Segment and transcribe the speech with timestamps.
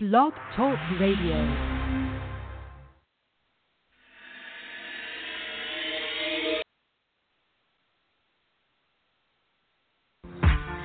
[0.00, 1.34] Blog Talk Radio.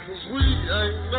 [0.08, 1.14] Cause we ain't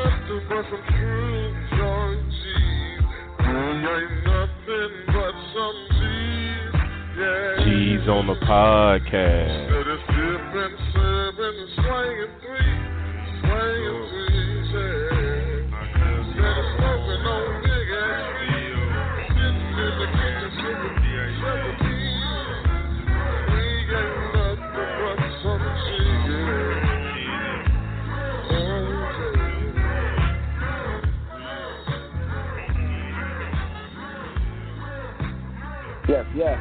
[36.34, 36.59] Yes.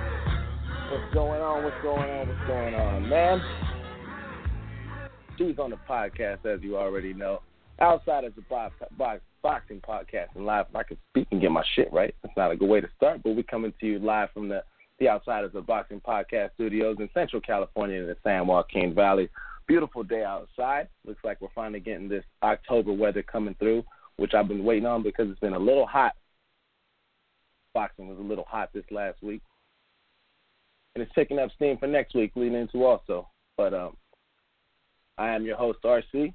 [0.92, 1.64] What's going on?
[1.64, 2.28] What's going on?
[2.28, 3.42] What's going on, man?
[5.36, 7.42] She's on the podcast, as you already know.
[7.82, 11.50] Outside of the box, box, boxing podcast and live, if I can speak and get
[11.50, 12.14] my shit right.
[12.22, 14.64] That's not a good way to start, but we're coming to you live from the
[15.00, 19.28] the Outsiders of Boxing Podcast Studios in Central California in the San Joaquin Valley.
[19.68, 20.88] Beautiful day outside.
[21.04, 23.84] Looks like we're finally getting this October weather coming through,
[24.18, 26.14] which I've been waiting on because it's been a little hot.
[27.74, 29.42] Boxing was a little hot this last week
[30.96, 33.28] and it's picking up steam for next week, leading into also.
[33.58, 33.98] But um,
[35.18, 36.34] I am your host, RC,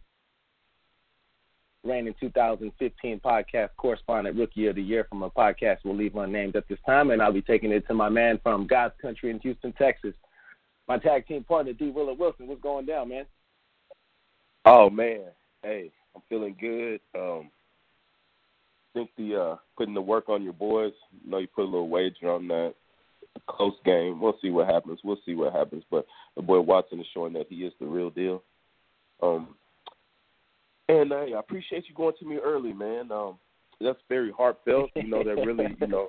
[1.84, 6.68] reigning 2015 podcast correspondent rookie of the year from a podcast we'll leave unnamed at
[6.68, 9.72] this time, and I'll be taking it to my man from God's country in Houston,
[9.72, 10.14] Texas,
[10.86, 11.90] my tag team partner, D.
[11.90, 12.46] Willard Wilson.
[12.46, 13.26] What's going down, man?
[14.64, 15.26] Oh man,
[15.62, 17.00] hey, I'm feeling good.
[17.18, 17.50] Um,
[18.94, 20.92] think the uh, putting the work on your boys.
[21.12, 22.74] I know you put a little wager on that.
[23.46, 24.20] Close game.
[24.20, 25.00] We'll see what happens.
[25.04, 25.84] We'll see what happens.
[25.90, 28.42] But the boy Watson is showing that he is the real deal.
[29.22, 29.54] Um,
[30.88, 33.12] and hey, I appreciate you going to me early, man.
[33.12, 33.38] Um,
[33.80, 34.90] that's very heartfelt.
[34.96, 36.08] You know that really, you know,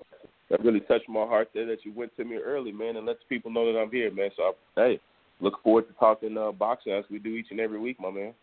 [0.49, 3.19] that really touched my heart there that you went to me early, man, and lets
[3.27, 4.29] people know that I'm here, man.
[4.35, 4.99] So I, hey,
[5.39, 8.33] look forward to talking uh, boxing as we do each and every week, my man.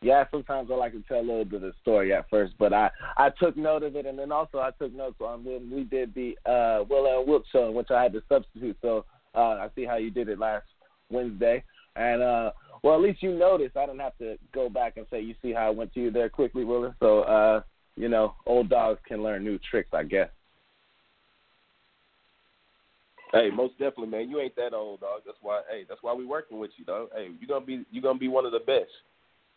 [0.00, 2.72] Yeah, sometimes I like to tell a little bit of the story at first, but
[2.72, 5.82] I I took note of it, and then also I took notes on when we
[5.82, 8.76] did the uh, Will and Wilk show, in which I had to substitute.
[8.80, 9.04] So
[9.34, 10.66] uh, I see how you did it last
[11.10, 11.64] Wednesday,
[11.96, 13.76] and uh, well, at least you noticed.
[13.76, 16.12] I didn't have to go back and say, "You see how I went to you
[16.12, 17.62] there quickly, Willer." So uh,
[17.96, 20.28] you know, old dogs can learn new tricks, I guess.
[23.32, 24.30] Hey, most definitely, man.
[24.30, 25.22] You ain't that old, dog.
[25.26, 25.62] That's why.
[25.68, 27.08] Hey, that's why we working with you, dog.
[27.14, 28.90] Hey, you gonna be you gonna be one of the best.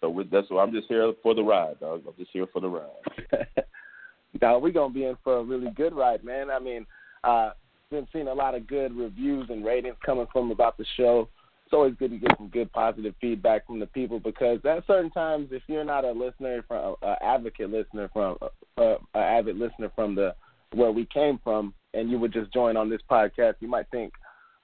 [0.01, 2.01] So with, that's why I'm just here for the ride, dog.
[2.07, 3.47] I'm just here for the ride.
[4.41, 6.49] now we're gonna be in for a really good ride, man.
[6.49, 6.85] I mean,
[7.23, 7.51] uh,
[7.91, 11.27] been seeing a lot of good reviews and ratings coming from about the show.
[11.65, 15.11] It's always good to get some good positive feedback from the people because at certain
[15.11, 19.57] times, if you're not a listener from an advocate listener from uh, uh, an avid
[19.57, 20.33] listener from the
[20.73, 24.13] where we came from, and you would just join on this podcast, you might think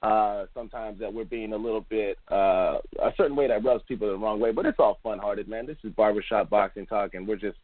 [0.02, 4.08] uh, sometimes that we're being a little bit uh, a certain way that rubs people
[4.08, 4.52] the wrong way.
[4.52, 5.66] But it's all fun hearted, man.
[5.66, 7.58] This is barbershop boxing talk, and we're just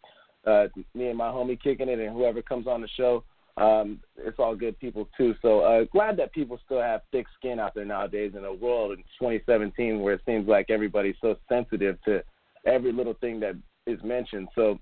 [0.46, 3.24] uh, me and my homie kicking it, and whoever comes on the show.
[3.56, 5.36] Um, it's all good people too.
[5.44, 8.94] So uh, glad that people still have thick skin out there nowadays in a world
[8.94, 12.24] in 2017 where it seems like everybody's so sensitive to
[12.66, 13.56] every little thing that
[13.86, 14.48] is mentioned.
[14.56, 14.80] So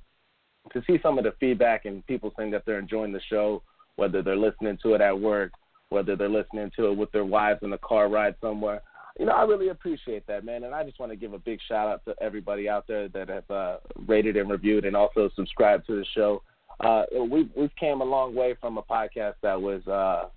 [0.72, 3.62] to see some of the feedback and people saying that they're enjoying the show,
[3.98, 5.52] whether they're listening to it at work,
[5.92, 8.82] whether they're listening to it with their wives in the car ride somewhere.
[9.20, 10.64] You know, I really appreciate that, man.
[10.64, 13.28] And I just want to give a big shout out to everybody out there that
[13.28, 16.42] have uh, rated and reviewed and also subscribed to the show.
[16.80, 20.30] Uh, we've we've came a long way from a podcast that was, uh,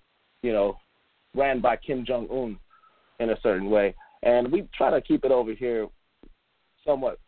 [0.42, 0.76] you know,
[1.34, 2.58] ran by Kim Jong Un
[3.20, 3.94] in a certain way,
[4.24, 5.86] and we try to keep it over here
[6.84, 7.20] somewhat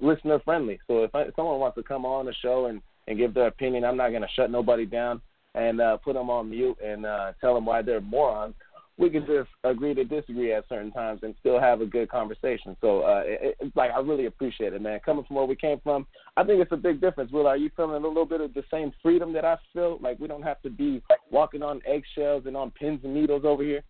[0.00, 0.78] listener friendly.
[0.86, 3.48] So if, I, if someone wants to come on the show and and give their
[3.48, 5.20] opinion, I'm not going to shut nobody down
[5.54, 8.54] and uh, put them on mute and uh, tell them why they're morons.
[8.98, 12.76] We can just agree to disagree at certain times and still have a good conversation.
[12.80, 15.00] So uh, it, it's like I really appreciate it, man.
[15.04, 17.32] Coming from where we came from, I think it's a big difference.
[17.32, 19.98] Will, are you feeling a little bit of the same freedom that I feel?
[20.00, 23.62] Like we don't have to be walking on eggshells and on pins and needles over
[23.62, 23.82] here.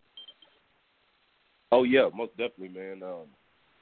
[1.73, 3.03] Oh yeah, most definitely, man.
[3.03, 3.27] Um,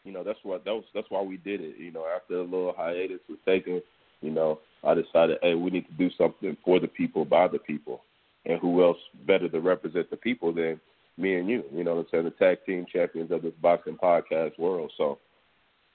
[0.05, 1.77] you know that's what that was, that's why we did it.
[1.79, 3.82] You know, after a little hiatus was taken,
[4.20, 7.58] you know, I decided, hey, we need to do something for the people, by the
[7.58, 8.02] people.
[8.46, 8.96] And who else
[9.26, 10.81] better to represent the people than
[11.19, 11.64] me and you?
[11.75, 12.25] You know what I'm saying?
[12.25, 14.90] The tag team champions of this boxing podcast world.
[14.96, 15.19] So,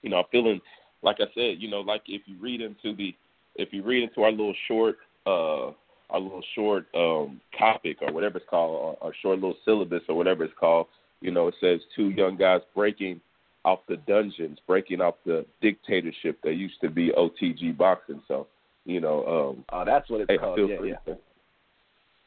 [0.02, 0.62] you know, I'm feeling,
[1.02, 3.16] like I said, you know, like if you read into the,
[3.56, 5.72] if you read into our little short, uh,
[6.12, 10.16] our little short um, topic or whatever it's called, our, our short little syllabus or
[10.16, 10.88] whatever it's called,
[11.22, 13.20] you know, it says two young guys breaking
[13.66, 18.22] off the dungeons, breaking off the dictatorship that used to be OTG boxing.
[18.28, 18.48] So,
[18.86, 19.26] you know,
[19.58, 20.60] um, oh, that's what it's hey, called.
[20.70, 20.94] Yeah, free.
[21.08, 21.16] yeah.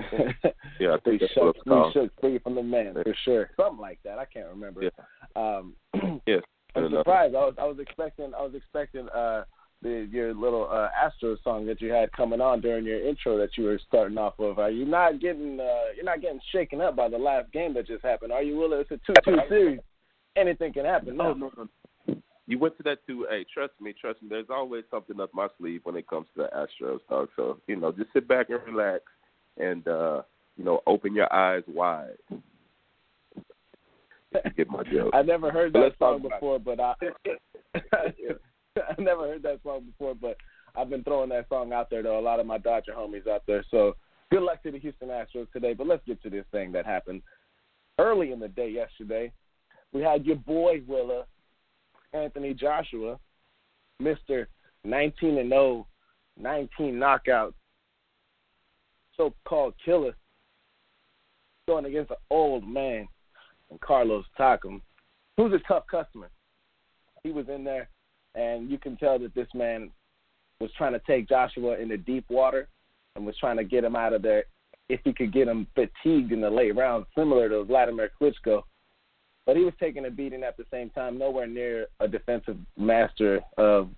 [0.81, 1.93] yeah, I we think that's shook, what it's we called.
[1.93, 3.03] shook free from the man Yeah.
[3.05, 3.51] for sure.
[3.57, 4.19] Something like that.
[4.19, 4.83] I can't remember.
[4.83, 4.91] Yeah.
[5.37, 5.75] Um,
[6.27, 6.43] Yes.
[6.77, 7.35] I'm surprised.
[7.35, 9.45] I was I was expecting I was expecting uh
[9.83, 13.57] the your little uh Astro song that you had coming on during your intro that
[13.57, 14.59] you were starting off with.
[14.59, 17.87] Are you not getting uh you're not getting shaken up by the last game that
[17.87, 18.33] just happened?
[18.33, 19.81] Are you willing it's a two two series?
[20.39, 21.17] Anything can happen.
[21.17, 21.69] No, no, no.
[22.47, 23.27] You went to that too.
[23.29, 24.29] Hey, trust me, trust me.
[24.31, 27.29] There's always something up my sleeve when it comes to the Astros talk.
[27.37, 29.05] So you know, just sit back and relax,
[29.59, 30.23] and uh,
[30.57, 32.17] you know, open your eyes wide.
[34.57, 35.11] Get my joke.
[35.15, 36.95] I never heard that song before, but I
[37.75, 40.37] I never heard that song before, but
[40.77, 43.43] I've been throwing that song out there to a lot of my Dodger homies out
[43.47, 43.65] there.
[43.71, 43.97] So
[44.31, 45.75] good luck to the Houston Astros today.
[45.75, 47.23] But let's get to this thing that happened
[47.99, 49.33] early in the day yesterday.
[49.93, 51.25] We had your boy Willa,
[52.13, 53.19] Anthony Joshua,
[54.01, 54.49] Mister
[54.85, 55.87] 19 and 0,
[56.39, 57.55] 19 knockouts,
[59.17, 60.15] so-called killer,
[61.67, 63.09] going against an old man
[63.71, 64.81] and Carlos Takam,
[65.37, 66.31] who's a tough customer.
[67.23, 67.89] He was in there,
[68.35, 69.91] and you can tell that this man
[70.61, 72.69] was trying to take Joshua into deep water
[73.17, 74.45] and was trying to get him out of there
[74.89, 78.63] if he could get him fatigued in the late rounds, similar to Vladimir Klitschko.
[79.49, 83.41] But he was taking a beating at the same time, nowhere near a defensive master
[83.57, 83.89] of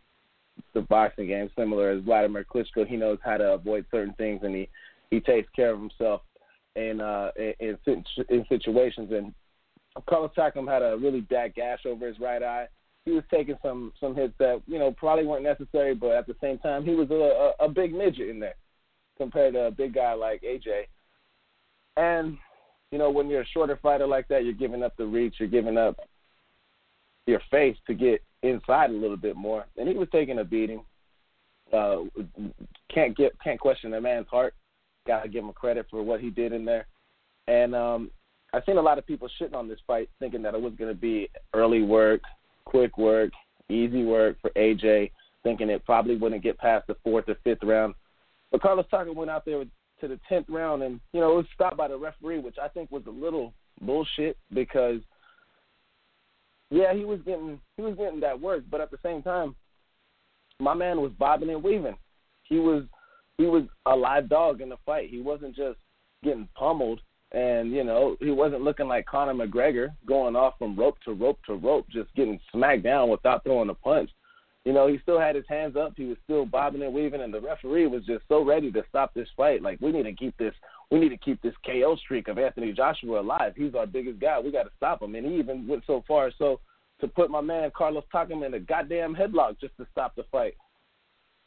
[0.74, 2.86] the boxing game, similar as Vladimir Klitschko.
[2.86, 4.68] He knows how to avoid certain things, and he
[5.10, 6.20] he takes care of himself
[6.76, 7.76] in uh in
[8.28, 9.10] in, situations.
[9.10, 9.34] And
[10.08, 12.68] Carlos Takam had a really bad gash over his right eye.
[13.04, 16.36] He was taking some some hits that you know probably weren't necessary, but at the
[16.40, 17.14] same time, he was a
[17.60, 18.54] a, a big midget in there
[19.18, 20.84] compared to a big guy like AJ.
[21.96, 22.38] And
[22.90, 25.48] you know when you're a shorter fighter like that, you're giving up the reach, you're
[25.48, 25.96] giving up
[27.26, 29.66] your face to get inside a little bit more.
[29.76, 30.82] And he was taking a beating.
[31.72, 32.02] Uh,
[32.92, 34.54] can't get can't question a man's heart.
[35.06, 36.86] Got to give him credit for what he did in there.
[37.46, 38.10] And um,
[38.52, 40.92] I've seen a lot of people shitting on this fight, thinking that it was going
[40.92, 42.22] to be early work,
[42.64, 43.30] quick work,
[43.68, 45.12] easy work for AJ,
[45.42, 47.94] thinking it probably wouldn't get past the fourth or fifth round.
[48.50, 49.64] But Carlos Takam went out there
[50.00, 52.68] to the tenth round, and you know it was stopped by the referee, which I
[52.68, 55.00] think was a little bullshit because,
[56.70, 59.54] yeah, he was getting he was getting that work, but at the same time,
[60.58, 61.96] my man was bobbing and weaving.
[62.44, 62.84] He was
[63.38, 65.10] he was a live dog in the fight.
[65.10, 65.78] He wasn't just
[66.22, 67.00] getting pummeled
[67.32, 71.38] and you know he wasn't looking like Conor McGregor going off from rope to rope
[71.46, 74.10] to rope, just getting smacked down without throwing a punch.
[74.64, 75.94] You know, he still had his hands up.
[75.96, 79.14] He was still bobbing and weaving, and the referee was just so ready to stop
[79.14, 79.62] this fight.
[79.62, 80.54] Like we need to keep this,
[80.90, 83.54] we need to keep this KO streak of Anthony Joshua alive.
[83.56, 84.38] He's our biggest guy.
[84.38, 85.14] We got to stop him.
[85.14, 86.60] And he even went so far so
[87.00, 90.54] to put my man Carlos Takam in a goddamn headlock just to stop the fight.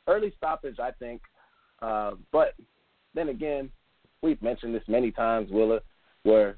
[0.07, 1.21] Early stoppage, I think.
[1.81, 2.55] Uh, but
[3.13, 3.69] then again,
[4.23, 5.81] we've mentioned this many times, Willa,
[6.23, 6.57] where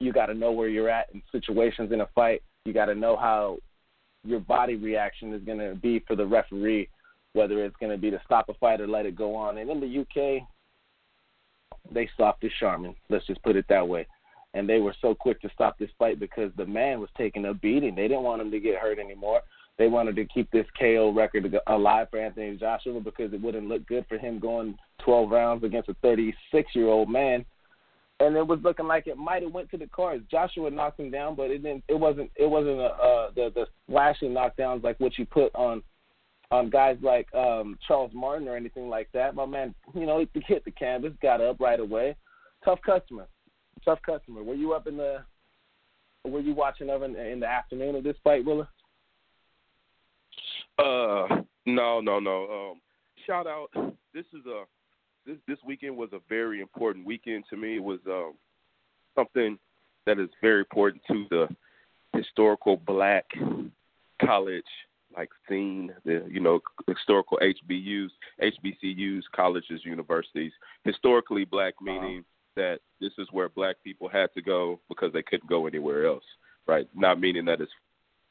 [0.00, 2.42] you got to know where you're at in situations in a fight.
[2.66, 3.58] You got to know how
[4.26, 6.88] your body reaction is going to be for the referee,
[7.32, 9.58] whether it's going to be to stop a fight or let it go on.
[9.58, 10.42] And in the UK,
[11.92, 12.94] they stopped this Sharman.
[13.08, 14.06] Let's just put it that way.
[14.54, 17.54] And they were so quick to stop this fight because the man was taking a
[17.54, 17.94] beating.
[17.94, 19.42] They didn't want him to get hurt anymore.
[19.78, 23.86] They wanted to keep this KO record alive for Anthony Joshua because it wouldn't look
[23.86, 27.44] good for him going 12 rounds against a 36 year old man.
[28.18, 30.24] And it was looking like it might have went to the cards.
[30.30, 31.84] Joshua knocked him down, but it didn't.
[31.86, 32.30] It wasn't.
[32.36, 35.82] It wasn't a, uh, the the slashing knockdowns like what you put on
[36.50, 39.34] on guys like um Charles Martin or anything like that.
[39.34, 42.16] My man, you know, he hit the canvas, got up right away.
[42.64, 43.26] Tough customer,
[43.84, 44.42] tough customer.
[44.42, 45.22] Were you up in the?
[46.24, 48.68] Were you watching of in, in the afternoon of this fight, Willa?
[50.78, 52.70] Uh, no, no, no.
[52.72, 52.80] Um,
[53.26, 53.68] shout out.
[54.12, 54.64] This is a
[55.26, 57.76] this this weekend was a very important weekend to me.
[57.76, 58.34] It was um
[59.14, 59.58] something
[60.06, 61.48] that is very important to the
[62.16, 63.24] historical black
[64.24, 64.64] college
[65.16, 70.52] like scene, the you know historical HBUs, HBCUs, colleges, universities.
[70.84, 75.48] Historically black meaning that this is where black people had to go because they couldn't
[75.48, 76.24] go anywhere else,
[76.66, 76.88] right?
[76.94, 77.72] Not meaning that it's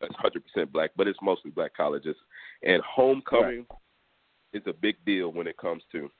[0.02, 0.16] it's
[0.58, 2.16] 100% black, but it's mostly black colleges.
[2.64, 3.66] And homecoming
[4.54, 6.12] is a big deal when it comes to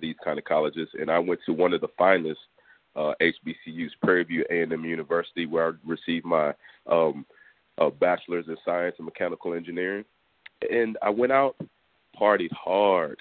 [0.00, 0.88] these kind of colleges.
[0.98, 2.40] And I went to one of the finest
[2.96, 6.52] uh, HBCUs, Prairie View A&M University, where I received my
[6.90, 7.26] um,
[7.78, 10.04] uh, bachelor's in science and mechanical engineering.
[10.70, 11.56] And I went out,
[12.18, 13.18] partied hard,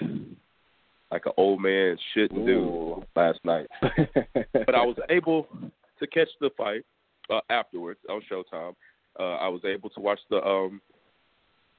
[1.12, 3.68] like an old man shouldn't do last night.
[3.82, 5.48] but I was able
[6.00, 6.86] to catch the fight
[7.30, 8.76] uh, afterwards on Showtime,
[9.20, 10.82] Uh, I was able to watch the um,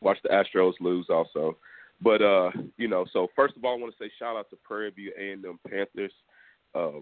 [0.00, 1.56] watch the Astros lose also.
[2.00, 4.56] But uh, you know, so first of all, I want to say shout out to
[4.56, 6.12] Prairie View A and M Panthers.
[6.74, 7.00] Uh,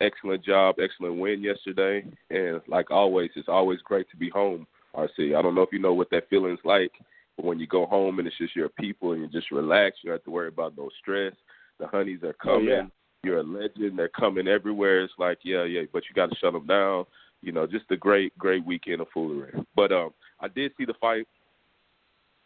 [0.00, 4.66] excellent job, excellent win yesterday, and like always, it's always great to be home.
[4.94, 6.92] RC, I don't know if you know what that feeling's like,
[7.36, 10.08] but when you go home and it's just your people and you just relax, you
[10.08, 11.34] don't have to worry about no stress.
[11.78, 12.68] The honeys are coming.
[12.68, 12.82] Oh, yeah.
[13.24, 13.98] You're a legend.
[13.98, 15.02] They're coming everywhere.
[15.02, 17.04] It's like, yeah, yeah, but you got to shut them down.
[17.42, 19.52] You know, just a great, great weekend of foolery.
[19.76, 21.26] But um, I did see the fight,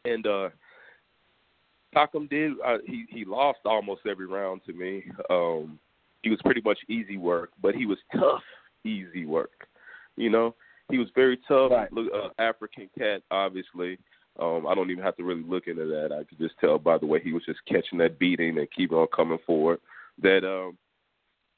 [0.05, 0.49] and uh,
[1.95, 2.53] Takam did.
[2.65, 5.05] Uh, he he lost almost every round to me.
[5.31, 5.79] Um,
[6.23, 8.43] he was pretty much easy work, but he was tough,
[8.85, 9.67] easy work.
[10.17, 10.55] You know,
[10.91, 11.71] he was very tough.
[11.71, 11.93] Right.
[11.93, 13.99] Look, uh, African cat, obviously.
[14.39, 16.11] Um, I don't even have to really look into that.
[16.13, 18.97] I could just tell by the way he was just catching that beating and keeping
[18.97, 19.79] on coming forward
[20.21, 20.77] that um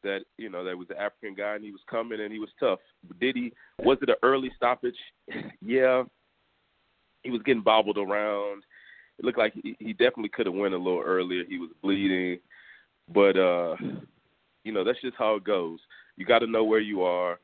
[0.03, 2.51] that you know that was the African guy and he was coming and he was
[2.59, 2.79] tough.
[3.21, 3.53] Did he?
[3.83, 4.97] Was it an early stoppage?
[5.63, 6.05] yeah.
[7.23, 8.65] He was getting bobbled around.
[9.19, 11.45] It looked like he, he definitely could have went a little earlier.
[11.49, 12.39] He was bleeding,
[13.13, 13.77] but uh,
[14.65, 15.79] you know that's just how it goes.
[16.17, 17.39] You got to know where you are.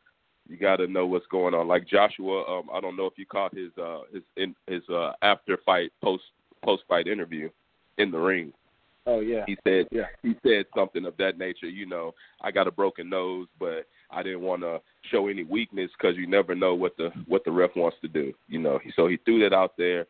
[0.49, 1.69] You got to know what's going on.
[1.69, 5.13] Like Joshua, um, I don't know if you caught his uh, his in, his uh,
[5.23, 6.25] after fight post
[6.65, 7.49] post fight interview
[7.99, 8.53] in the ring.
[9.07, 9.45] Oh yeah.
[9.47, 10.07] He said Yeah.
[10.23, 11.69] he said something of that nature.
[11.69, 15.91] You know, I got a broken nose, but I didn't want to show any weakness
[15.99, 18.33] because you never know what the what the ref wants to do.
[18.49, 20.07] You know, so he threw that out there.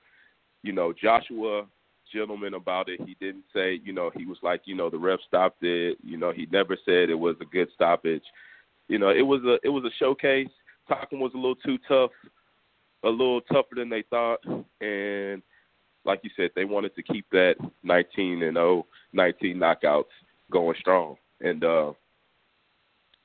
[0.63, 1.67] You know, Joshua,
[2.13, 3.01] gentleman about it.
[3.07, 5.99] He didn't say, you know, he was like, you know, the ref stopped it.
[6.03, 8.25] You know, he never said it was a good stoppage.
[8.89, 10.49] You know, it was a it was a showcase.
[10.91, 12.11] Takam was a little too tough,
[13.05, 14.41] a little tougher than they thought,
[14.81, 15.43] and
[16.05, 20.05] like you said, they wanted to keep that 19 and 0, 19 knockouts
[20.51, 21.93] going strong, and uh,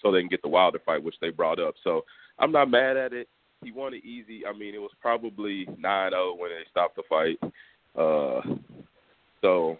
[0.01, 1.73] so they can get the Wilder fight, which they brought up.
[1.83, 2.05] So
[2.37, 3.27] I'm not mad at it.
[3.63, 4.45] He won it easy.
[4.45, 7.39] I mean, it was probably 9-0 when they stopped the fight.
[7.97, 8.41] Uh,
[9.41, 9.77] so,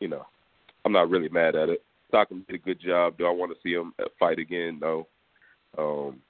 [0.00, 0.26] you know,
[0.84, 1.82] I'm not really mad at it.
[2.08, 3.18] Stockton did a good job.
[3.18, 4.78] Do I want to see him fight again?
[4.80, 5.06] No.
[5.76, 6.20] Um,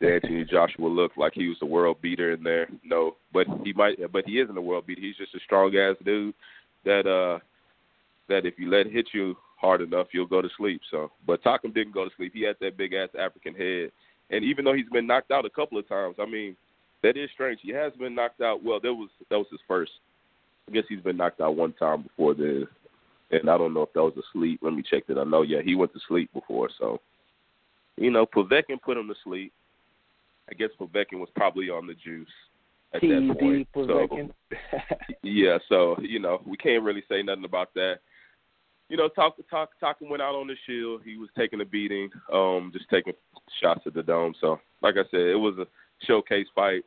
[0.00, 2.68] did Anthony Joshua look like he was the world beater in there?
[2.84, 3.96] No, but he might.
[4.12, 5.00] But he isn't a world beater.
[5.00, 6.34] He's just a strong ass dude
[6.84, 7.38] that uh
[8.28, 10.80] that if you let it hit you hard enough, you'll go to sleep.
[10.90, 12.32] So, but Takam didn't go to sleep.
[12.34, 13.92] He had that big ass African head,
[14.30, 16.56] and even though he's been knocked out a couple of times, I mean,
[17.02, 17.60] that is strange.
[17.62, 18.64] He has been knocked out.
[18.64, 19.92] Well, that was that was his first.
[20.68, 22.66] I guess he's been knocked out one time before then,
[23.30, 24.60] and I don't know if that was a sleep.
[24.62, 25.18] Let me check that.
[25.18, 26.70] I know, yeah, he went to sleep before.
[26.78, 27.00] So,
[27.96, 29.52] you know, Povetkin put him to sleep.
[30.50, 32.28] I guess Povetkin was probably on the juice
[32.94, 33.68] at that TD point.
[33.74, 34.30] So, Povetkin.
[35.22, 37.98] yeah, so you know we can't really say nothing about that.
[38.94, 41.00] You know, talk talk talking went out on the shield.
[41.04, 43.12] He was taking a beating, um, just taking
[43.60, 44.34] shots at the dome.
[44.40, 45.66] So, like I said, it was a
[46.06, 46.84] showcase fight.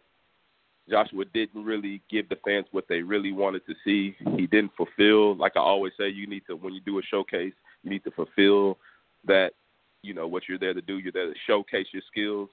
[0.90, 4.16] Joshua didn't really give the fans what they really wanted to see.
[4.38, 7.52] He didn't fulfill, like I always say, you need to when you do a showcase,
[7.84, 8.78] you need to fulfill
[9.26, 9.52] that.
[10.02, 11.00] You know what you're there to do.
[11.00, 12.48] You're there to showcase your skills.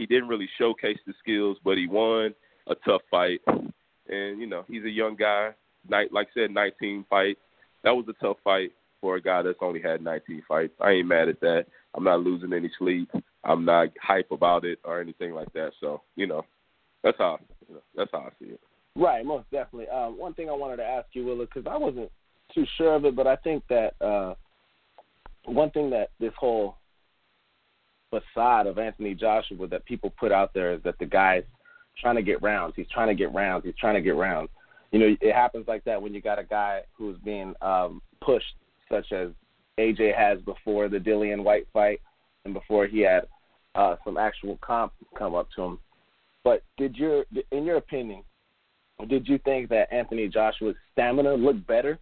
[0.00, 2.34] He didn't really showcase the skills, but he won
[2.66, 3.40] a tough fight.
[3.46, 5.50] And you know he's a young guy.
[5.88, 7.38] Night, like I said, 19 fights.
[7.84, 10.72] That was a tough fight for a guy that's only had 19 fights.
[10.80, 11.66] I ain't mad at that.
[11.94, 13.10] I'm not losing any sleep.
[13.44, 15.72] I'm not hype about it or anything like that.
[15.80, 16.44] So you know,
[17.02, 17.38] that's how
[17.68, 18.60] you know, that's how I see it.
[18.96, 19.88] Right, most definitely.
[19.88, 22.10] Um, one thing I wanted to ask you, Willa, because I wasn't
[22.54, 24.34] too sure of it, but I think that uh,
[25.44, 26.76] one thing that this whole
[28.10, 31.42] facade of Anthony Joshua that people put out there is that the guy's
[32.00, 32.74] trying to get rounds.
[32.76, 33.64] He's trying to get rounds.
[33.64, 34.48] He's trying to get rounds.
[34.92, 38.54] You know, it happens like that when you got a guy who's being um, pushed,
[38.90, 39.28] such as
[39.78, 42.00] AJ has before the Dillian Whyte fight
[42.44, 43.26] and before he had
[43.74, 45.78] uh, some actual comp come up to him.
[46.44, 48.22] But did your, in your opinion,
[49.08, 51.98] did you think that Anthony Joshua's stamina looked better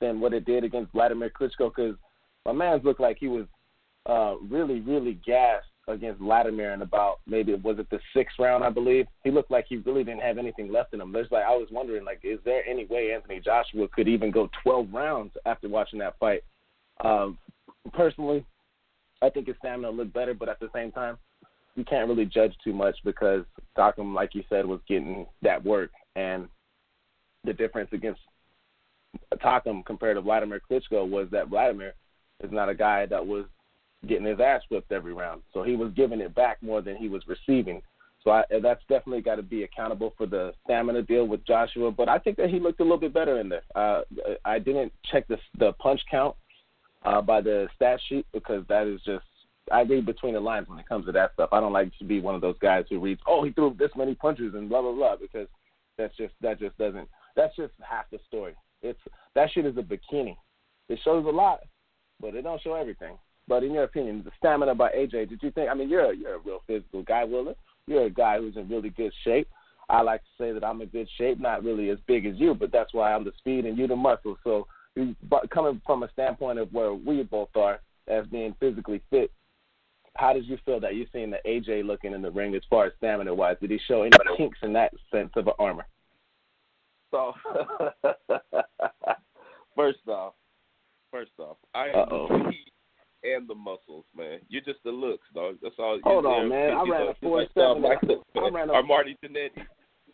[0.00, 1.74] than what it did against Vladimir Klitschko?
[1.74, 1.96] Because
[2.44, 3.46] my man's looked like he was
[4.06, 8.70] uh, really, really gassed against Vladimir in about maybe was it the sixth round, I
[8.70, 9.06] believe.
[9.22, 11.12] He looked like he really didn't have anything left in him.
[11.12, 14.48] There's like I was wondering, like, is there any way Anthony Joshua could even go
[14.62, 16.42] 12 rounds after watching that fight?
[17.04, 17.38] Um,
[17.92, 18.44] personally,
[19.22, 21.18] I think his stamina looked better, but at the same time,
[21.76, 23.44] you can't really judge too much because
[23.78, 26.48] Takam, like you said, was getting that work, and
[27.44, 28.20] the difference against
[29.34, 31.94] Takam compared to Vladimir Klitschko was that Vladimir
[32.42, 33.44] is not a guy that was
[34.06, 35.42] getting his ass whipped every round.
[35.52, 37.82] So he was giving it back more than he was receiving.
[38.22, 41.92] So I, that's definitely got to be accountable for the stamina deal with Joshua.
[41.92, 43.62] But I think that he looked a little bit better in there.
[43.74, 44.02] Uh,
[44.44, 46.34] I didn't check the the punch count
[47.04, 49.24] uh, by the stat sheet because that is just
[49.72, 51.50] I read between the lines when it comes to that stuff.
[51.52, 53.90] I don't like to be one of those guys who reads, "Oh, he threw this
[53.96, 55.48] many punches and blah blah blah," because
[55.96, 57.08] that's just that just doesn't.
[57.36, 58.54] That's just half the story.
[58.82, 58.98] It's
[59.34, 60.36] that shit is a bikini.
[60.88, 61.60] It shows a lot,
[62.20, 63.16] but it don't show everything.
[63.48, 65.70] But in your opinion, the stamina by AJ, did you think?
[65.70, 67.54] I mean, you're a, you're a real physical guy, Willer.
[67.86, 69.48] You're a guy who's in really good shape.
[69.88, 72.54] I like to say that I'm in good shape, not really as big as you,
[72.54, 74.36] but that's why I'm the speed and you the muscle.
[74.42, 74.66] So,
[75.28, 79.30] but coming from a standpoint of where we both are as being physically fit,
[80.16, 82.86] how did you feel that you seen the AJ looking in the ring as far
[82.86, 83.56] as stamina wise?
[83.60, 85.86] Did he show any kinks in that sense of an armor?
[87.12, 87.32] So,
[89.76, 90.34] first off,
[91.12, 92.50] first off, I Uh-oh.
[93.34, 94.38] And the muscles, man.
[94.48, 95.56] You're just the looks, dog.
[95.62, 95.98] That's all.
[96.04, 96.72] Hold you're on, man.
[96.76, 99.62] I You ran a you're like 4.7 Shawn Michaels, I ran a- or Marty Jannetty.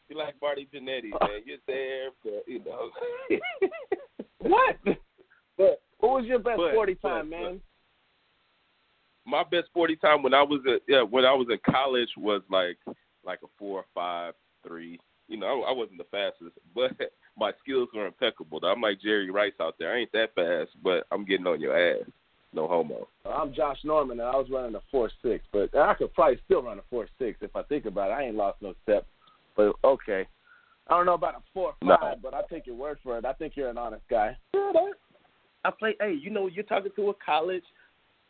[0.08, 1.40] You like Marty Jannetty, man.
[1.44, 2.90] You're there, but you know.
[4.38, 4.76] What?
[5.56, 7.60] But what was your best But- forty but- time, man?
[9.24, 12.42] my best forty time when I was at yeah when I was in college was
[12.50, 12.76] like
[13.24, 14.34] like a four or five
[14.66, 14.98] three.
[15.28, 16.90] You know, I, I wasn't the fastest, but
[17.38, 18.58] my skills were impeccable.
[18.64, 19.94] I'm like Jerry Rice out there.
[19.94, 22.04] I ain't that fast, but I'm getting on your ass.
[22.54, 23.08] No homo.
[23.24, 26.62] I'm Josh Norman, and I was running a four six, but I could probably still
[26.62, 28.14] run a four six if I think about it.
[28.14, 29.06] I ain't lost no step,
[29.56, 30.26] but okay.
[30.88, 31.96] I don't know about a four No.
[32.00, 33.24] five, but I'll take your word for it.
[33.24, 34.36] I think you're an honest guy.
[34.54, 35.94] I play.
[36.00, 37.62] Hey, you know, you're talking to a college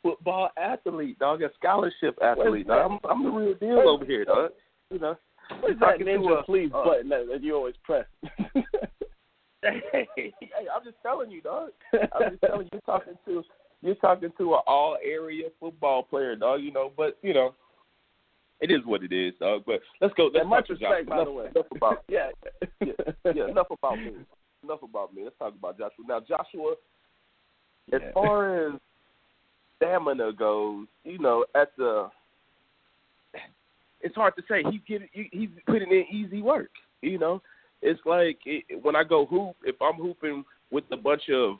[0.02, 2.68] football athlete, dog, a scholarship athlete.
[2.68, 3.00] Dog.
[3.04, 4.50] I'm, I'm the real deal over here, dog.
[4.90, 5.16] You know.
[5.48, 8.06] What's You're that talking ninja a- please uh, button that, that you always press?
[9.62, 9.82] Hey,
[10.16, 10.32] hey,
[10.74, 11.70] I'm just telling you, dog.
[11.92, 13.42] I'm just telling you, you're talking to
[13.82, 16.62] you're talking to an all area football player, dog.
[16.62, 17.54] You know, but you know,
[18.60, 19.64] it is what it is, dog.
[19.66, 20.26] But let's go.
[20.26, 21.46] Let's and much respect, by enough, the way.
[21.54, 22.28] Enough about yeah.
[22.80, 22.92] yeah,
[23.34, 23.48] yeah.
[23.48, 24.12] Enough about me.
[24.62, 25.24] Enough about me.
[25.24, 26.04] Let's talk about Joshua.
[26.06, 26.74] Now, Joshua,
[27.92, 28.80] as far as
[29.76, 32.08] stamina goes, you know, at the
[34.00, 34.62] it's hard to say.
[34.70, 36.70] He's getting he's putting in easy work.
[37.00, 37.42] You know,
[37.80, 39.56] it's like it, when I go hoop.
[39.64, 41.56] If I'm hooping with a bunch of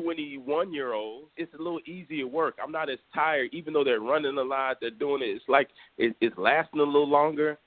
[0.00, 2.56] 21 year olds, it's a little easier work.
[2.62, 4.78] I'm not as tired, even though they're running a lot.
[4.80, 5.26] They're doing it.
[5.26, 7.58] It's like it, it's lasting a little longer,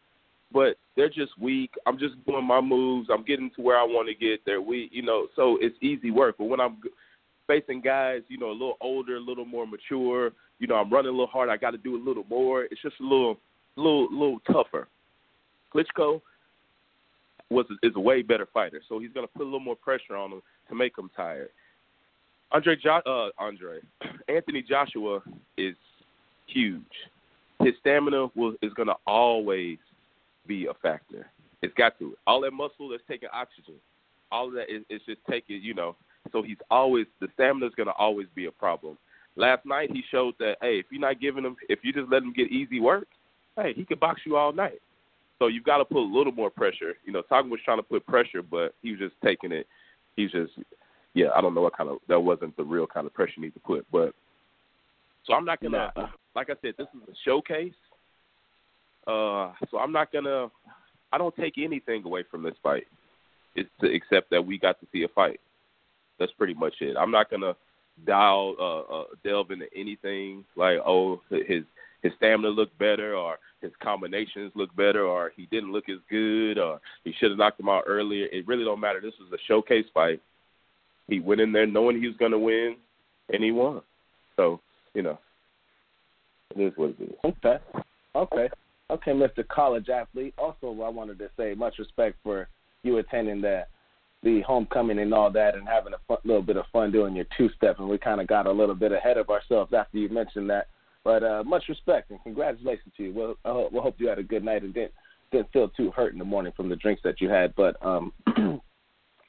[0.51, 1.71] but they're just weak.
[1.85, 3.09] I'm just doing my moves.
[3.11, 4.41] I'm getting to where I want to get.
[4.45, 5.27] They're weak, you know.
[5.35, 6.35] So it's easy work.
[6.37, 6.77] But when I'm
[7.47, 11.09] facing guys, you know, a little older, a little more mature, you know, I'm running
[11.09, 11.49] a little hard.
[11.49, 12.63] I got to do a little more.
[12.63, 13.37] It's just a little,
[13.75, 14.87] little, little tougher.
[15.73, 16.21] Klitschko
[17.49, 20.15] was is a way better fighter, so he's going to put a little more pressure
[20.15, 21.49] on him to make him tired.
[22.51, 23.79] Andre, jo- uh, Andre,
[24.27, 25.21] Anthony Joshua
[25.57, 25.75] is
[26.47, 26.83] huge.
[27.61, 29.77] His stamina will, is going to always
[30.47, 31.27] be a factor.
[31.61, 32.15] It's got to.
[32.27, 33.75] All that muscle that's taking oxygen,
[34.31, 35.95] all of that is, is just taking, you know.
[36.31, 38.97] So he's always the stamina is going to always be a problem.
[39.35, 42.23] Last night he showed that hey, if you're not giving him, if you just let
[42.23, 43.07] him get easy work,
[43.55, 44.81] hey, he could box you all night.
[45.39, 46.93] So you've got to put a little more pressure.
[47.05, 49.65] You know, Takam was trying to put pressure, but he was just taking it.
[50.15, 50.51] He's just,
[51.13, 53.43] yeah, I don't know what kind of that wasn't the real kind of pressure you
[53.43, 53.85] need to put.
[53.91, 54.13] But
[55.25, 56.07] so I'm not gonna, Nah.
[56.35, 57.73] like I said, this is a showcase.
[59.07, 60.49] Uh, so I'm not gonna,
[61.11, 62.87] I don't take anything away from this fight.
[63.55, 65.39] It's to, except that we got to see a fight.
[66.19, 66.95] That's pretty much it.
[66.97, 67.55] I'm not gonna
[68.05, 71.63] dial uh, uh delve into anything like oh his
[72.01, 76.57] his stamina looked better or his combinations look better or he didn't look as good
[76.57, 78.27] or he should have knocked him out earlier.
[78.31, 79.01] It really don't matter.
[79.01, 80.21] This was a showcase fight.
[81.11, 82.77] He went in there knowing he was gonna win
[83.33, 83.81] and he won.
[84.37, 84.61] So,
[84.93, 85.19] you know.
[86.55, 87.15] It is what it is.
[87.25, 87.57] Okay.
[88.15, 88.49] Okay.
[88.89, 89.45] Okay, Mr.
[89.45, 90.33] College athlete.
[90.37, 92.47] Also, I wanted to say much respect for
[92.83, 93.65] you attending the
[94.23, 97.25] the homecoming and all that, and having a fun, little bit of fun doing your
[97.37, 97.79] two step.
[97.79, 100.67] And we kind of got a little bit ahead of ourselves after you mentioned that.
[101.03, 103.13] But uh, much respect and congratulations to you.
[103.13, 104.93] We'll, hope, we'll hope you had a good night and didn't
[105.31, 107.53] didn't feel too hurt in the morning from the drinks that you had.
[107.55, 108.13] But um,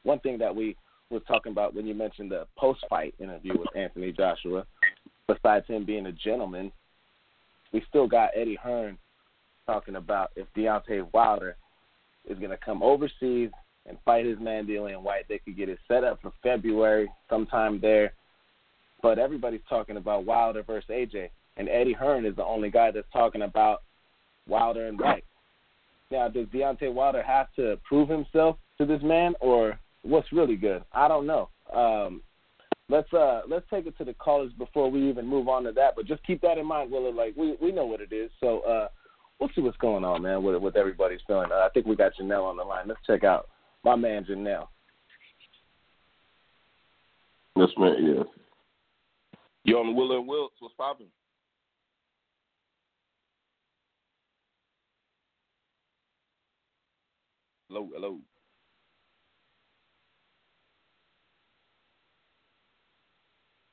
[0.05, 0.77] one thing that we
[1.12, 4.66] was talking about when you mentioned the post fight interview with Anthony Joshua,
[5.29, 6.72] besides him being a gentleman,
[7.72, 8.98] we still got Eddie Hearn
[9.66, 11.57] talking about if Deontay Wilder
[12.29, 13.51] is going to come overseas
[13.87, 17.81] and fight his man Dillian Whyte, they could get it set up for February sometime
[17.81, 18.12] there.
[19.03, 23.07] But everybody's talking about Wilder versus AJ, and Eddie Hearn is the only guy that's
[23.12, 23.83] talking about
[24.46, 25.25] Wilder and Whyte.
[26.11, 30.82] Now, does Deontay Wilder have to prove himself to this man, or what's really good?
[30.92, 31.48] I don't know.
[31.74, 32.22] Um,
[32.88, 35.94] let's uh let's take it to the callers before we even move on to that.
[35.96, 37.10] But just keep that in mind, Willa.
[37.10, 38.30] Like we we know what it is.
[38.40, 38.88] So uh
[39.40, 40.42] we'll see what's going on, man.
[40.42, 41.50] With with everybody's feeling.
[41.50, 42.88] Uh, I think we got Janelle on the line.
[42.88, 43.48] Let's check out
[43.84, 44.68] my man Janelle.
[47.56, 48.22] Yes, man, yeah.
[49.64, 50.50] You on Willa and Wiltz?
[50.60, 51.08] What's popping?
[57.68, 58.18] Hello, hello.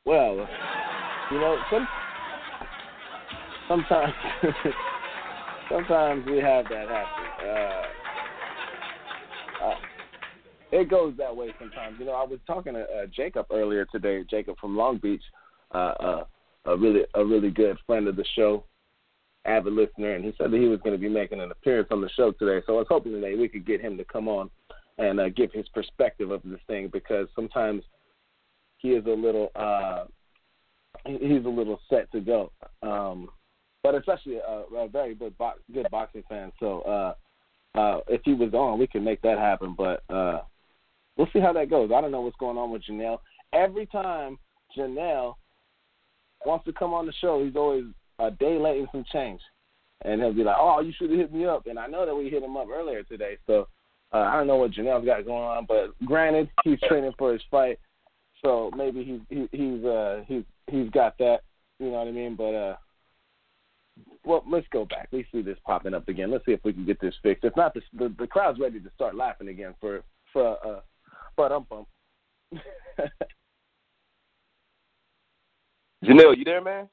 [0.09, 0.49] Well,
[1.31, 1.87] you know, some
[3.67, 4.13] sometimes
[5.69, 7.25] sometimes we have that happen.
[7.47, 7.83] Uh,
[9.65, 9.75] uh,
[10.71, 11.97] it goes that way sometimes.
[11.99, 14.23] You know, I was talking to uh, Jacob earlier today.
[14.27, 15.21] Jacob from Long Beach,
[15.75, 16.23] uh, uh,
[16.65, 18.63] a really a really good friend of the show,
[19.45, 22.01] avid listener, and he said that he was going to be making an appearance on
[22.01, 22.65] the show today.
[22.65, 24.49] So I was hoping today we could get him to come on
[24.97, 27.83] and uh, give his perspective of this thing because sometimes
[28.79, 30.05] he is a little uh,
[31.05, 32.51] he's a little set to go.
[32.81, 33.29] Um,
[33.83, 36.51] but especially a, a very good bo- good boxing fan.
[36.59, 39.75] So uh, uh, if he was on, we could make that happen.
[39.77, 40.41] But uh,
[41.17, 41.91] we'll see how that goes.
[41.93, 43.19] I don't know what's going on with Janelle.
[43.53, 44.37] Every time
[44.77, 45.35] Janelle
[46.45, 47.85] wants to come on the show, he's always
[48.19, 49.41] a day late and some change.
[50.03, 52.15] And he'll be like, "Oh, you should have hit me up." And I know that
[52.15, 53.67] we hit him up earlier today, so
[54.13, 55.65] uh, I don't know what Janelle's got going on.
[55.65, 57.79] But granted, he's training for his fight,
[58.41, 61.39] so maybe he's he, he's uh, he's he's got that.
[61.79, 62.35] You know what I mean?
[62.35, 62.75] But uh,
[64.25, 65.09] well, let's go back.
[65.11, 66.31] We see this popping up again.
[66.31, 67.43] Let's see if we can get this fixed.
[67.43, 70.81] If not, the the, the crowd's ready to start laughing again for for uh,
[71.35, 71.87] but um bump.
[76.03, 76.87] Janelle, you there, man?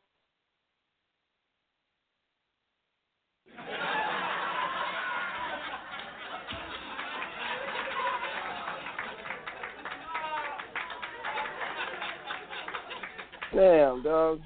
[13.57, 14.41] Damn, dog.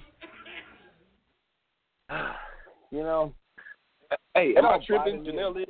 [2.92, 3.32] You know,
[4.34, 5.22] Hey, am I tripping?
[5.24, 5.68] Janelle is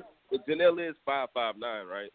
[0.49, 2.11] Janelle is five five nine, right?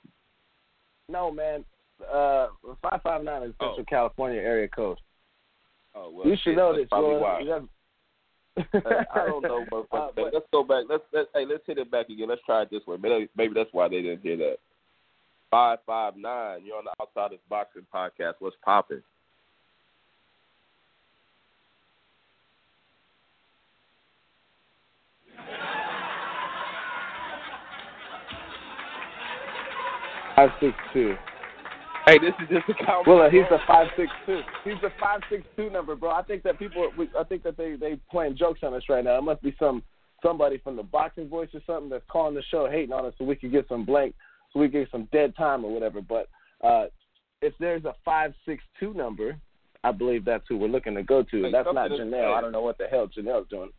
[1.10, 1.64] no man.
[2.02, 2.48] Uh,
[2.82, 3.68] five five nine is Oh.
[3.76, 4.98] Central California area code.
[5.94, 7.38] Oh well, you should shit, know this, Probably why.
[7.38, 9.86] I don't know, motherfucker.
[9.92, 10.86] Uh, but- let's go back.
[10.90, 12.28] Let's let's hey, let's hit it back again.
[12.30, 12.98] Let's try it this way.
[13.00, 14.56] Maybe, maybe that's why they didn't hear that.
[15.52, 16.62] Five five nine.
[16.66, 18.36] You're on the Outsiders Boxing Podcast.
[18.40, 19.04] What's popping?
[30.36, 31.16] Five six two.
[32.06, 33.08] Hey, this is just a count.
[33.08, 34.42] Well, uh, he's a five six two.
[34.64, 36.12] He's a five six two number, bro.
[36.12, 39.18] I think that people, I think that they they playing jokes on us right now.
[39.18, 39.82] It must be some
[40.22, 43.26] somebody from the boxing voice or something that's calling the show hating on us, so
[43.26, 44.14] we could get some blank,
[44.52, 46.02] so we get some dead time or whatever.
[46.02, 46.30] But
[46.64, 46.86] uh
[47.42, 49.38] if there's a five six two number,
[49.84, 51.44] I believe that's who we're looking to go to.
[51.44, 52.34] Hey, that's not Janelle.
[52.34, 53.70] I don't know what the hell Janelle's doing.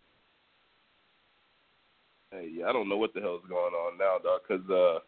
[2.31, 4.41] Hey, yeah, I don't know what the hell's going on now, dog.
[4.47, 4.99] Cause uh,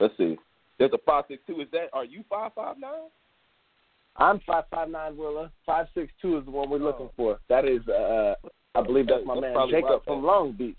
[0.00, 0.36] let's see.
[0.78, 1.60] There's a five six two.
[1.60, 1.88] Is that?
[1.92, 3.08] Are you five five nine?
[4.16, 5.50] I'm five five nine Willa.
[5.66, 6.84] Five six two is the one we're Oh.
[6.84, 7.38] looking for.
[7.48, 8.34] That is, uh,
[8.74, 10.24] I believe that's my That's man probably Jacob right, from.
[10.24, 10.76] Long Beach.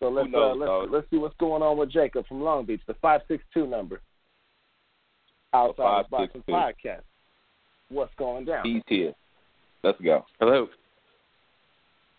[0.00, 0.90] So let's knows, uh, let's dog?
[0.92, 2.80] let's see what's going on with Jacob from Long Beach.
[2.86, 4.00] The five six two number.
[5.54, 6.52] Outside of Boxing 562.
[6.52, 7.02] Podcast.
[7.88, 8.64] What's going down?
[8.66, 9.14] He's here.
[9.82, 10.24] Let's go.
[10.38, 10.68] Hello.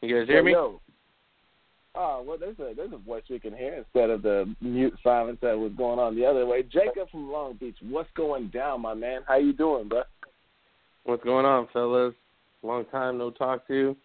[0.01, 0.53] You guys hear me?
[0.53, 0.82] Yo.
[1.95, 5.39] Oh well, there's a there's a voice we can hear instead of the mute silence
[5.41, 6.63] that was going on the other way.
[6.63, 9.21] Jacob from Long Beach, what's going down, my man?
[9.28, 10.04] How you doing, bro?
[11.04, 12.13] What's going on, fellas?
[12.62, 13.73] Long time no talk to.
[13.73, 13.97] you.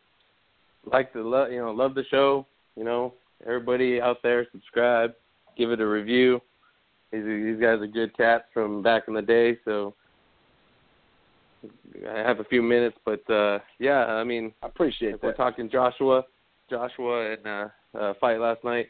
[0.91, 2.47] Like to love, you know, love the show.
[2.77, 3.15] You know,
[3.47, 5.13] everybody out there, subscribe,
[5.57, 6.41] give it a review.
[7.13, 9.95] These, these guys are good cats from back in the day, so
[12.09, 15.71] I have a few minutes, but uh yeah, I mean, I appreciate if we're talking
[15.71, 16.25] Joshua,
[16.71, 18.89] Joshua and uh, uh fight last night.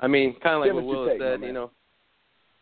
[0.00, 1.40] I mean, kind of like Give what us your Will said.
[1.40, 1.48] man.
[1.48, 1.70] You know,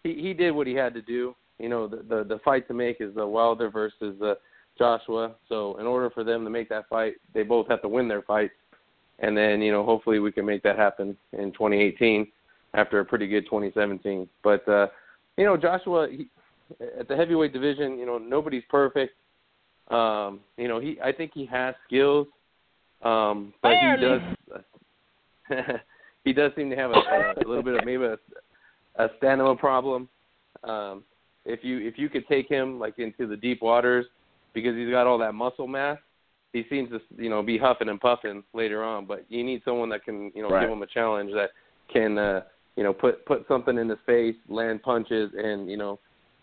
[0.03, 1.35] he he did what he had to do.
[1.59, 4.35] You know, the the, the fight to make is the Wilder versus uh,
[4.77, 5.35] Joshua.
[5.49, 8.23] So in order for them to make that fight, they both have to win their
[8.23, 8.55] fights,
[9.21, 12.27] and then you know hopefully we can make that happen in 2018
[12.75, 14.29] after a pretty good 2017.
[14.43, 14.89] But uh,
[15.37, 16.29] you know, Joshua he,
[16.99, 19.15] at the heavyweight division, you know nobody's perfect.
[19.89, 22.27] Um, you know, he I think he has skills,
[23.03, 24.21] um, but he does
[26.25, 28.19] he does seem to have a, a little bit of maybe a,
[28.97, 30.09] a stamina problem.
[30.65, 31.05] Um,
[31.45, 34.07] if you if you could take him like into the deep waters
[34.55, 35.99] because he's got all that muscle mass,
[36.53, 39.07] he seems to you know be huffing and puffing later on.
[39.07, 40.63] But you need someone that can you know Right.
[40.63, 41.51] give him a challenge that
[41.93, 42.43] can uh,
[42.77, 45.99] you know put put something in his face, land punches, and you know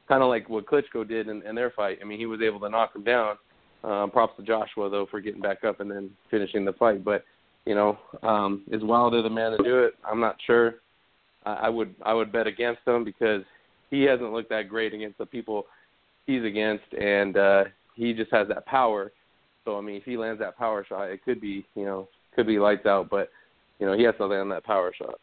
[0.08, 1.98] kind of like what Klitschko did in, in their fight.
[2.02, 3.38] I mean, he was able to knock him down.
[3.84, 7.04] Um, props to Joshua though for getting back up and then finishing the fight.
[7.04, 7.24] But
[7.66, 9.96] you know, um, is Wilder the man to do it?
[10.10, 10.76] I'm not sure.
[11.46, 13.42] I, I would I would bet against him because
[13.90, 15.66] he hasn't looked that great against the people
[16.26, 17.64] he's against, and uh,
[17.96, 19.12] he just has that power.
[19.64, 22.48] So I mean, if he lands that power shot, it could be you know could
[22.48, 23.10] be lights out.
[23.10, 23.30] But
[23.80, 25.20] you know he has to land that power shot.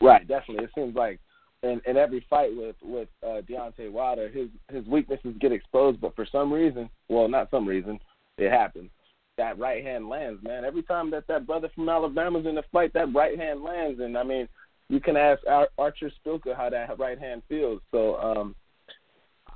[0.00, 0.64] Right, definitely.
[0.64, 1.18] It seems like
[1.62, 6.14] in in every fight with with uh, Deontay Wilder, his his weaknesses get exposed, but
[6.14, 7.98] for some reason, well, not some reason,
[8.36, 8.90] it happens.
[9.38, 10.64] That right hand lands, man.
[10.64, 14.18] Every time that that brother from Alabama's in the fight, that right hand lands, and
[14.18, 14.48] I mean,
[14.88, 17.80] you can ask Ar- Artur Szpilka how that right hand feels.
[17.90, 18.54] So, um,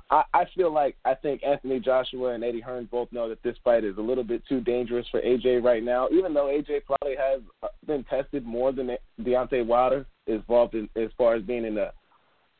[0.09, 3.57] I, I feel like I think Anthony Joshua and Eddie Hearn both know that this
[3.63, 6.07] fight is a little bit too dangerous for AJ right now.
[6.11, 10.87] Even though AJ probably has uh, been tested more than Deontay Wilder, is involved in,
[10.95, 11.91] as far as being in a,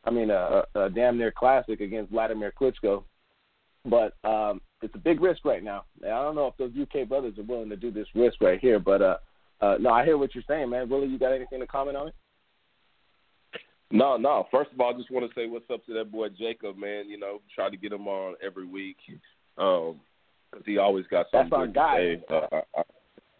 [0.03, 3.03] I mean, a, a damn near classic against Vladimir Klitschko.
[3.85, 5.85] But um, it's a big risk right now.
[6.03, 8.79] I don't know if those UK brothers are willing to do this risk right here.
[8.79, 9.17] But uh,
[9.61, 10.89] uh, no, I hear what you're saying, man.
[10.89, 12.15] Willie, you got anything to comment on it?
[13.91, 14.47] No, no.
[14.51, 17.07] First of all, I just want to say what's up to that boy Jacob, man.
[17.07, 18.97] You know, try to get him on every week
[19.57, 21.97] because um, he always got something That's our guy.
[21.97, 22.23] to say.
[22.29, 22.83] Uh, I, I,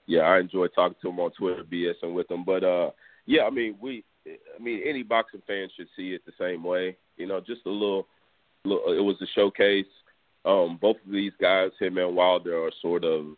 [0.06, 2.44] yeah, I enjoy talking to him on Twitter, BSing with him.
[2.46, 2.92] But uh,
[3.26, 6.96] yeah, I mean, we I mean, any boxing fan should see it the same way.
[7.18, 8.08] You know, just a little,
[8.64, 9.86] little it was a showcase.
[10.46, 13.36] Um, both of these guys, him and Wilder, are sort of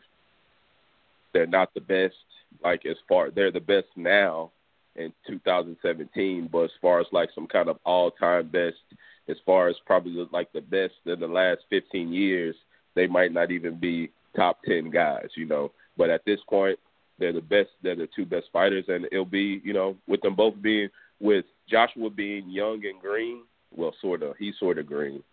[1.34, 2.16] they're not the best.
[2.64, 4.52] Like as far they're the best now
[4.96, 8.78] in 2017, but as far as like some kind of all-time best,
[9.28, 12.56] as far as probably like the best in the last 15 years,
[12.96, 15.28] they might not even be top 10 guys.
[15.36, 16.80] You know, but at this point,
[17.20, 17.70] they're the best.
[17.82, 20.90] They're the two best fighters, and it'll be you know with them both being
[21.20, 23.44] with Joshua being young and green.
[23.76, 24.36] Well, sort of.
[24.38, 25.24] He's sort of green.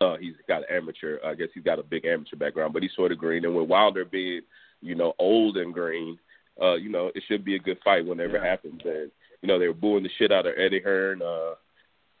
[0.00, 1.18] Uh, he's got an amateur.
[1.24, 3.44] I guess he's got a big amateur background, but he's sort of green.
[3.44, 4.42] And with Wilder being
[4.82, 6.18] you know old and green,
[6.60, 8.44] uh, you know it should be a good fight whenever Yeah.
[8.44, 8.82] it happens.
[8.84, 9.10] And
[9.42, 11.22] you know they were booing the shit out of Eddie Hearn.
[11.22, 11.54] Uh,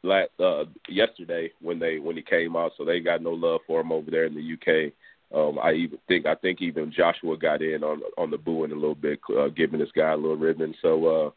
[0.02, 3.80] last, uh, yesterday when they when he came out, so they got no love for
[3.80, 4.92] him over there in the UK.
[5.34, 8.74] Um, I even think I think even Joshua got in on on the booing a
[8.76, 10.74] little bit, uh, giving this guy a little ribbon.
[10.80, 11.30] So uh,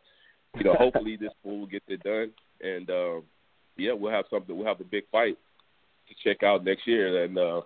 [0.57, 3.21] you know, hopefully this fool gets it done, and uh,
[3.77, 4.55] yeah, we'll have something.
[4.55, 5.37] We'll have a big fight
[6.09, 7.23] to check out next year.
[7.23, 7.61] And uh,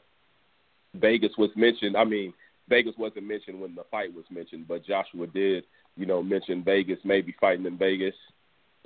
[0.96, 1.98] Vegas was mentioned.
[1.98, 2.34] I mean,
[2.70, 5.64] Vegas wasn't mentioned when the fight was mentioned, but Joshua did,
[5.98, 8.16] you know, mention Vegas maybe fighting in Vegas.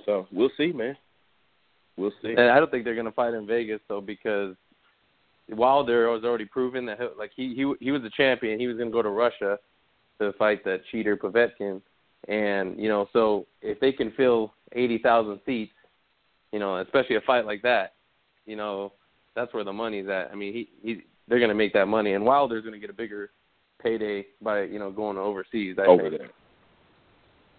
[0.04, 0.96] So we'll see, man.
[1.96, 2.30] We'll see.
[2.30, 4.54] And I don't think they're going to fight in Vegas though because
[5.50, 8.60] Wilder was already proven that like he he he was the champion.
[8.60, 9.58] He was going to go to Russia
[10.20, 11.80] to fight that cheater Povetkin,
[12.28, 15.72] and you know so if they can fill eighty thousand seats,
[16.52, 17.94] you know especially a fight like that,
[18.46, 18.92] you know
[19.38, 20.30] that's where the money's at.
[20.32, 22.90] I mean he he they're going to make that money, and Wilder's going to get
[22.90, 23.30] a bigger
[23.82, 25.76] payday by you know going overseas.
[25.78, 26.18] I over think.
[26.18, 26.30] there.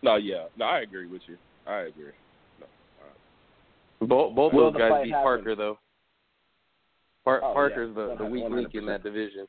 [0.01, 1.37] No, yeah, no, I agree with you.
[1.67, 2.11] I agree.
[4.01, 5.23] Both both Will those guys fight beat happen?
[5.23, 5.79] Parker though.
[7.25, 8.15] Par- Oh, Parker's yeah.
[8.17, 9.45] the the weak link in that division.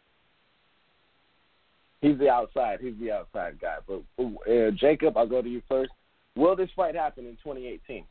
[2.01, 2.81] He's the outside.
[2.81, 3.77] He's the outside guy.
[3.87, 4.03] But
[4.51, 5.93] uh, Jacob, I'll go to you first.
[6.35, 8.05] Will this fight happen in 2018?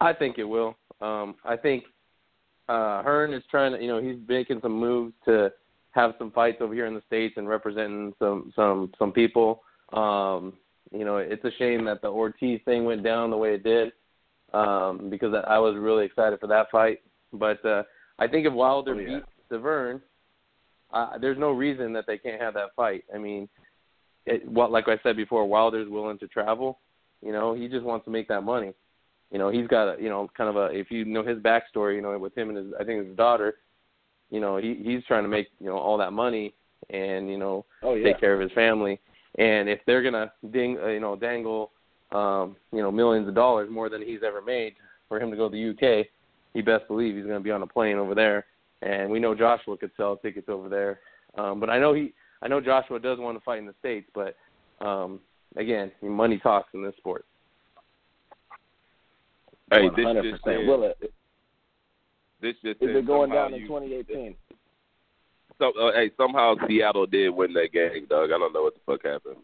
[0.00, 0.76] I think it will.
[1.00, 1.84] Um, I think
[2.68, 5.50] uh, Hearn is trying to, you know, he's making some moves to
[5.92, 9.62] have some fights over here in the states and representing some some some people.
[9.92, 10.54] Um,
[10.92, 13.92] you know, it's a shame that the Ortiz thing went down the way it did
[14.52, 17.00] um, because I was really excited for that fight.
[17.32, 17.82] But uh,
[18.18, 19.18] I think if Wilder Oh, yeah.
[19.18, 20.00] beats Stiverne,
[20.92, 23.04] uh, there's no reason that they can't have that fight.
[23.14, 23.48] I mean,
[24.26, 26.78] it, what like I said before, Wilder's willing to travel.
[27.22, 28.72] You know, he just wants to make that money.
[29.30, 31.96] You know, he's got a you know kind of a if you know his backstory,
[31.96, 33.56] you know, with him and his I think his daughter,
[34.30, 36.54] you know, he he's trying to make you know all that money
[36.90, 38.04] and you know Oh yeah.
[38.04, 39.00] take care of his family.
[39.38, 41.72] And if they're gonna ding, uh, you know, dangle,
[42.12, 44.74] um, you know, millions of dollars more than he's ever made
[45.08, 46.06] for him to go to the UK,
[46.54, 48.46] he best believe he's gonna be on a plane over there.
[48.82, 51.00] And we know Joshua could sell tickets over there.
[51.36, 54.08] Um, but I know he, I know Joshua does want to fight in the states.
[54.14, 54.36] But
[54.84, 55.20] um,
[55.56, 57.24] again, money talks in this sport.
[59.70, 60.22] Hey, this 100%.
[60.22, 60.66] just in.
[60.66, 61.12] Will it?
[62.40, 64.34] This just Is it going Somehow down in 2018?
[65.58, 68.30] So, uh, hey, somehow Seattle did win that game, Doug.
[68.30, 69.38] I don't know what the fuck happened,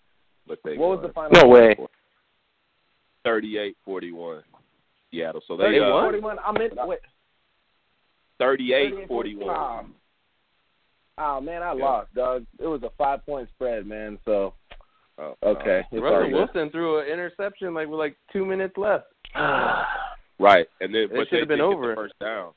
[0.46, 1.42] but they What was the final?
[1.42, 1.76] No way.
[3.26, 4.42] 38-41.
[5.10, 5.42] Seattle.
[5.48, 6.36] So they 38, uh, 41.
[6.44, 6.70] I'm in.
[6.86, 6.98] Wait.
[8.40, 9.08] 38-41.
[9.08, 9.94] 41.
[11.16, 11.84] Oh man, I Yeah.
[11.84, 12.46] lost, Doug.
[12.58, 14.18] It was a five point spread, man.
[14.24, 14.54] So
[15.16, 16.32] Oh, okay, it's all Russell.
[16.32, 19.06] Wilson threw an interception like with like two minutes left.
[20.38, 21.90] Right, and then It but should they have been over.
[21.90, 22.50] The first down.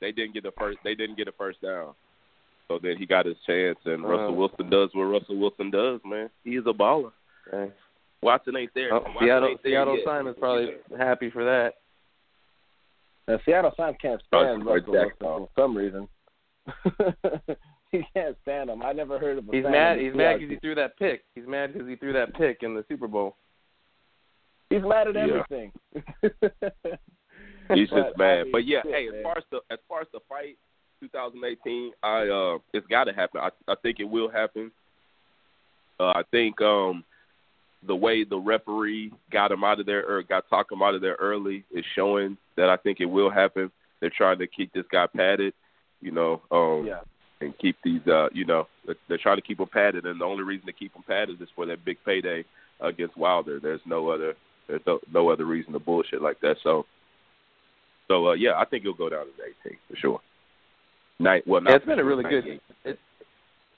[0.00, 0.78] They didn't get the first.
[0.84, 1.94] They didn't get a first down.
[2.68, 4.08] So then he got his chance, and Uh.
[4.08, 6.30] Russell Wilson does what Russell Wilson does, man.
[6.44, 7.12] He is a baller.
[7.52, 7.72] Okay.
[8.22, 8.92] Watson ain't there.
[8.92, 10.04] Oh, Watson Seattle ain't there Seattle yet.
[10.04, 11.74] Simon's probably happy for that.
[13.28, 16.08] Now, Seattle Sounds can't Oh, stand it's Russell Wilson for some reason.
[17.92, 18.82] he can't stand him.
[18.82, 19.98] I never heard of a He's mad.
[19.98, 21.22] He's mad because he threw that pick.
[21.34, 23.36] He's mad because he threw that pick in the Super Bowl.
[24.70, 25.72] He's mad at everything.
[27.74, 28.42] He's But, just I mad.
[28.44, 29.18] mean, but yeah, shit, hey, man.
[29.18, 30.56] as far as the as far as the fight,
[31.00, 33.40] 2018, I uh, it's got to happen.
[33.40, 34.70] I I think it will happen.
[35.98, 37.04] Uh, I think um,
[37.86, 41.00] the way the referee got him out of there or got talk him out of
[41.00, 43.70] there early is showing that I think it will happen.
[44.00, 45.54] They're trying to keep this guy padded,
[46.00, 47.00] you know, um, yeah.
[47.40, 48.68] and keep these, uh, you know,
[49.08, 51.48] they're trying to keep him padded, and the only reason to keep him padded is
[51.56, 52.44] for that big payday
[52.80, 53.58] against Wilder.
[53.58, 54.34] There's no other,
[54.68, 56.56] there's no, no other reason to bullshit like that.
[56.62, 56.86] So,
[58.08, 60.20] so uh, yeah, I think he'll go down to 18 for sure.
[61.18, 62.60] Night, well, not Yeah, it's been a really good.
[62.84, 62.98] It's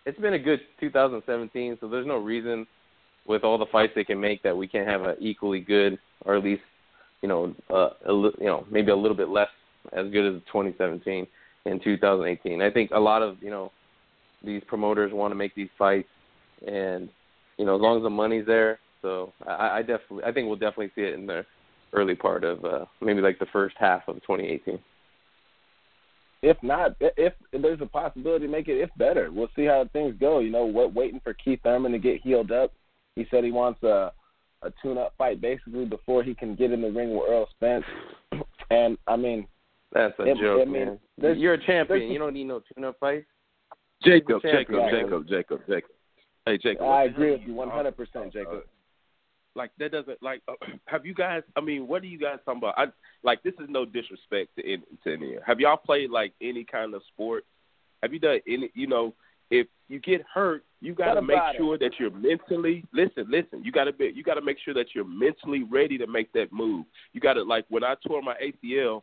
[0.07, 1.79] it's been a good 2017.
[1.81, 2.67] So there's no reason
[3.27, 6.37] with all the fights they can make that we can't have an equally good, or
[6.37, 6.63] at least
[7.23, 9.49] you know, uh, a you know, maybe a little bit less
[9.93, 11.27] as good as 2017
[11.67, 12.63] and 2018.
[12.63, 13.73] I think a lot of you know
[14.45, 16.09] these promoters want to make these fights,
[16.67, 17.09] and
[17.57, 18.79] you know, as long as the money's there.
[19.03, 21.45] So I, I definitely, I think we'll definitely see it in the
[21.93, 24.79] early part of uh, maybe like the first half of 2018.
[26.41, 29.89] If not, if, if there's a possibility to make it, if better, we'll see how
[29.93, 30.39] things go.
[30.39, 32.73] You know, what waiting for Keith Thurman to get healed up.
[33.17, 34.13] He said he wants a
[34.63, 37.85] a tune-up fight basically before he can get in the ring with Errol Spence.
[38.71, 39.47] And I mean,
[39.93, 41.39] That's a It- joke, I mean, man.
[41.39, 42.11] You're a champion.
[42.11, 43.25] You don't need no tune-up fights.
[44.03, 44.91] Jacob, Jacob.
[44.91, 45.91] Jacob, Jacob, Jacob.
[46.45, 46.87] Hey, Jacob.
[46.87, 48.33] I agree with you 100%, about?
[48.33, 48.65] Jacob.
[49.59, 50.41] Like that doesn't like.
[50.49, 50.55] Uh,
[50.87, 51.43] have you guys?
[51.57, 52.79] I mean, what are you guys talking about?
[52.79, 52.87] I
[53.25, 55.37] like this is no disrespect to any, to any.
[55.45, 57.45] Have y'all played like any kind of sport?
[58.03, 58.71] Have you done any?
[58.75, 59.15] You know,
[59.51, 61.59] if you get hurt, you got to make about it?
[61.59, 62.85] sure that you're mentally.
[62.93, 63.65] Listen, listen.
[63.65, 64.13] You got to be.
[64.15, 66.87] You got to make sure that you're mentally ready to make that move.
[67.13, 69.03] You got to like when I tore my ACL.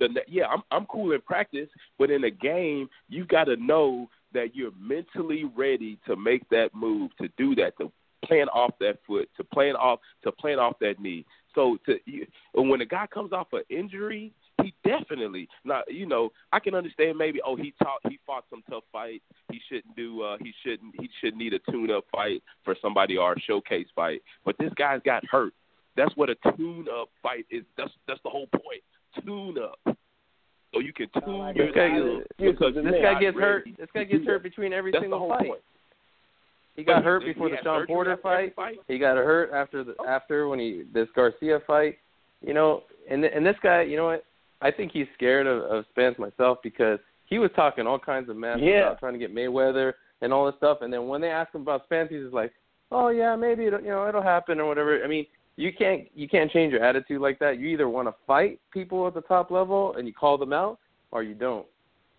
[0.00, 4.08] The, yeah, I'm I'm cool in practice, but in a game, you got to know
[4.32, 7.92] that you're mentally ready to make that move, to do that, to
[8.24, 11.24] playing off that foot, to playing off to playing off that knee.
[11.54, 11.98] So to
[12.54, 14.32] when a guy comes off an injury,
[14.62, 15.84] he definitely not.
[15.92, 17.40] You know, I can understand maybe.
[17.44, 19.24] Oh, he taught he fought some tough fights.
[19.50, 20.22] He shouldn't do.
[20.22, 20.94] uh He shouldn't.
[21.00, 24.22] He shouldn't need a tune-up fight for somebody or a showcase fight.
[24.44, 25.52] But this guy's got hurt.
[25.96, 27.62] That's what a tune-up fight is.
[27.76, 28.82] That's that's the whole point.
[29.24, 29.96] Tune-up.
[30.74, 33.64] So you can tune like your This guy, skills because this guy not gets hurt.
[33.78, 35.46] This guy gets hurt between every That's single the whole fight.
[35.46, 35.60] point.
[36.76, 38.54] He got But hurt before the had Shawn Porter fight.
[38.54, 38.78] fight?
[38.88, 40.06] He got hurt after the oh.
[40.08, 41.98] after when he this Garcia fight.
[42.40, 44.24] You know, and and this guy, you know what?
[44.60, 48.36] I think he's scared of, of Spence myself because he was talking all kinds of
[48.36, 48.86] mess Yeah.
[48.88, 50.78] about trying to get Mayweather and all this stuff.
[50.80, 52.52] And then when they ask him about Spence, he's just like,
[52.90, 56.28] "Oh yeah, maybe it'll, you know it'll happen or whatever." I mean, you can't you
[56.28, 57.58] can't change your attitude like that.
[57.58, 60.78] You either want to fight people at the top level and you call them out,
[61.12, 61.66] or you don't.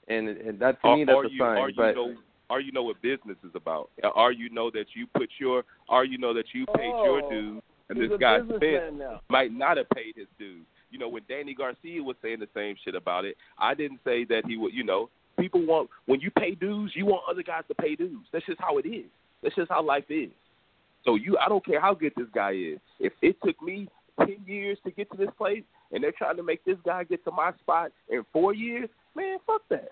[0.08, 1.58] And, and that to or, me, that's a sign.
[1.58, 2.16] Or you but know,
[2.50, 3.90] or you know what business is about.
[4.16, 7.30] Or you know that you put your, or you know that you paid your Oh,
[7.30, 10.66] dues, and this guy Spence might not have paid his dues.
[10.92, 14.24] You know, when Danny Garcia was saying the same shit about it, I didn't say
[14.26, 14.74] that he would.
[14.74, 18.26] You know, people want when you pay dues, you want other guys to pay dues.
[18.32, 19.06] That's just how it is.
[19.44, 20.30] That's just how life is.
[21.04, 22.80] So you, I don't care how good this guy is.
[23.00, 23.88] If it took me
[24.20, 27.24] ten years to get to this place, and they're trying to make this guy get
[27.26, 29.92] to my spot in four years, man, fuck that.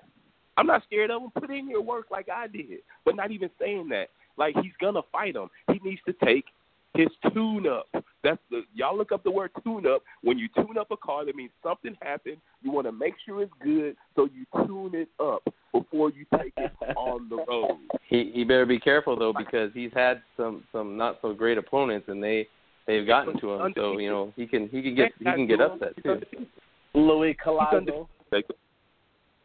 [0.57, 1.31] I'm not scared of him.
[1.31, 4.09] Put in your work like I did, but not even saying that.
[4.37, 5.49] Like he's gonna fight him.
[5.71, 6.45] He needs to take
[6.95, 7.87] his tune up.
[8.23, 10.03] That's the y'all look up the word tune up.
[10.21, 12.37] When you tune up a car, that means something happened.
[12.61, 16.53] You want to make sure it's good, so you tune it up before you take
[16.57, 17.79] it on the road.
[18.07, 22.07] He he better be careful though because he's had some some not so great opponents
[22.09, 22.47] and they
[22.87, 23.73] they've gotten to him.
[23.75, 26.21] So you know he can he can get he can get upset too.
[26.93, 28.07] Louis He's Collazo.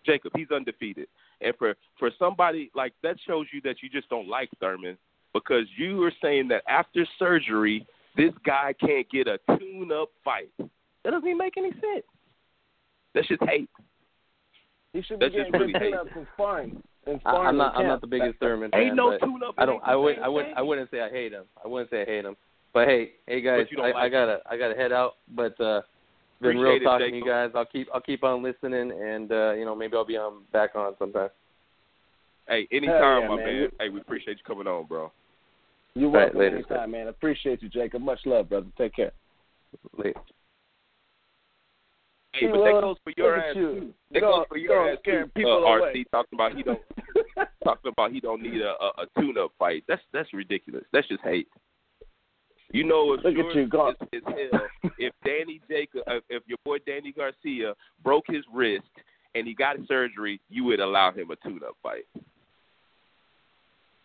[0.08, 0.32] Undefeated.
[0.32, 0.32] Jacob.
[0.32, 1.08] Jacob, he's undefeated.
[1.40, 4.98] And for for somebody like that shows you that you just don't like Thurman
[5.32, 10.50] because you are saying that after surgery this guy can't get a tune up fight.
[10.58, 12.04] That doesn't even make any sense.
[13.14, 13.70] That's just hate.
[14.92, 16.82] He should be That's getting just good really tune-ups in sparring.
[17.06, 18.80] In I, sparring I'm not I'm not the biggest Thurman fan.
[18.80, 19.54] Ain't no tune up.
[19.58, 21.44] I don't I would I would I wouldn't say I hate him.
[21.64, 22.36] I wouldn't say I hate him.
[22.74, 25.14] But hey hey guys, But you don't I, I gotta I gotta head out.
[25.34, 25.82] But uh
[26.40, 27.50] been Appreciate real it, talking to you guys.
[27.54, 30.74] I'll keep I'll keep on listening and uh, you know, maybe I'll be on back
[30.76, 31.30] on sometime.
[32.48, 33.46] Hey, anytime, yeah, my man.
[33.46, 33.68] man.
[33.78, 35.12] Hey, we appreciate you coming on, bro.
[35.94, 37.08] You're Right, welcome later, anytime, man.
[37.08, 38.02] Appreciate you, Jacob.
[38.02, 38.66] Much love, brother.
[38.78, 39.12] Take care.
[39.96, 40.20] Later.
[42.34, 43.62] Hey, but that goes for your ass you.
[43.74, 43.94] too.
[44.12, 45.30] That Go- goes for your go ass too.
[45.34, 45.70] people uh.
[45.70, 46.80] RC talking about he don't
[47.64, 49.84] talking about he don't need a, a, a tune up fight.
[49.88, 50.84] That's that's ridiculous.
[50.92, 51.48] That's just hate.
[52.72, 56.20] You know if Look at sure you, go- as, as hell if Danny Jacob, uh,
[56.28, 58.84] if your boy Danny Garcia broke his wrist
[59.34, 62.04] and he got surgery, you would allow him a tune-up fight.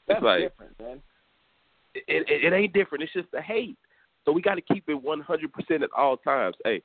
[0.07, 1.01] That's like- different, man.
[1.95, 3.03] It, it, it ain't different.
[3.03, 3.77] It's just the hate.
[4.25, 6.55] So we got to keep it 100% at all times.
[6.63, 6.81] Hey,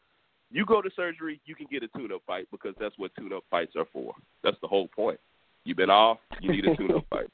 [0.50, 3.72] you go to surgery, you can get a tune-up fight because that's what tune-up fights
[3.76, 4.12] are for.
[4.42, 5.18] That's the whole point.
[5.64, 7.28] You've been off, you need a tune-up fight.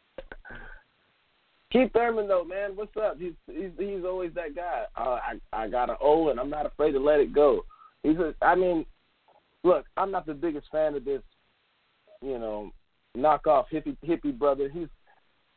[1.75, 3.19] Keith Thurman, though, man, what's up?
[3.19, 4.85] He's he's he's always that guy.
[4.97, 7.65] Uh, I I got an O, and I'm not afraid to let it go.
[8.05, 8.33] He's a.
[8.41, 8.87] I mean,
[9.65, 11.23] look, I'm not the biggest fan of this,
[12.23, 12.71] you know,
[13.19, 14.71] knockoff hippie hippie brother.
[14.73, 14.87] He's,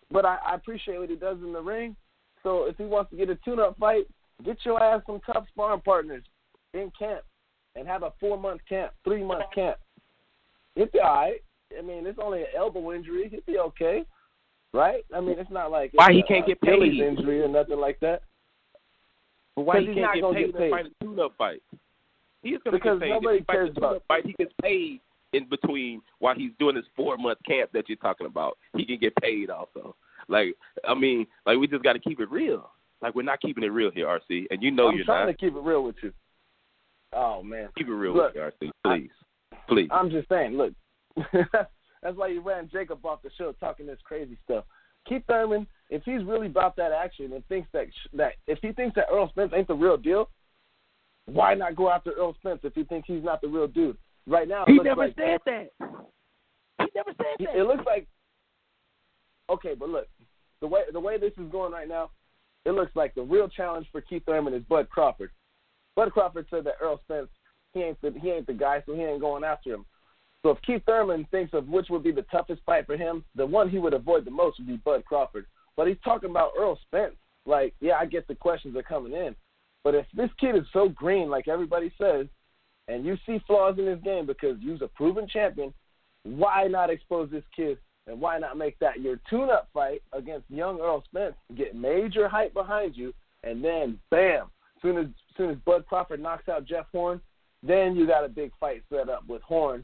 [0.09, 1.95] but I, I appreciate what he does in the ring.
[2.41, 4.07] So if he wants to get a tune-up fight,
[4.43, 6.24] get your ass some tough sparring partners
[6.74, 7.22] in camp,
[7.76, 9.78] and have a four-month camp, three-month camp.
[10.74, 11.43] He'll be all right.
[11.78, 13.30] I mean, it's only an elbow injury.
[13.30, 14.03] He'll be okay,
[14.74, 15.03] right?
[15.15, 17.03] I mean, it's not like Why he can't get Achilles paid?
[17.07, 18.22] injury or nothing like that.
[19.55, 20.72] But why he he's can't not get gonna paid get to paid.
[20.72, 21.63] fight a tune-up fight?
[22.43, 23.13] He is going to Because get paid.
[23.13, 24.26] nobody if cares about- fight.
[24.26, 25.01] He gets paid
[25.34, 28.57] in between while he's doing his four-month camp that you're talking about.
[28.76, 29.95] He can get paid also.
[30.28, 30.55] Like,
[30.88, 32.70] I mean, like we just got to keep it real.
[33.01, 35.34] Like we're not keeping it real here, RC, and you know I'm you're trying to
[35.34, 36.11] keep it real with you.
[37.13, 39.09] Oh man, Keep it real Look, with me, RC, please,
[39.70, 39.88] please.
[39.91, 40.57] I'm just saying.
[40.57, 40.74] Look,
[42.02, 44.66] that's why you ran Jacob off the show talking this crazy stuff.
[45.08, 48.95] Keith Thurman, if he's really about that action and thinks that that if he thinks
[48.95, 50.30] that Errol Spence ain't the real deal,
[51.26, 53.98] why not go after Errol Spence if he thinks he's not the real dude?
[54.28, 55.70] Right now, he never like, said that.
[56.80, 57.56] He never said that.
[57.58, 58.08] It looks like
[59.50, 60.08] okay, but look,
[60.62, 62.12] the way the way this is going right now,
[62.66, 65.32] it looks like the real challenge for Keith Thurman is Bud Crawford.
[65.95, 67.30] Bud Crawford said that Errol Spence
[67.74, 69.86] he ain't the he ain't the guy, so he ain't going after him.
[70.48, 73.45] So if Keith Thurman thinks of which would be the toughest fight for him, the
[73.45, 75.45] one he would avoid the most would be Bud Crawford.
[75.76, 77.18] But he's talking about Errol Spence.
[77.45, 79.36] Like, yeah, I get the questions are coming in,
[79.84, 82.28] but if this kid is so green, like everybody says,
[82.88, 85.74] and you see flaws in his game because you're a proven champion,
[86.24, 87.78] why not expose this kid
[88.08, 91.36] and why not make that your tune-up fight against young Errol Spence?
[91.58, 94.45] Get major hype behind you, and then bam!
[94.82, 97.20] Soon as soon as Bud Crawford knocks out Jeff Horn,
[97.64, 99.84] then you got a big fight set up with Horn,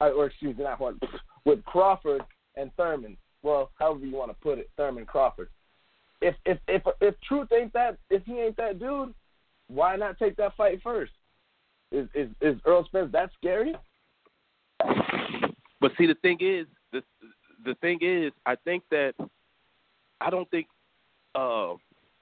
[0.00, 0.98] or excuse me, not Horn,
[1.44, 2.22] with Crawford
[2.56, 3.16] and Thurman.
[3.42, 5.48] Well, however you want to put it, Thurman Crawford.
[6.20, 9.14] If if if if Truth ain't that, if he ain't that dude,
[9.68, 11.12] why not take that fight first?
[11.92, 13.74] Is is is Errol Spence that scary?
[15.80, 17.02] But see, the thing is, the
[17.64, 19.14] the thing is, I think that
[20.20, 20.66] I don't think
[21.34, 21.74] uh,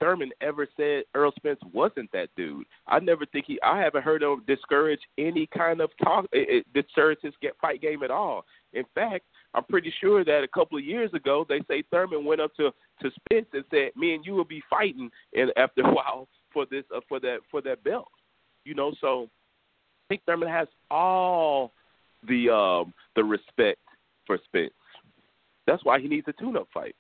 [0.05, 2.67] Thurman ever said Errol Spence wasn't that dude.
[2.87, 3.59] I never think he.
[3.63, 6.27] I haven't heard him discourage any kind of talk.
[6.31, 8.45] It, it discourage his get, fight game at all.
[8.75, 9.25] In fact,
[9.55, 12.71] I'm pretty sure that a couple of years ago, they say Thurman went up to
[13.01, 16.67] to Spence and said, "Me and you will be fighting." And after a while, for
[16.71, 18.09] this uh, for that for that belt,
[18.67, 18.93] you know.
[19.01, 21.73] So I think Thurman has all
[22.29, 23.81] the um the respect
[24.27, 24.75] for Spence.
[25.67, 26.95] That's why he needs a tune-up fight.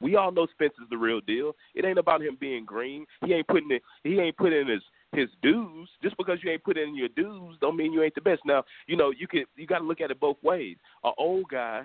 [0.00, 1.54] We all know Spence is the real deal.
[1.74, 3.06] It ain't about him being green.
[3.24, 3.82] He ain't putting it.
[4.02, 4.82] He ain't putting in his
[5.12, 5.88] his dues.
[6.02, 8.42] Just because you ain't putting in your dues, don't mean you ain't the best.
[8.44, 10.76] Now, you know you can you got to look at it both ways.
[11.04, 11.82] A old guy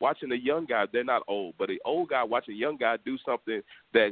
[0.00, 2.96] watching a young guy, they're not old, but an old guy watching a young guy
[3.04, 3.62] do something
[3.94, 4.10] that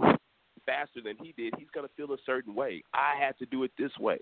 [0.65, 2.83] faster than he did, he's gonna feel a certain way.
[2.93, 4.19] I had to do it this way.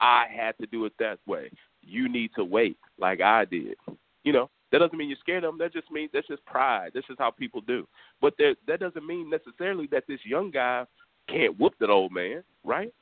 [0.00, 1.50] I had to do it that way.
[1.82, 3.76] You need to wait, like I did.
[4.24, 5.58] You know, that doesn't mean you're scared of them.
[5.58, 6.90] That just means that's just pride.
[6.94, 7.86] That's just how people do.
[8.20, 10.84] But there, that doesn't mean necessarily that this young guy
[11.28, 12.92] can't whoop that old man, right?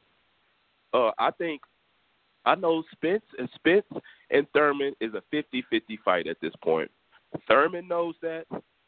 [0.93, 1.63] Uh, I think
[2.45, 3.87] I know Spence and Spence
[4.31, 5.63] and Thurman is a 50-50
[6.05, 6.91] fight at this point.
[7.49, 8.45] Thurman knows that,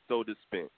[0.07, 0.69] so does Spence.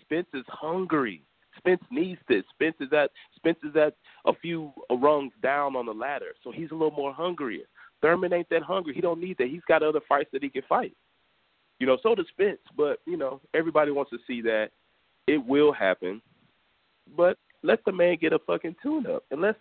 [0.00, 1.22] Spence is hungry.
[1.58, 2.44] Spence needs this.
[2.54, 6.70] Spence is at Spence is at a few rungs down on the ladder, so he's
[6.70, 7.66] a little more hungrier.
[8.00, 8.94] Thurman ain't that hungry.
[8.94, 9.48] He don't need that.
[9.48, 10.96] He's got other fights that he can fight.
[11.80, 12.60] You know, so does Spence.
[12.76, 14.68] But you know, everybody wants to see that
[15.26, 16.22] it will happen.
[17.16, 19.58] But let the man get a fucking tune up, and let's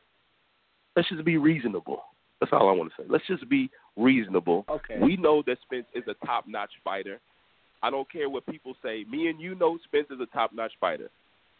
[0.95, 2.03] let's just be reasonable.
[2.39, 3.07] That's all I want to say.
[3.09, 4.65] Let's just be reasonable.
[4.69, 4.97] Okay.
[5.01, 7.19] We know that Spence is a top notch fighter.
[7.81, 9.05] I don't care what people say.
[9.09, 11.09] Me and you know Spence is a top notch fighter.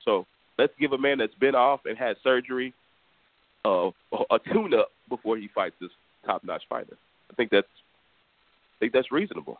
[0.06, 0.26] So
[0.58, 2.74] let's give a man that's been off and had surgery
[3.66, 3.90] uh,
[4.32, 5.92] a tune up before he fights this
[6.26, 6.98] top notch fighter.
[7.32, 9.60] I think that's I think that's reasonable.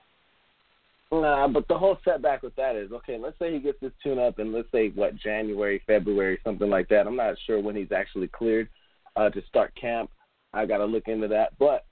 [1.12, 3.18] Nah, but the whole setback with that is okay.
[3.18, 6.88] Let's say he gets this tune up, and let's say what January, February, something like
[6.90, 7.08] that.
[7.08, 8.70] I'm not sure when he's actually cleared
[9.16, 10.12] uh, to start camp.
[10.54, 11.58] I got to look into that.
[11.58, 11.86] But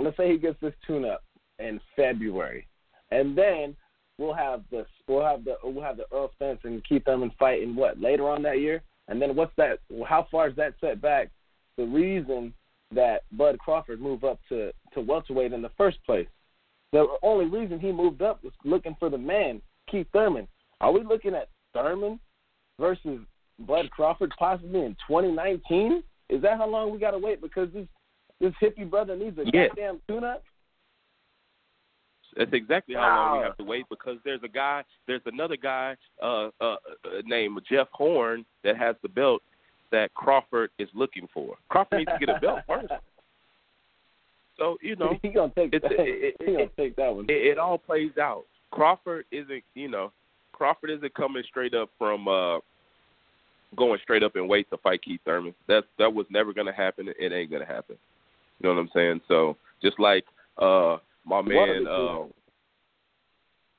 [0.00, 1.22] let's say he gets this tune up
[1.60, 2.66] in February,
[3.12, 3.76] and then
[4.18, 7.62] we'll have the we'll have the we'll have the Errol Spence and Keith Thurman fight
[7.62, 8.82] in what later on that year.
[9.06, 9.78] And then what's that?
[10.06, 11.30] How far is that setback?
[11.76, 12.52] The reason
[12.92, 16.28] that Bud Crawford moved up to to welterweight in the first place.
[16.92, 19.60] The only reason he moved up was looking for the man,
[19.90, 20.48] Keith Thurman.
[20.80, 22.18] Are we looking at Thurman
[22.80, 23.20] versus
[23.60, 26.02] Bud Crawford possibly in 2019?
[26.28, 27.86] Is that how long we got to wait because this
[28.40, 29.66] this hippie brother needs a Yeah.
[29.68, 30.44] goddamn tune-up?
[32.36, 35.96] That's exactly how long we have to wait because there's a guy, there's another guy
[36.22, 36.76] uh, uh, uh,
[37.24, 39.42] named Jeff Horn that has the belt
[39.90, 41.56] that Crawford is looking for.
[41.68, 42.92] Crawford needs to get a belt first.
[44.58, 46.00] So you know, he gonna take it's- that.
[46.00, 47.26] it- it- he gonna take that one.
[47.28, 48.44] it, it all plays out.
[48.70, 50.12] Crawford isn't, you know,
[50.52, 52.58] Crawford isn't coming straight up from uh
[53.76, 55.54] going straight up in weight to fight Keith Thurman.
[55.66, 57.08] That's that was never gonna happen.
[57.18, 57.96] It ain't gonna happen.
[58.58, 59.20] You know what I'm saying?
[59.28, 60.24] So just like
[60.58, 62.24] uh my man, uh,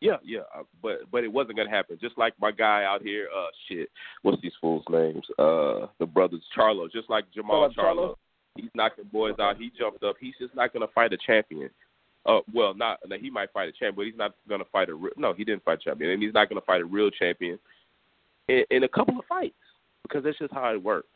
[0.01, 1.97] yeah, yeah, uh, but but it wasn't gonna happen.
[1.99, 3.89] Just like my guy out here, uh, shit,
[4.21, 5.25] what's these fools' names?
[5.37, 6.89] Uh, the brothers Charlo.
[6.89, 7.75] Just like Jermall Charlo?
[7.75, 8.15] Charlo,
[8.55, 9.57] he's knocking boys out.
[9.57, 10.15] He jumped up.
[10.19, 11.69] He's just not gonna fight a champion.
[12.25, 14.95] Uh, well, not no, he might fight a champion, but he's not gonna fight a
[14.95, 15.33] re- no.
[15.33, 17.57] He didn't fight a champion, and he's not gonna fight a real champion
[18.47, 19.55] in, in a couple of fights
[20.03, 21.07] because that's just how it works.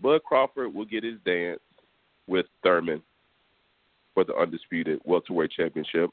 [0.00, 1.60] Bud Crawford will get his dance
[2.26, 3.02] with Thurman
[4.14, 6.10] for the undisputed welterweight championship.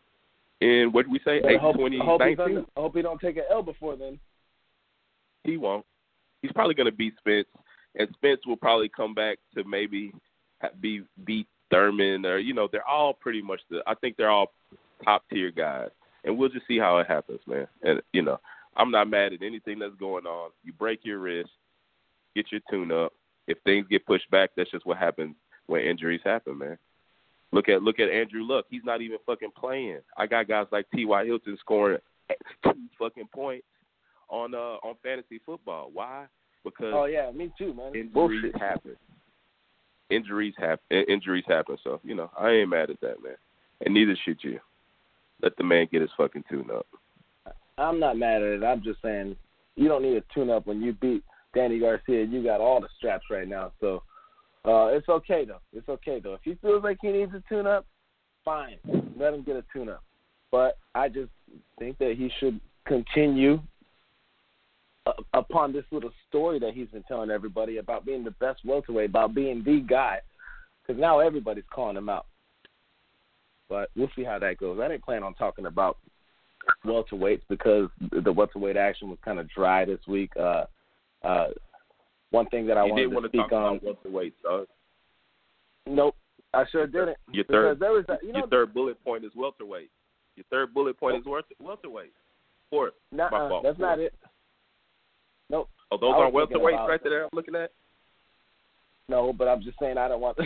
[0.59, 1.41] And what did we say?
[1.47, 2.65] Eight hope, twenty I hope, he's nineteen.
[2.75, 4.19] I hope he don't take an L before then.
[5.43, 5.85] He won't.
[6.41, 7.47] He's probably going to beat Spence,
[7.95, 10.11] and Spence will probably come back to maybe
[10.79, 13.81] be beat Thurman, or you know, they're all pretty much the.
[13.87, 14.51] I think they're all
[15.03, 15.89] top tier guys,
[16.23, 17.67] and we'll just see how it happens, man.
[17.83, 18.39] And you know,
[18.75, 20.51] I'm not mad at anything that's going on.
[20.63, 21.49] You break your wrist,
[22.35, 23.13] get your tune up.
[23.47, 25.35] If things get pushed back, that's just what happens
[25.67, 26.77] when injuries happen, man.
[27.51, 28.65] Look at look at Andrew Luck.
[28.69, 29.99] He's not even fucking playing.
[30.17, 31.05] I got guys like T.
[31.05, 31.25] Y.
[31.25, 31.99] Hilton scoring
[32.63, 33.65] two fucking points
[34.29, 35.89] on uh on fantasy football.
[35.93, 36.25] Why?
[36.63, 37.87] Because Oh yeah, me too, man.
[37.95, 38.57] injuries Bullshit.
[38.61, 38.97] happen.
[40.09, 41.03] Injuries happen.
[41.07, 41.77] Injuries happen.
[41.83, 43.35] So you know, I ain't mad at that, man.
[43.85, 44.59] And neither should you.
[45.41, 46.87] Let the man get his fucking tune up.
[47.77, 48.63] I'm not mad at it.
[48.63, 49.35] I'm just saying
[49.75, 52.23] you don't need a tune up when you beat Danny Garcia.
[52.25, 54.01] You got all the straps right now, so
[54.65, 55.61] uh, it's okay though.
[55.73, 56.33] It's okay though.
[56.33, 57.85] If he feels like he needs a tune up,
[58.43, 58.77] fine,
[59.17, 60.03] let him get a tune up.
[60.51, 61.29] But I just
[61.77, 63.61] think that he should continue
[65.33, 69.33] upon this little story that he's been telling everybody about being the best welterweight, about
[69.33, 70.19] being the guy.
[70.85, 72.25] Because now everybody's calling him out.
[73.69, 74.79] But we'll see how that goes.
[74.81, 75.97] I didn't plan on talking about
[76.85, 80.31] welterweights because the welterweight action was kind of dry this week.
[80.37, 80.65] Uh,
[81.23, 81.47] uh,
[82.31, 83.77] one thing that I you wanted to to speak talk on.
[83.77, 84.65] about welterweight, so
[85.85, 86.15] Nope,
[86.53, 87.17] I sure didn't.
[87.31, 89.89] your third there was, a, you know, your third bullet point is welterweight.
[90.35, 91.23] Your third bullet point is
[91.59, 92.11] welterweight.
[92.69, 92.93] Fourth.
[93.11, 93.63] my nuh-uh, fault.
[93.63, 94.13] that's not it.
[95.49, 95.69] Nope.
[95.91, 97.23] Oh, those are was thinking welterweights right there.
[97.23, 97.71] I'm looking at.
[99.09, 100.37] No, but I'm just saying I don't want.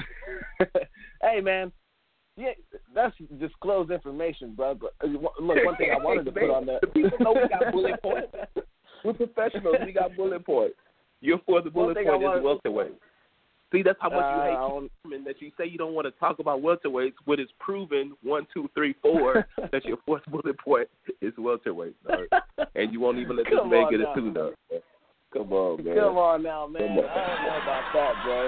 [1.21, 1.71] hey, man,
[2.37, 2.51] yeah,
[2.93, 4.75] that's disclosed information, bro.
[4.75, 5.33] But uh, look,
[5.65, 6.79] one thing I wanted to put on there.
[6.81, 8.27] The people know we got bullet points.
[9.03, 9.77] We're professionals.
[9.83, 10.75] We got bullet points.
[11.21, 12.93] Your fourth One bullet point is wanted- welterweight.
[13.71, 14.51] See, that's how much Uh, you hate
[15.09, 18.45] don't- that you say you don't want to talk about welterweights when it's proven one,
[18.53, 20.87] two, three, four that your fourth bullet point
[21.21, 21.95] is welterweight,
[22.75, 24.53] and you won't even let this man get a tune up.
[25.33, 25.95] Come on, man.
[25.95, 26.83] Come on now, man.
[26.83, 26.89] On.
[26.89, 28.47] I don't know about that, bro.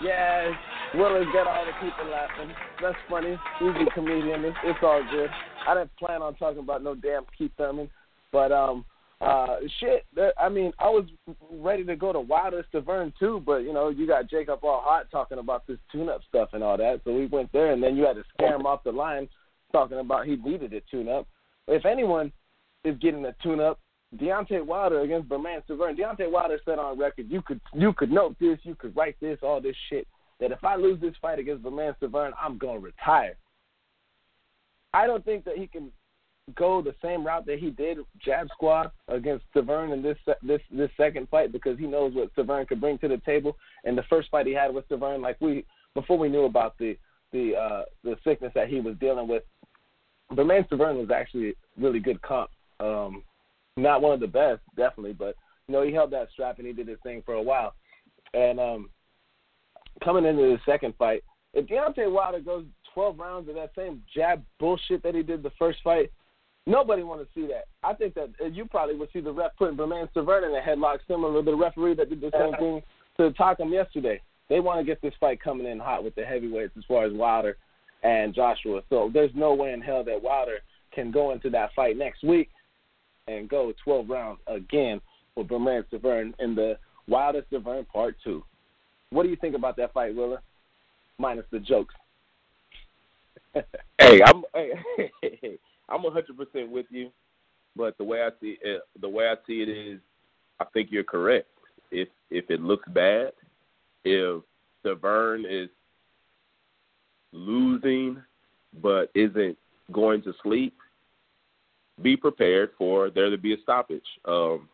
[0.00, 0.52] Yeah,
[0.94, 2.54] Willis got all the people laughing.
[2.80, 3.36] That's funny.
[3.58, 4.44] He's a comedian.
[4.44, 5.28] It's, it's all good.
[5.66, 7.90] I didn't plan on talking about no damn Keith Thurman,
[8.30, 8.84] but um,
[9.20, 10.06] uh, shit.
[10.40, 11.06] I mean, I was
[11.50, 15.10] ready to go to Wilder Stiverne too, but you know, you got Jacob all hot
[15.10, 18.06] talking about this tune-up stuff and all that, so we went there, and then you
[18.06, 19.28] had to scare him off the line
[19.72, 21.26] talking about he needed a tune-up.
[21.66, 22.30] If anyone
[22.84, 23.80] is getting a tune-up,
[24.16, 25.98] Deontay Wilder against Bermane Stiverne.
[25.98, 29.38] Deontay Wilder said on record, you could you could note this, you could write this,
[29.42, 30.06] all this shit.
[30.40, 33.36] That if I lose this fight against Bermane Stiverne, I'm gonna retire.
[34.94, 35.92] I don't think that he can
[36.54, 40.90] go the same route that he did Jab Squad against Stiverne in this this this
[40.96, 43.56] second fight because he knows what Stiverne could bring to the table.
[43.84, 46.96] And the first fight he had with Stiverne, like we before we knew about the
[47.32, 49.42] the uh the sickness that he was dealing with,
[50.30, 52.50] Bermane Stiverne was actually a really good comp.
[52.80, 53.22] Um,
[53.82, 56.72] not one of the best, definitely, but you know he held that strap and he
[56.72, 57.74] did his thing for a while.
[58.34, 58.90] And um,
[60.04, 61.22] coming into the second fight,
[61.54, 62.64] if Deontay Wilder goes
[62.94, 66.10] 12 rounds of that same jab bullshit that he did the first fight,
[66.66, 67.66] nobody want to see that.
[67.82, 70.60] I think that uh, you probably would see the ref putting Bermane Stiverne in a
[70.60, 72.82] headlock, similar to the referee that did the same thing
[73.16, 74.20] to Takam yesterday.
[74.48, 77.12] They want to get this fight coming in hot with the heavyweights as far as
[77.12, 77.56] Wilder
[78.02, 78.82] and Joshua.
[78.88, 80.58] So there's no way in hell that Wilder
[80.92, 82.48] can go into that fight next week
[83.28, 85.00] and go 12 rounds again
[85.36, 88.42] with Bermane Stiverne in the Wilder Stiverne Part 2.
[89.10, 90.40] What do you think about that fight, Willa?
[91.18, 91.94] Minus the jokes.
[93.98, 94.72] hey, I'm hey,
[95.88, 97.10] I'm a hundred percent with you,
[97.74, 100.00] but the way I see it, the way I see it is,
[100.60, 101.48] I think you're correct.
[101.90, 103.32] If if it looks bad,
[104.04, 104.42] if
[104.84, 105.70] Stiverne is
[107.32, 108.22] losing
[108.82, 109.56] but isn't
[109.92, 110.74] going to sleep,
[112.02, 114.68] be prepared for there to be a stoppage, um,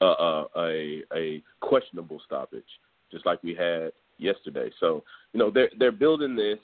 [0.00, 2.62] uh, uh, a a questionable stoppage,
[3.10, 4.70] just like we had yesterday.
[4.80, 6.58] So you know they're they're building this.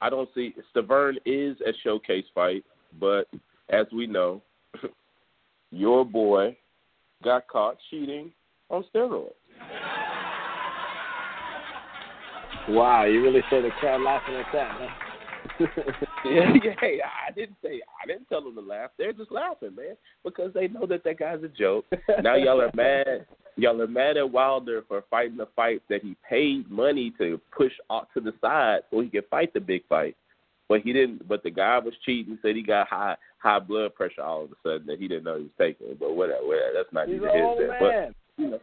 [0.00, 2.64] I don't see Stiverne is a showcase fight,
[2.98, 3.24] but
[3.68, 4.42] as we know,
[5.70, 6.56] your boy
[7.22, 8.32] got caught cheating
[8.70, 9.30] on steroids.
[12.68, 15.09] Wow, you really saw the crowd laughing at that, huh?
[16.24, 16.74] yeah, yeah.
[16.80, 18.90] Hey, I didn't say I didn't tell them to laugh.
[18.98, 21.86] They're just laughing, man, because they know that that guy's a joke.
[22.22, 23.26] Now y'all are mad.
[23.56, 27.72] Y'all are mad at Wilder for fighting the fight that he paid money to push
[27.90, 30.16] off to the side so he could fight the big fight.
[30.68, 31.28] But he didn't.
[31.28, 32.38] But the guy was cheating.
[32.42, 35.36] Said he got high high blood pressure all of a sudden that he didn't know
[35.36, 35.96] he was taking.
[35.98, 36.72] But whatever, whatever.
[36.74, 37.80] That's not He's neither an here old nor there.
[37.80, 38.14] man.
[38.36, 38.60] But you know,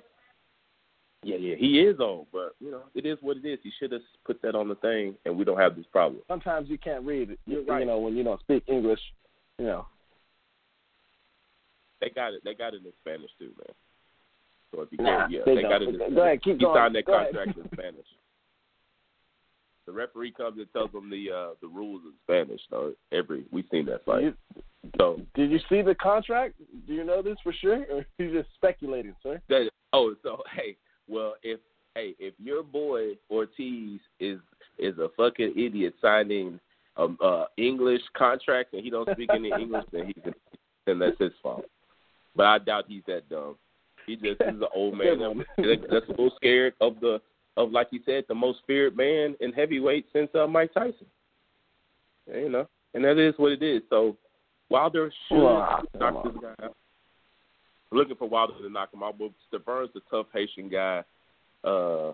[1.28, 3.60] yeah, yeah, he is old, but you know, it is what it is.
[3.62, 6.22] He should have put that on the thing, and we don't have this problem.
[6.30, 7.40] Sometimes you can't read it.
[7.46, 7.82] You're right.
[7.82, 9.00] you know, when you don't speak English,
[9.60, 9.86] you know.
[12.00, 12.42] They got it.
[12.46, 13.76] They got it in Spanish too, man.
[14.74, 15.90] So if you Nah, can't, yeah, they they, got it.
[15.90, 16.78] In Go ahead, keep he going.
[16.78, 17.34] signed that Go ahead.
[17.34, 18.06] contract in Spanish.
[19.86, 22.62] The referee comes and tells them the uh the rules in Spanish.
[22.70, 24.24] So every we've seen that fight.
[24.24, 24.34] You,
[24.98, 26.54] so did you see the contract?
[26.88, 29.42] Do you know this for sure, or you just speculating, sir?
[29.50, 30.76] that oh so hey
[31.08, 31.60] well if
[31.96, 34.40] hey if your boy Ortiz is
[34.78, 36.60] is a fucking idiot signing
[36.98, 40.34] um uh English contract and he don't speak any English then he can
[40.86, 41.66] then that's his fault.
[42.36, 43.56] But I doubt he's that dumb.
[44.06, 45.46] He just is an old man Good one.
[45.58, 47.20] that- that's a little scared of the
[47.58, 51.08] of like you said the most feared man in heavyweight since uh, Mike Tyson.
[52.32, 53.82] You know, and that is what it is.
[53.90, 54.16] So
[54.70, 55.86] Wilder should knock
[56.26, 56.76] this guy out.
[57.92, 61.04] Looking for Wilder to knock him out, but Stiverne's a tough Haitian guy,
[61.64, 62.12] uh,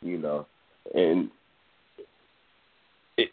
[0.00, 0.46] you know,
[0.94, 1.30] and
[3.16, 3.30] it,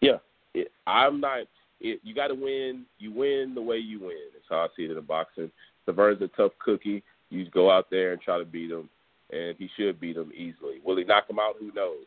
[0.00, 0.18] yeah,
[0.54, 1.42] it, I'm not.
[1.80, 2.84] It, you got to win.
[2.98, 4.18] You win the way you win.
[4.32, 5.50] That's how I see it in boxing.
[5.86, 7.04] Stiverne's a tough cookie.
[7.30, 8.88] You just go out there and try to beat him,
[9.30, 10.80] and he should beat him easily.
[10.84, 11.54] Will he knock him out?
[11.60, 12.06] Who knows?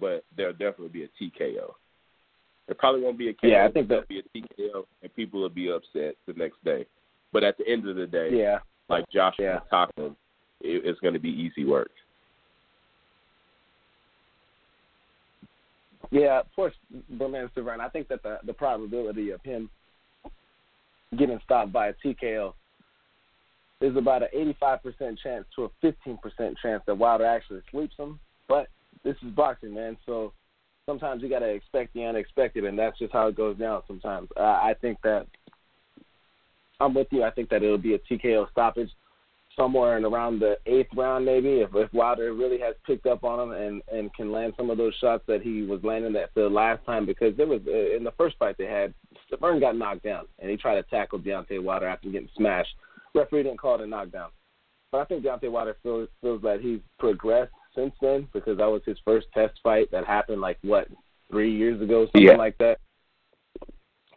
[0.00, 1.72] But there'll definitely be a TKO.
[2.66, 3.46] There probably won't be a KO.
[3.46, 6.86] Yeah, I think there'll be a TKO, and people will be upset the next day.
[7.32, 8.58] But at the end of the day, Yeah,
[8.88, 9.60] like Joshua Yeah.
[9.70, 10.16] talking,
[10.60, 11.90] it, it's going to be easy work.
[16.10, 16.42] yeah.
[16.56, 16.72] Poor
[17.10, 17.80] Bermane Stiverne.
[17.80, 19.68] I think that the the probability of him
[21.16, 22.54] getting stopped by a TKO
[23.80, 26.18] is about an 85% chance to a 15%
[26.60, 28.18] chance that Wilder actually sweeps him.
[28.48, 28.68] But
[29.04, 29.96] this is boxing, man.
[30.04, 30.32] So
[30.84, 34.28] sometimes you got to expect the unexpected, and that's just how it goes down sometimes.
[34.36, 35.26] Uh, I think that
[36.80, 37.24] I'm with you.
[37.24, 38.90] I think that it'll be a TKO stoppage
[39.56, 41.60] somewhere in around the eighth round, maybe.
[41.60, 44.78] If, if Wilder really has picked up on him and and can land some of
[44.78, 48.04] those shots that he was landing that the last time, because there was uh, in
[48.04, 48.94] the first fight they had,
[49.30, 52.70] Stiverne got knocked down, and he tried to tackle Deontay Wilder after getting smashed.
[53.14, 54.30] Referee didn't call it a knockdown,
[54.92, 58.82] but I think Deontay Wilder feels feels that he's progressed since then because that was
[58.86, 60.86] his first test fight that happened like what
[61.30, 62.36] three years ago, something Yeah.
[62.36, 62.78] like that.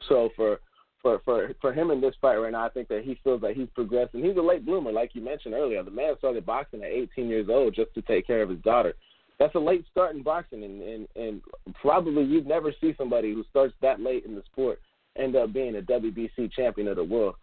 [0.07, 0.59] So for
[1.01, 3.55] for for for him in this fight right now, I think that he feels that
[3.55, 5.83] he's progressed, and he's a late bloomer, like you mentioned earlier.
[5.83, 8.93] The man started boxing at 18 years old just to take care of his daughter.
[9.39, 11.41] That's a late start in boxing, and and and
[11.81, 14.79] probably you'd never see somebody who starts that late in the sport
[15.17, 17.35] end up being a WBC champion of the world.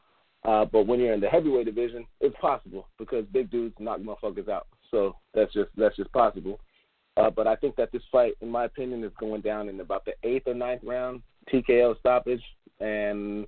[0.45, 4.49] Uh, but when you're in the heavyweight division, it's possible because big dudes knock motherfuckers
[4.49, 4.67] out.
[4.91, 6.61] So that's just that's just possible.
[7.17, 10.05] Uh, but I think that this fight, in my opinion, is going down in about
[10.05, 12.42] the eighth or ninth round TKO stoppage,
[12.80, 13.46] and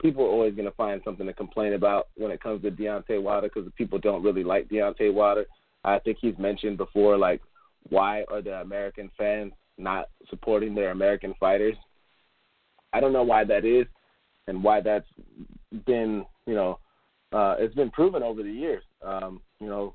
[0.00, 3.22] people are always going to find something to complain about when it comes to Deontay
[3.22, 5.46] Wilder because people don't really like Deontay Wilder.
[5.84, 7.40] I think he's mentioned before, like,
[7.88, 11.76] why are the American fans not supporting their American fighters?
[12.92, 13.86] I don't know why that is,
[14.46, 15.08] and why that's
[15.86, 16.78] been, you know,
[17.32, 18.82] uh, it's been proven over the years.
[19.04, 19.94] Um, you know,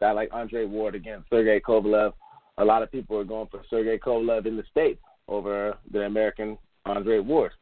[0.00, 2.12] guy like Andre Ward against Sergey Kovalev.
[2.58, 6.56] A lot of people are going for Sergey Kovalev in the states over the American
[6.84, 7.52] Andre Ward.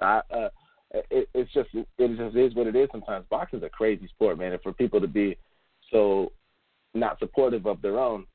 [0.00, 0.48] I, uh,
[1.10, 2.88] it, it's just it just is what it is.
[2.92, 5.36] Sometimes boxing's a crazy sport, man, and for people to be
[5.90, 6.32] so
[6.94, 8.26] not supportive of their own,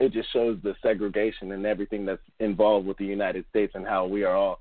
[0.00, 4.06] it just shows the segregation and everything that's involved with the United States and how
[4.06, 4.60] we are all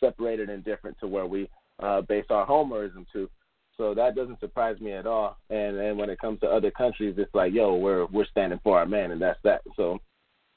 [0.00, 1.48] separated and different to where we
[1.82, 3.28] uh, base our homerism to.
[3.76, 5.36] So that doesn't surprise me at all.
[5.50, 8.78] And and when it comes to other countries, it's like, yo, we're we're standing for
[8.78, 9.62] our man, and that's that.
[9.76, 9.98] So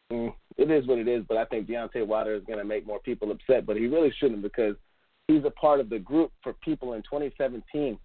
[0.09, 1.23] it is what it is.
[1.27, 4.13] But I think Deontay Wilder is going to make more people upset, but he really
[4.19, 4.75] shouldn't because
[5.27, 7.97] he's a part of the group for people in 2017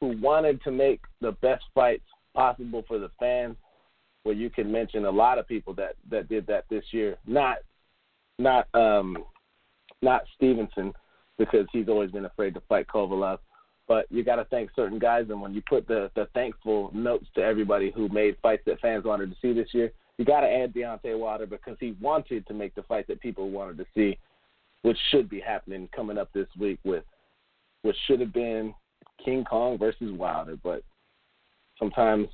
[0.00, 3.56] who wanted to make the best fights possible for the fans.
[4.24, 7.18] Where you can mention a lot of people that that did that this year.
[7.26, 7.58] Not
[8.38, 9.18] not um
[10.00, 10.94] not Stevenson
[11.36, 13.38] because he's always been afraid to fight Kovalev.
[13.86, 17.26] But you got to thank certain guys, and when you put the the thankful notes
[17.34, 20.48] to everybody who made fights that fans wanted to see this year, you got to
[20.48, 24.18] add Deontay Wilder because he wanted to make the fight that people wanted to see,
[24.82, 27.04] which should be happening coming up this week with
[27.82, 28.74] what should have been
[29.24, 30.56] King Kong versus Wilder.
[30.62, 30.82] But
[31.78, 32.28] sometimes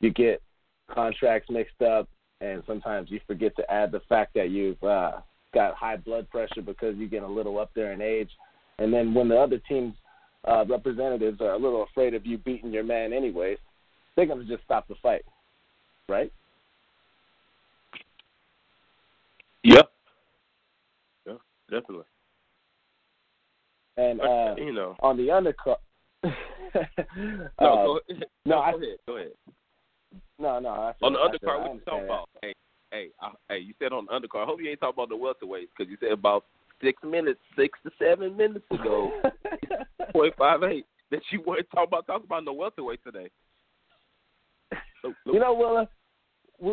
[0.00, 0.42] you get
[0.90, 2.08] contracts mixed up,
[2.40, 5.12] and sometimes you forget to add the fact that you've uh,
[5.54, 8.30] got high blood pressure because you get a little up there in age.
[8.78, 9.94] And then when the other team's
[10.46, 13.58] uh, representatives are a little afraid of you beating your man anyways,
[14.16, 15.24] they're going to just stop the fight,
[16.08, 16.32] right?
[19.64, 19.90] Yep.
[21.26, 21.32] Yeah,
[21.70, 22.04] definitely.
[23.96, 25.76] And uh, you know, on the undercard,
[26.24, 26.30] no,
[27.58, 28.24] uh, go ahead.
[28.44, 28.96] no, go I- ahead.
[29.06, 29.30] Go ahead.
[30.38, 30.68] no, no.
[30.68, 32.28] I On the said- undercard, what you talking about?
[32.42, 32.52] Hey,
[32.90, 34.42] hey, I, hey, you said on the undercard.
[34.42, 36.44] I hope you ain't talking about the welterweights because you said about
[36.82, 39.12] six minutes, six to seven minutes ago,
[40.12, 43.30] point five eight, that you weren't talking about talking about the welterweight today.
[45.02, 45.88] So, You know, Willa,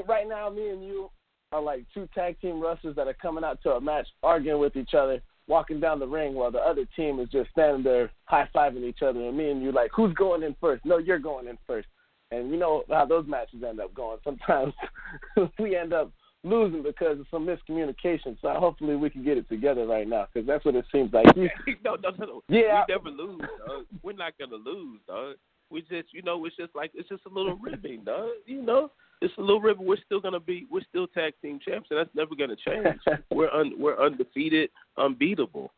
[0.08, 1.10] right now, me and you
[1.52, 4.76] are like two tag team wrestlers that are coming out to a match, arguing with
[4.76, 8.50] each other, walking down the ring, while the other team is just standing there high
[8.56, 9.20] fiving each other.
[9.20, 10.86] And me and you, like, who's going in first?
[10.86, 11.88] No, you're going in first.
[12.32, 14.20] And you know how those matches end up going.
[14.24, 14.74] Sometimes
[15.60, 16.12] we end up
[16.44, 18.38] losing because of some miscommunication.
[18.42, 21.26] So hopefully we can get it together right now because that's what it seems like.
[21.36, 21.48] No,
[21.84, 22.44] no, no, no.
[22.48, 22.86] Yeah.
[22.88, 23.86] we never lose, dog.
[24.02, 25.36] We're not gonna lose, dog.
[25.72, 28.30] We just, you know, it's just like it's just a little ribbing, dog.
[28.46, 28.92] You know,
[29.22, 29.86] it's a little ribbon.
[29.86, 33.00] We're still gonna be, we're still tag team champs, and that's never gonna change.
[33.32, 35.72] we're un, we're undefeated, unbeatable.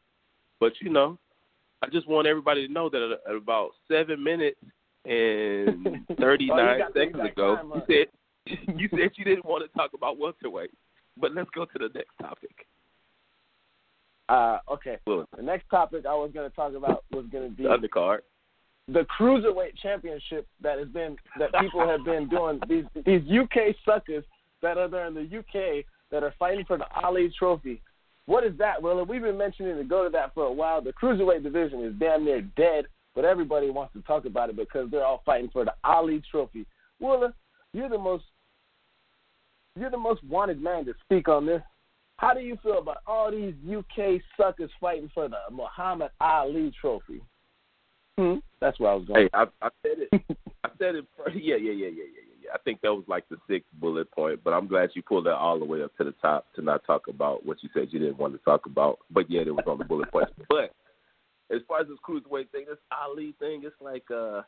[0.59, 1.17] But you know,
[1.83, 4.59] I just want everybody to know that at, about seven minutes
[5.05, 9.77] and thirty Oh, nine the seconds ago, you said you said you didn't want to
[9.77, 10.71] talk about welterweight.
[11.19, 12.65] But let's go to the next topic.
[14.29, 14.97] uh, okay.
[15.05, 17.69] Well, The next topic I was going to talk about was going to be the
[17.69, 18.19] undercard.
[18.87, 24.23] The cruiserweight championship that has been that people have been doing these these UK suckers
[24.61, 27.81] that are there in the UK that are fighting for the Ali Trophy.
[28.25, 29.03] What is that, Willa?
[29.03, 30.81] We've been mentioning to go to that for a while.
[30.81, 34.89] The cruiserweight division is damn near dead, but everybody wants to talk about it because
[34.91, 36.65] they're all fighting for the Ali Trophy.
[36.99, 37.33] Willa,
[37.73, 38.23] you're the most
[39.77, 41.61] you're the most wanted man to speak on this.
[42.17, 47.21] How do you feel about all these UK suckers fighting for the Muhammad Ali Trophy?
[48.17, 48.35] Hmm?
[48.59, 49.23] That's where I was going.
[49.23, 50.37] Hey, I, I said it.
[50.63, 51.05] I said it.
[51.17, 51.35] First.
[51.35, 52.49] Yeah, yeah, yeah, yeah, yeah, yeah, yeah.
[52.53, 55.35] I think that was like the sixth bullet point, but I'm glad you pulled that
[55.35, 57.99] all the way up to the top to not talk about what you said you
[57.99, 58.99] didn't want to talk about.
[59.09, 60.31] But yeah, it was on the bullet points.
[60.47, 60.73] But
[61.53, 64.41] as far as this cruiserweight thing, this Ali thing, it's like, uh,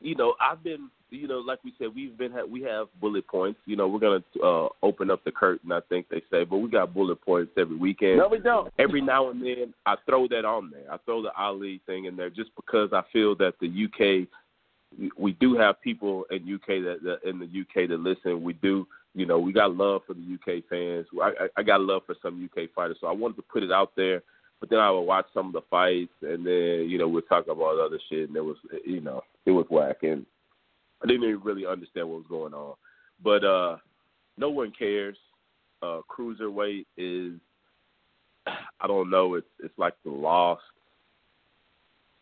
[0.00, 3.60] you know, I've been, you know, like we said, we've been, we have bullet points.
[3.66, 6.68] You know, we're gonna uh, open up the curtain, I think they say, but we
[6.70, 8.72] got bullet points every weekend No, we don't.
[8.78, 10.92] every now and then I throw that on there.
[10.92, 14.28] I throw the Ali thing in there just because I feel that the UK
[15.18, 18.42] we do have people in UK that, that in the UK that listen.
[18.42, 21.06] We do, you know, we got love for the UK fans.
[21.20, 23.72] I, I, I got love for some UK fighters, so I wanted to put it
[23.72, 24.22] out there.
[24.60, 27.48] But then I would watch some of the fights, and then you know we'd talk
[27.48, 30.24] about other shit, and it was, you know, it was whack, and
[31.02, 32.74] I didn't even really understand what was going on.
[33.22, 33.76] But uh
[34.38, 35.16] no one cares.
[35.82, 37.34] Uh cruiserweight is
[38.46, 40.62] I don't know, it's it's like the lost.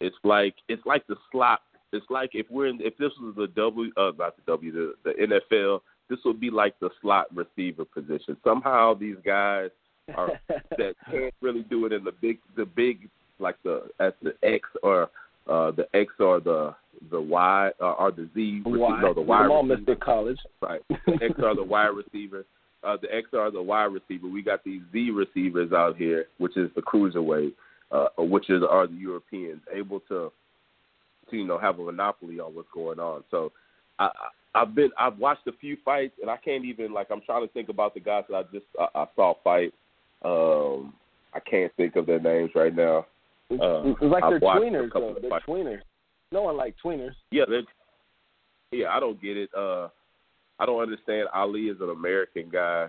[0.01, 1.61] It's like it's like the slot.
[1.93, 4.95] It's like if we're in if this was the W uh not the W the,
[5.05, 8.37] the NFL, this would be like the slot receiver position.
[8.43, 9.71] Somehow these guys
[10.17, 14.35] are that can't really do it in the big the big like the at the
[14.43, 15.11] X or
[15.49, 16.75] uh the X or the
[17.11, 19.01] the Y uh, or the Z Why?
[19.01, 19.95] no the Y Come on, receiver.
[19.95, 20.01] Mr.
[20.01, 20.39] College.
[20.61, 20.81] Right.
[20.89, 22.45] The X are the Y receiver.
[22.85, 24.29] Uh, the X are the Y receiver.
[24.29, 27.53] We got these Z receivers out here, which is the cruiserweight,
[27.91, 30.33] uh, which is are the Europeans able to,
[31.31, 33.23] to you know have a monopoly on what's going on.
[33.31, 33.53] So,
[33.99, 37.23] I, I I've been I've watched a few fights, and I can't even like I'm
[37.23, 39.73] trying to think about the guys that I just I, I saw fight.
[40.25, 40.95] Um,
[41.35, 43.07] I can't think of their names right now.
[43.51, 45.17] It's, Uh, it's like I've they're tweeners, though.
[45.21, 45.45] They're fights.
[45.47, 45.81] tweeners.
[46.31, 47.15] No one like tweeners.
[47.31, 47.63] Yeah, they're,
[48.71, 49.51] yeah, I don't get it.
[49.57, 49.89] Uh,
[50.59, 51.29] I don't understand.
[51.35, 52.89] Ali is an American guy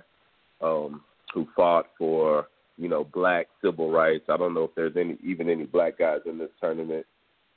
[0.61, 1.01] um,
[1.34, 4.25] who fought for you know black civil rights.
[4.29, 7.05] I don't know if there's any even any black guys in this tournament.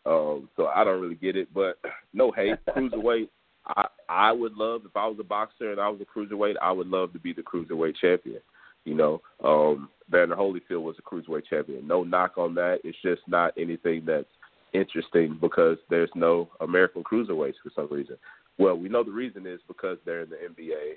[0.05, 1.49] Um, so I don't really get it.
[1.53, 1.79] But
[2.15, 3.29] no hate, cruiserweight.
[3.67, 6.73] I I would love if I was a boxer and I was a cruiserweight, I
[6.73, 8.41] would love to be the cruiserweight champion.
[8.87, 11.87] You know, um, Vander Holyfield was a cruiserweight champion.
[11.87, 12.79] No knock on that.
[12.85, 14.25] It's just not anything that's
[14.73, 18.17] interesting because there's no American cruiserweights for some reason.
[18.59, 20.95] Well, we know the reason is because they're in the NBA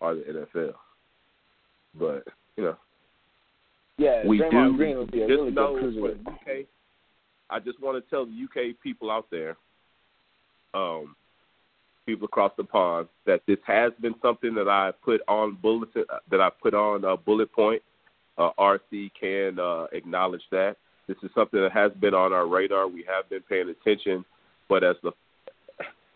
[0.00, 0.74] or the NFL.
[1.98, 2.76] But you know,
[3.98, 6.26] Yeah, we Draymond do Green would be a just really good know for cruiserweight.
[6.26, 6.66] UK.
[7.50, 9.56] I just want to tell the UK people out there,
[10.74, 11.16] um,
[12.06, 16.40] people across the pond, that this has been something that I put on bulletin that
[16.40, 17.82] I put on a bullet point.
[18.38, 20.76] Uh, RC can uh, acknowledge that
[21.06, 22.88] this is something that has been on our radar.
[22.88, 24.24] We have been paying attention,
[24.68, 25.12] but as the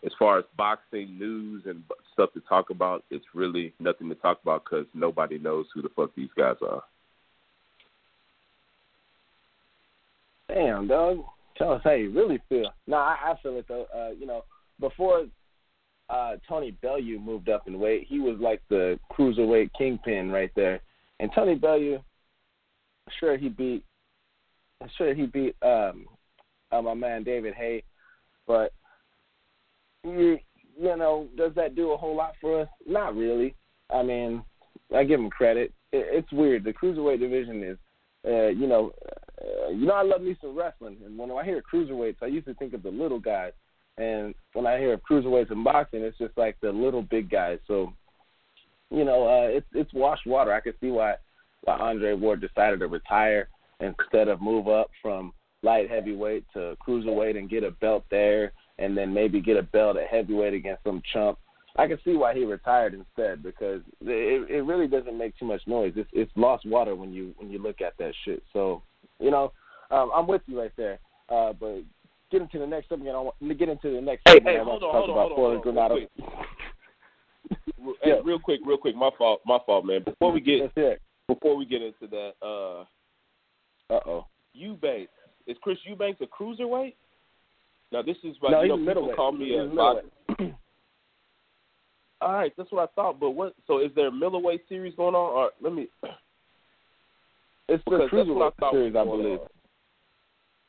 [0.05, 1.83] as far as boxing news and
[2.13, 5.89] stuff to talk about, it's really nothing to talk about because nobody knows who the
[5.95, 6.83] fuck these guys are.
[10.47, 11.23] Damn, dog.
[11.57, 12.71] Tell us how you really feel.
[12.85, 13.87] No, I, I feel it though.
[13.93, 14.43] Uh, you know,
[14.79, 15.25] before
[16.09, 20.81] uh Tony Bellew moved up in weight, he was like the cruiserweight kingpin right there.
[21.19, 21.99] And Tony Bellew,
[23.19, 23.83] sure he beat,
[24.97, 26.05] sure he beat um
[26.71, 27.83] uh, my man David Haye,
[28.45, 28.73] but
[30.03, 30.39] you
[30.79, 32.67] you know, does that do a whole lot for us?
[32.85, 33.55] Not really.
[33.93, 34.43] I mean,
[34.95, 35.73] I give him credit.
[35.91, 36.63] It, it's weird.
[36.63, 37.77] The cruiserweight division is,
[38.25, 38.91] uh, you know,
[39.41, 42.47] uh, you know, I love me some wrestling, and when I hear cruiserweights, I used
[42.47, 43.53] to think of the little guys,
[43.97, 47.59] and when I hear of cruiserweights in boxing, it's just like the little big guys.
[47.67, 47.93] So,
[48.91, 50.53] you know, uh, it's it's washed water.
[50.53, 51.15] I can see why
[51.61, 55.33] why Andre Ward decided to retire instead of move up from
[55.63, 59.97] light heavyweight to cruiserweight and get a belt there, and then maybe get a belt
[59.97, 61.39] at heavyweight against some chump.
[61.75, 65.61] I can see why he retired instead because it it really doesn't make too much
[65.65, 65.93] noise.
[65.95, 68.43] It's it's lost water when you when you look at that shit.
[68.53, 68.83] So
[69.19, 69.53] you know,
[69.89, 70.99] um, I'm with you right there.
[71.29, 71.81] Uh, but
[72.31, 73.15] get into the next thing, subject.
[73.15, 75.05] I want to get into the next Hey, hey, I want hold to on, talk
[75.05, 78.95] hold on, about hold on, hold on, real Hey, real quick, real quick.
[78.95, 80.03] My fault, my fault, man.
[80.03, 80.73] Before we get
[81.27, 82.81] before we get into that, uh,
[83.93, 84.25] Uh oh.
[84.53, 85.11] Eubanks
[85.47, 86.93] is Chris Eubanks a cruiserweight?
[87.91, 90.01] Now this is like No, you know people call me He's a.
[92.19, 93.19] All right, that's what I thought.
[93.19, 93.53] But what?
[93.67, 95.33] So is there a middleweight series going on?
[95.33, 95.87] Or let me.
[97.69, 99.39] It's the Because I cruiserweight series, I believe.
[99.39, 99.47] on.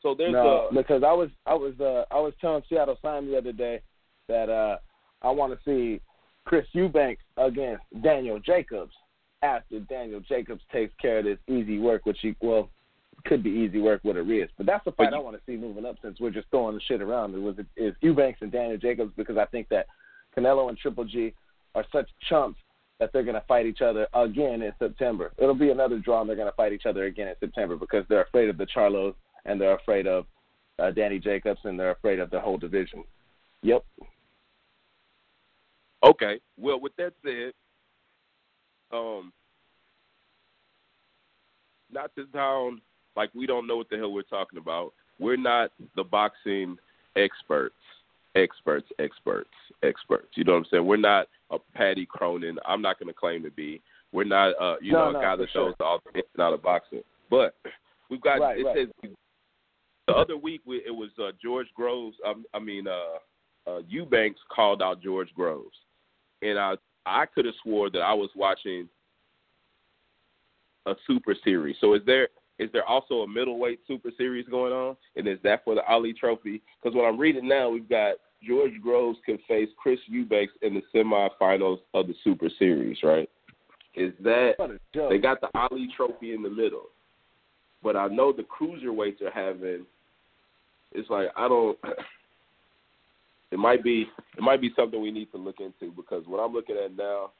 [0.01, 3.31] So there's no, a because I was I was uh I was telling Seattle Simon
[3.31, 3.81] the other day
[4.27, 4.77] that uh
[5.21, 6.01] I want to see
[6.45, 8.93] Chris Eubanks against Daniel Jacobs
[9.41, 12.69] after Daniel Jacobs takes care of this easy work, which he well
[13.25, 15.43] could be easy work with a wrist, but that's the fight you- I want to
[15.45, 17.35] see moving up since we're just throwing the shit around.
[17.35, 19.87] It was is Eubanks and Daniel Jacobs because I think that
[20.35, 21.33] Canelo and Triple G
[21.75, 22.61] are such chumps
[22.99, 25.31] that they're going to fight each other again in September.
[25.37, 28.05] It'll be another draw, and they're going to fight each other again in September because
[28.07, 29.15] they're afraid of the Charlos
[29.49, 30.25] and they're afraid of
[30.77, 33.03] uh, Danny Jacobs and they're afraid of the whole division.
[33.63, 33.83] Yep.
[36.03, 36.39] Okay.
[36.57, 37.51] Well, with that said,
[38.91, 39.33] um,
[41.91, 42.81] not to sound
[43.15, 44.93] like we don't know what the hell we're talking about.
[45.19, 46.77] We're not the boxing
[47.15, 47.75] experts,
[48.35, 49.49] experts, experts,
[49.83, 50.29] experts.
[50.35, 50.85] You know what I'm saying?
[50.85, 52.57] We're not a Patty Cronin.
[52.65, 53.81] I'm not going to claim to be.
[54.13, 55.65] We're not, uh, you No, know, a no, guy that sure.
[55.65, 57.01] knows all the ins and out of boxing.
[57.29, 57.55] But
[58.09, 58.39] we've got.
[58.39, 58.87] Right, it right.
[59.03, 59.11] says
[60.09, 62.17] the other week we, it was uh, George Groves.
[62.25, 65.75] Um, I mean, uh, uh, Eubanks called out George Groves,
[66.41, 68.87] and I I could have swore that I was watching
[70.85, 71.75] a super series.
[71.81, 75.63] So is there is there also a middleweight super series going on, and is that
[75.63, 76.61] for the Ali Trophy?
[76.81, 80.81] Because what I'm reading now, we've got George Groves can face Chris Eubanks in the
[80.93, 83.29] semifinals of the super series, right?
[83.95, 85.09] Is that What a joke.
[85.09, 86.89] they got the Ali Trophy in the middle,
[87.83, 89.85] but I know the cruiserweights are having.
[90.91, 91.77] It's like I don't.
[93.51, 94.05] It might be
[94.37, 97.31] it might be something we need to look into because what I'm looking at now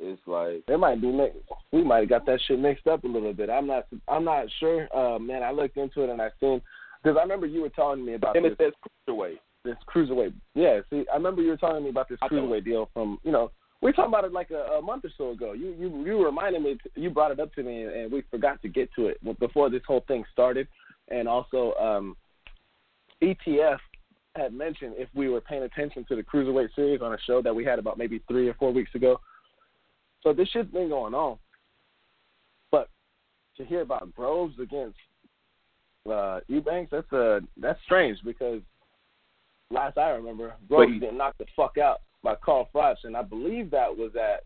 [0.00, 1.38] is like It might be mixed.
[1.72, 3.50] We might have got that shit mixed up a little bit.
[3.50, 3.86] I'm not.
[4.06, 4.88] I'm not sure.
[4.96, 6.60] Uh, man, I looked into it and I seen
[7.02, 9.38] because I remember you were telling me about and this, it says cruiserweight.
[9.64, 10.34] this cruiserweight.
[10.54, 13.50] Yeah, see, I remember you were telling me about this cruiserweight deal from you know
[13.80, 15.52] we were talking about it like a, a month or so ago.
[15.52, 16.78] You you you reminded me.
[16.94, 19.70] You brought it up to me and, and we forgot to get to it before
[19.70, 20.66] this whole thing started.
[21.10, 22.16] And also, um,
[23.22, 23.78] ETF
[24.36, 27.54] had mentioned if we were paying attention to the cruiserweight series on a show that
[27.54, 29.20] we had about maybe three or four weeks ago.
[30.22, 31.38] So this shit's been going on.
[32.70, 32.88] But
[33.56, 34.98] to hear about Groves against
[36.10, 38.60] uh, Eubanks, that's uh that's strange because
[39.70, 43.22] last I remember, Groves he- getting knocked the fuck out by Carl Froch, and I
[43.22, 44.44] believe that was at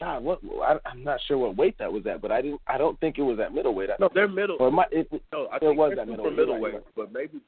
[0.00, 2.60] God, what I, I'm not sure what weight that was at, but I didn't.
[2.66, 3.90] I don't think it was at middleweight.
[3.90, 4.56] I, No, they're middle.
[4.58, 6.82] or might, it, no, I it think was super middleweight, middleweight, right.
[6.96, 7.38] but maybe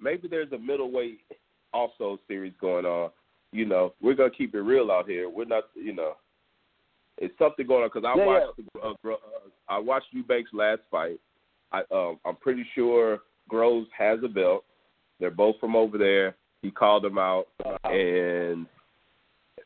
[0.00, 1.20] maybe there's a middleweight
[1.72, 3.10] also series going on.
[3.52, 5.28] you know, we're gonna keep it real out here.
[5.28, 6.14] We're not, you know,
[7.18, 10.80] it's something going on because I Yeah, watched Uh, Gro- uh, I watched Eubanks' last
[10.90, 11.20] fight.
[11.72, 14.64] I um, I'm pretty sure Groves has a belt.
[15.18, 16.34] They're both from over there.
[16.62, 17.46] He called them out,
[17.84, 18.66] and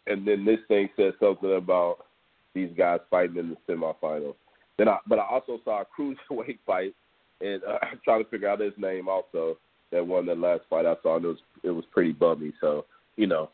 [0.07, 2.07] and then this thing said something about
[2.55, 4.35] these guys fighting in the semifinals.
[4.79, 6.95] Then I, but I also saw a cruiserweight fight,
[7.41, 9.59] and uh, I'm trying to figure out his name also.
[9.93, 12.53] That won that last fight I saw, and it was it was pretty bummy.
[12.61, 12.87] So
[13.17, 13.51] you know,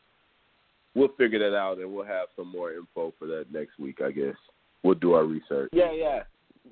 [0.95, 4.01] we'll figure that out, and we'll have some more info for that next week.
[4.03, 4.37] I guess
[4.83, 5.71] we'll do our research.
[5.73, 6.23] Yeah, yeah,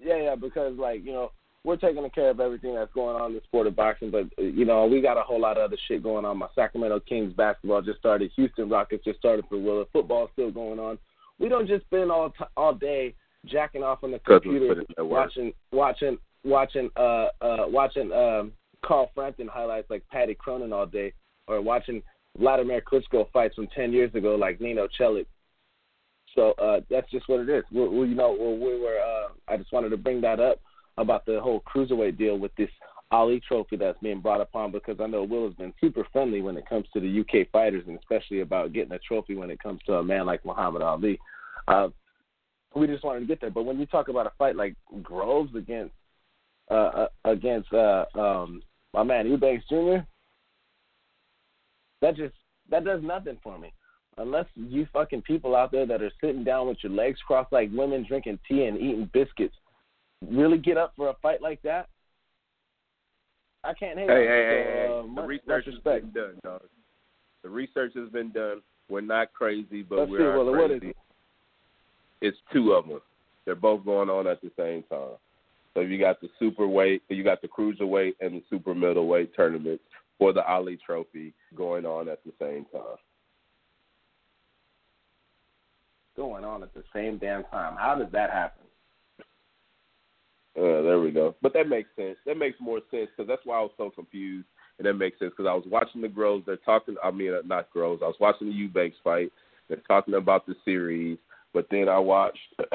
[0.02, 0.34] yeah, yeah.
[0.36, 1.32] Because like you know,
[1.64, 4.42] we're taking care of everything that's going on in the sport of boxing, but uh,
[4.42, 6.38] you know, we got a whole lot of other shit going on.
[6.38, 8.30] My Sacramento Kings basketball just started.
[8.36, 9.84] Houston Rockets just started for Willa.
[9.92, 10.98] Football's still going on.
[11.38, 13.14] We don't just spend all t- all day
[13.46, 15.26] jacking off on the computer, put in that work.
[15.26, 18.52] watching watching watching uh uh watching um
[18.84, 21.12] Carl Frampton highlights like Patty Cronin all day,
[21.46, 22.02] or watching
[22.38, 25.26] Vladimir Klitschko fights from ten years ago like Nino Chelik.
[26.34, 27.64] So uh, that's just what it is.
[27.72, 28.98] We, we you know, we, we were.
[28.98, 30.60] Uh, I just wanted to bring that up
[30.96, 32.70] about the whole cruiserweight deal with this
[33.10, 36.56] Ali Trophy that's being brought upon because I know Will has been super friendly when
[36.56, 39.80] it comes to the UK fighters and especially about getting a trophy when it comes
[39.86, 41.18] to a man like Muhammad Ali.
[41.66, 41.88] Uh,
[42.74, 45.54] we just wanted to get there, but when you talk about a fight like Groves
[45.56, 45.94] against
[46.70, 50.04] uh, uh, against uh, um, my man Eubanks Jr.,
[52.02, 52.34] that just
[52.70, 53.72] that does nothing for me
[54.18, 57.70] unless you fucking people out there that are sitting down with your legs crossed like
[57.72, 59.54] women drinking tea and eating biscuits
[60.30, 61.88] really get up for a fight like that.
[63.64, 64.86] I can't hate Hey, hey, hey, So, hey.
[64.98, 66.62] uh, The much, research much has been done, dog.
[67.42, 68.62] The research has been done.
[68.88, 70.90] We're not crazy, but Let's we see, are Willa, what is crazy.
[70.90, 70.96] it?
[72.20, 73.00] It's two of them.
[73.44, 75.16] They're both going on at the same time.
[75.74, 79.84] So you got the super weight, you got the cruiserweight and the super middleweight tournaments
[80.18, 82.96] for the Ali Trophy going on at the same time.
[86.16, 87.76] Going on at the same damn time.
[87.78, 88.64] How does that happen?
[90.58, 91.36] Uh, there we go.
[91.40, 92.16] But that makes sense.
[92.26, 94.46] That makes more sense because that's why I was so confused,
[94.78, 96.44] and that makes sense because I was watching the Groves.
[96.46, 96.96] They're talking.
[97.02, 98.02] I mean, uh, not Groves.
[98.02, 99.30] I was watching the Eubanks fight.
[99.68, 101.18] They're talking about the series,
[101.54, 102.38] but then I watched.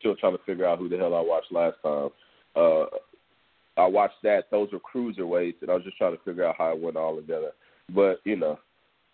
[0.00, 2.08] still trying to figure out who the hell I watched last time.
[2.56, 2.86] Uh,
[3.76, 4.44] I watched that.
[4.50, 7.16] Those were cruiserweights, and I was just trying to figure out how it went all
[7.16, 7.52] together.
[7.94, 8.58] But you know,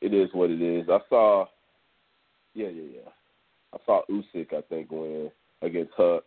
[0.01, 0.89] it is what it is.
[0.89, 1.47] I saw.
[2.55, 3.11] Yeah, yeah, yeah.
[3.75, 4.55] I saw Usyk.
[4.55, 5.31] I think win
[5.63, 6.25] against Huck.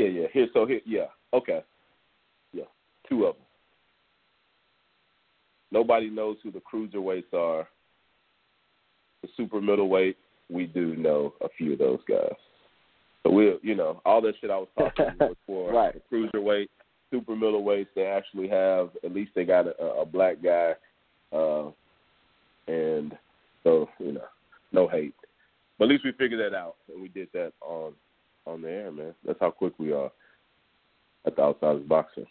[0.00, 0.26] Yeah, yeah.
[0.32, 1.06] Here, so here, yeah.
[1.34, 1.62] Okay,
[2.54, 2.64] yeah.
[3.08, 3.44] Two of them.
[5.72, 7.68] Nobody knows who the cruiserweights are.
[9.22, 10.16] The super middleweight,
[10.48, 12.32] we do know a few of those guys.
[13.22, 15.94] So we'll, you know, all that shit I was talking was for Right.
[16.10, 16.68] the cruiserweight,
[17.10, 17.88] super middleweights.
[17.94, 20.72] They actually have at least they got a, a black guy,
[21.30, 21.66] uh,
[22.66, 23.12] and
[23.64, 24.24] so you know,
[24.72, 25.14] no hate.
[25.78, 27.92] But at least we figured that out, and we did that on
[28.50, 29.14] on the air, man.
[29.24, 30.10] That's how quick we are
[31.26, 32.26] at the outside Outsiders Boxing.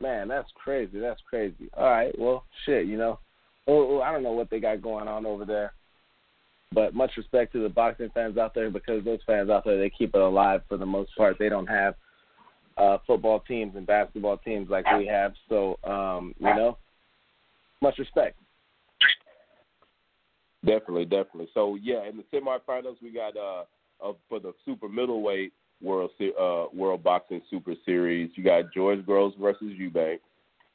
[0.00, 1.00] Man, that's crazy.
[1.00, 1.68] That's crazy.
[1.76, 3.18] All right, well, shit, you know.
[3.66, 5.72] Oh, I don't know what they got going on over there.
[6.72, 9.90] But much respect to the boxing fans out there because those fans out there they
[9.90, 11.36] keep it alive for the most part.
[11.38, 11.94] They don't have
[12.76, 15.32] uh football teams and basketball teams like we have.
[15.48, 16.76] So, um, you know,
[17.80, 18.36] much respect.
[20.64, 21.48] Definitely, definitely.
[21.54, 23.64] So yeah, in the semifinals we got uh,
[24.04, 28.30] uh for the super middleweight world uh world boxing super series.
[28.34, 30.18] You got George Groves versus Eubank,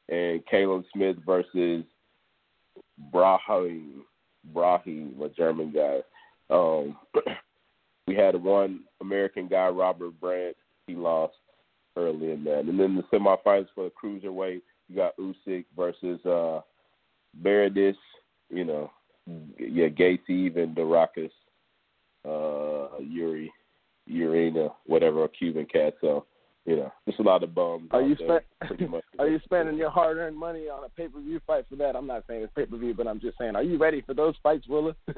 [0.10, 1.84] and Callum Smith versus
[3.12, 4.06] Brahim
[4.54, 6.00] Brahim, a German guy.
[6.50, 6.98] Um,
[8.08, 10.56] we had one American guy, Robert Brant.
[10.88, 11.36] He lost
[11.96, 16.62] early in that, and then the semifinals for the cruiserweight, you got Usyk versus uh
[17.42, 17.96] Briedis.
[18.50, 18.92] You know,
[19.58, 21.32] yeah, Gates, even Durakas,
[22.26, 23.52] uh, Yuri,
[24.10, 25.96] Urina, whatever, a Cuban cat.
[26.02, 26.26] So,
[26.66, 27.90] you know, just a lot of bums.
[27.92, 28.44] Are you there.
[29.20, 31.96] Are you spending your hard earned money on a pay per view fight for that?
[31.96, 34.14] I'm not saying it's pay per view, but I'm just saying, are you ready for
[34.14, 34.96] those fights, Willa?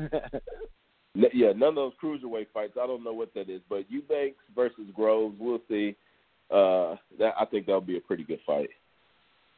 [1.16, 2.74] Yeah, none of those cruiserweight fights.
[2.82, 5.96] I don't know what that is, but Eubanks versus Groves, we'll see.
[6.52, 8.70] Uh, that I think that'll be a pretty good fight.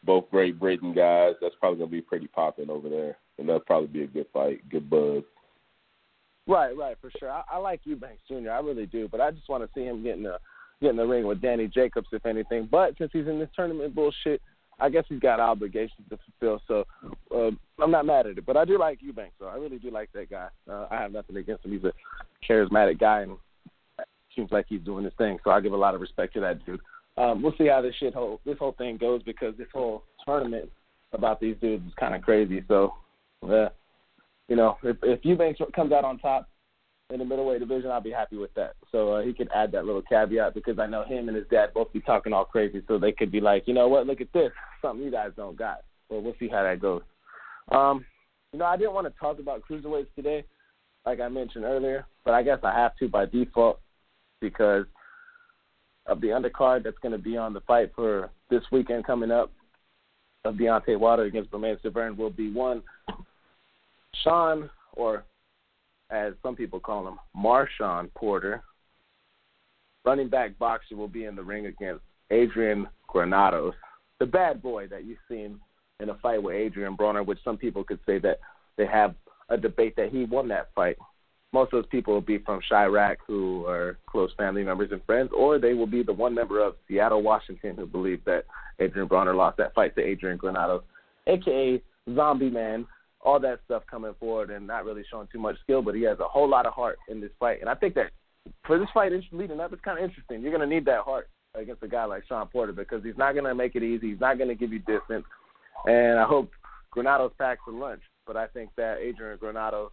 [0.03, 1.33] Both Great Britain guys.
[1.41, 4.67] That's probably gonna be pretty popping over there, and that'll probably be a good fight,
[4.69, 5.23] good buzz.
[6.47, 7.29] Right, right, for sure.
[7.29, 8.51] I, I like Eubanks Jr.
[8.51, 10.37] I really do, but I just want to see him get in the
[10.81, 12.67] get in the ring with Danny Jacobs, if anything.
[12.69, 14.41] But since he's in this tournament bullshit,
[14.79, 16.61] I guess he's got obligations to fulfill.
[16.67, 16.85] So
[17.35, 18.45] uh, I'm not mad at it.
[18.45, 20.49] But I do like Eubanks, so I really do like that guy.
[20.69, 21.71] Uh, I have nothing against him.
[21.71, 21.93] He's a
[22.47, 23.37] charismatic guy, and
[24.37, 25.39] seems like he's doing his thing.
[25.43, 26.79] So I give a lot of respect to that dude.
[27.17, 30.69] Um, we'll see how this shit whole this whole thing goes because this whole tournament
[31.11, 32.63] about these dudes is kind of crazy.
[32.67, 32.93] So,
[33.49, 33.69] yeah,
[34.47, 36.49] you know, if if Eubanks comes out on top
[37.09, 38.73] in the middleweight division, I'll be happy with that.
[38.91, 41.73] So uh, he could add that little caveat because I know him and his dad
[41.73, 44.31] both be talking all crazy, so they could be like, you know what, look at
[44.33, 45.83] this, something you guys don't got.
[46.09, 47.01] Well, we'll see how that goes.
[47.71, 48.05] Um,
[48.53, 50.43] you know, I didn't want to talk about cruiserweights today,
[51.05, 53.79] like I mentioned earlier, but I guess I have to by default
[54.41, 54.85] because
[56.05, 59.51] of the undercard that's going to be on the fight for this weekend coming up
[60.45, 62.81] of Deontay Wilder against Bermane Stiverne will be one
[64.23, 65.23] Shawn, or
[66.09, 68.63] as some people call him, Marshawn Porter,
[70.05, 72.01] running back boxer, will be in the ring against
[72.31, 73.73] Adrian Granados,
[74.19, 75.59] the bad boy that you've seen
[75.99, 78.39] in a fight with Adrian Broner, which some people could say that
[78.77, 79.15] they have
[79.49, 80.97] a debate that he won that fight.
[81.53, 85.31] Most of those people will be from Chiraq, who are close family members and friends,
[85.35, 88.43] or they will be the one member of Seattle, Washington, who believes that
[88.79, 90.83] Adrian Broner lost that fight to Adrian Granados,
[91.25, 91.81] aka
[92.13, 92.85] Zombie Man.
[93.27, 96.17] All that stuff coming forward and not really showing too much skill, but he has
[96.19, 97.59] a whole lot of heart in this fight.
[97.59, 98.11] And I think that
[98.65, 100.41] for this fight leading up, it's kind of interesting.
[100.41, 103.33] You're going to need that heart against a guy like Shawn Porter because he's not
[103.33, 104.11] going to make it easy.
[104.11, 105.25] He's not going to give you distance.
[105.85, 106.51] And I hope
[106.91, 109.91] Granados packs a lunch, but I think that Adrian Granados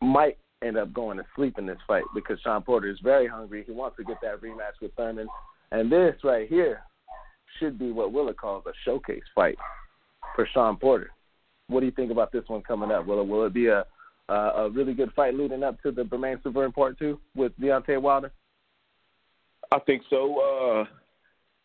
[0.00, 3.64] might end up going to sleep in this fight because Shawn Porter is very hungry.
[3.66, 5.26] He wants to get that rematch with Thurman.
[5.72, 6.82] And this right here
[7.58, 9.58] should be what Willa calls a showcase fight
[10.36, 11.10] for Shawn Porter.
[11.70, 13.06] What do you think about this one coming up?
[13.06, 13.84] Will it, will it be a
[14.28, 18.00] uh, a really good fight leading up to the Bermane Stiverne Part Two with Deontay
[18.00, 18.32] Wilder?
[19.72, 20.38] I think so.
[20.40, 20.84] Uh,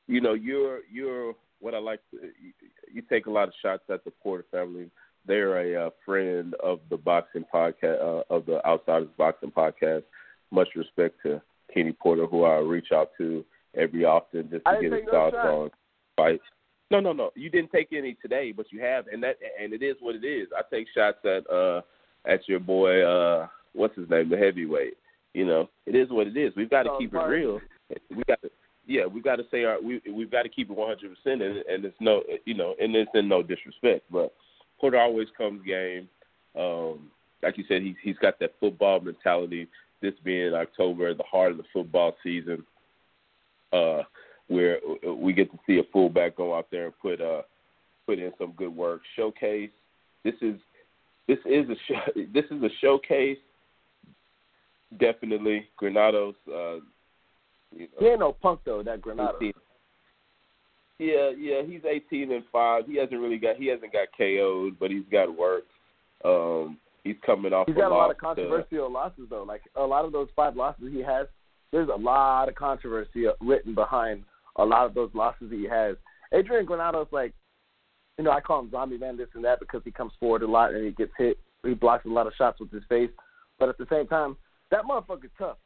[0.08, 2.00] you know, you're you're what I like.
[2.12, 2.54] To, you,
[2.92, 4.90] you take a lot of shots at the Porter family.
[5.28, 10.04] They're a uh, friend of the boxing podcast, uh, of the Outsiders Boxing podcast.
[10.52, 11.42] Much respect to
[11.74, 13.44] Kenny Porter, who I reach out to
[13.76, 15.72] every often just to get his thoughts on
[16.16, 16.44] fights.
[16.92, 17.32] No, no, no.
[17.36, 20.26] You didn't take any today, but you have, and that and it is what it
[20.26, 20.48] is.
[20.56, 21.82] I take shots at uh
[22.26, 24.98] at your boy, uh what's his name, the heavyweight.
[25.34, 26.54] You know, it is what it is.
[26.56, 27.60] We've got to keep it real.
[28.10, 28.50] We got to
[28.88, 31.58] yeah, we've got to say our we we've got to keep it 100 percent, and
[31.58, 34.32] and it's no you know, and it's in no disrespect, but
[34.80, 36.08] Porter always comes game.
[36.58, 37.12] Um,
[37.42, 39.68] like you said, he's he's got that football mentality.
[40.02, 42.64] This being October, the heart of the football season,
[43.74, 44.04] uh,
[44.48, 44.80] where
[45.18, 47.42] we get to see a fullback go out there and put uh
[48.06, 49.02] put in some good work.
[49.16, 49.72] Showcase.
[50.24, 50.56] This is
[51.28, 52.02] this is a show,
[52.34, 53.38] this is a showcase.
[55.00, 56.36] Definitely, Granados.
[56.48, 56.76] Uh,
[57.76, 58.84] you know, he ain't no punk though.
[58.84, 59.54] That Granados.
[60.98, 62.86] Yeah, yeah, he's 18 and five.
[62.88, 65.64] He hasn't really got he hasn't got KO'd, but he's got work.
[66.24, 67.68] Um, he's coming off.
[67.68, 69.44] He's got a, lot of controversial to, losses though.
[69.44, 71.28] Like a lot of those five losses he has,
[71.72, 74.24] there's a lot of controversy written behind
[74.58, 75.96] a lot of those losses that he has.
[76.34, 77.34] Adrian Granados, like,
[78.18, 80.48] you know, I call him zombie man this and that because he comes forward a
[80.48, 81.38] lot and he gets hit.
[81.64, 83.10] He blocks a lot of shots with his face,
[83.60, 84.38] but at the same time,
[84.72, 85.58] that motherfucker's tough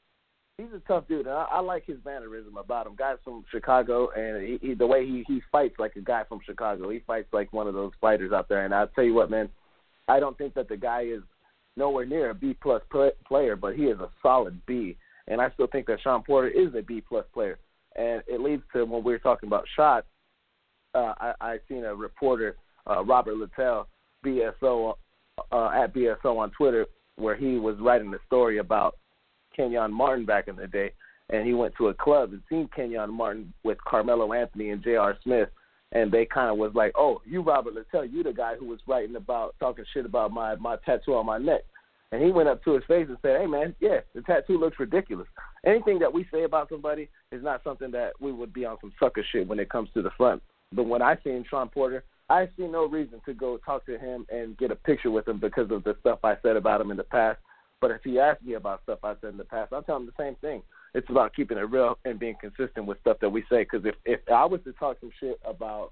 [0.59, 2.95] he's a tough dude, and I, I like his mannerism about him.
[2.97, 6.39] Guys from Chicago, and he, he, the way he he fights like a guy from
[6.45, 6.89] Chicago.
[6.89, 8.65] He fights like one of those fighters out there.
[8.65, 9.49] And I'll tell you what, man,
[10.07, 11.21] I don't think that the guy is
[11.77, 12.81] nowhere near a B plus
[13.27, 14.97] player, but he is a solid B.
[15.27, 17.57] And I still think that Shawn Porter is a B plus player.
[17.99, 20.07] And it leads to when we were talking about shots.
[20.95, 22.55] Uh, I I seen a reporter,
[22.89, 23.85] uh, Robert Littal,
[24.25, 24.95] BSO
[25.51, 26.85] uh, at BSO on Twitter,
[27.17, 28.95] where he was writing a story about
[29.55, 30.93] Kenyon Martin back in the day,
[31.29, 35.17] and he went to a club and seen Kenyon Martin with Carmelo Anthony and J.R.
[35.23, 35.49] Smith,
[35.91, 38.79] and they kind of was like, "Oh, you Robert Littal, you the guy who was
[38.87, 41.61] writing about talking shit about my my tattoo on my neck."
[42.11, 44.79] And he went up to his face and said, "Hey man, yeah, the tattoo looks
[44.79, 45.27] ridiculous.
[45.65, 48.93] Anything that we say about somebody is not something that we would be on some
[48.99, 50.41] sucker shit when it comes to the front.
[50.71, 54.25] But when I seen Shawn Porter, I see no reason to go talk to him
[54.29, 56.97] and get a picture with him because of the stuff I said about him in
[56.97, 57.39] the past.
[57.81, 60.05] But if he asks me about stuff I said in the past, I'll tell him
[60.05, 60.61] the same thing.
[60.93, 63.63] It's about keeping it real and being consistent with stuff that we say.
[63.63, 65.91] Because if if I was to talk some shit about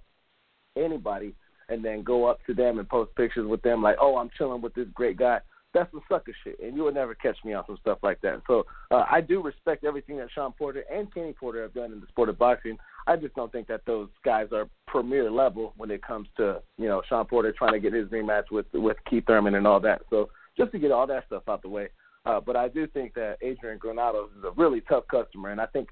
[0.76, 1.34] anybody
[1.70, 4.62] and then go up to them and post pictures with them like, oh, I'm chilling
[4.62, 5.40] with this great guy,
[5.78, 8.42] that's some sucker shit, and you will never catch me on some stuff like that.
[8.48, 12.00] So uh, I do respect everything that Shawn Porter and Kenny Porter have done in
[12.00, 12.78] the sport of boxing.
[13.06, 16.88] I just don't think that those guys are premier level when it comes to you
[16.88, 20.02] know Shawn Porter trying to get his rematch with with Keith Thurman and all that.
[20.10, 21.90] So just to get all that stuff out the way.
[22.26, 25.68] Uh, but I do think that Adrian Granados is a really tough customer, and I
[25.68, 25.90] think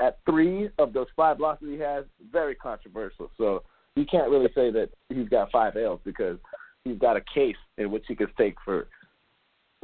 [0.00, 3.30] at three of those five losses he has, very controversial.
[3.38, 3.62] So
[3.94, 6.38] you can't really say that he's got five L's because
[6.84, 8.88] he's got a case in which he could take for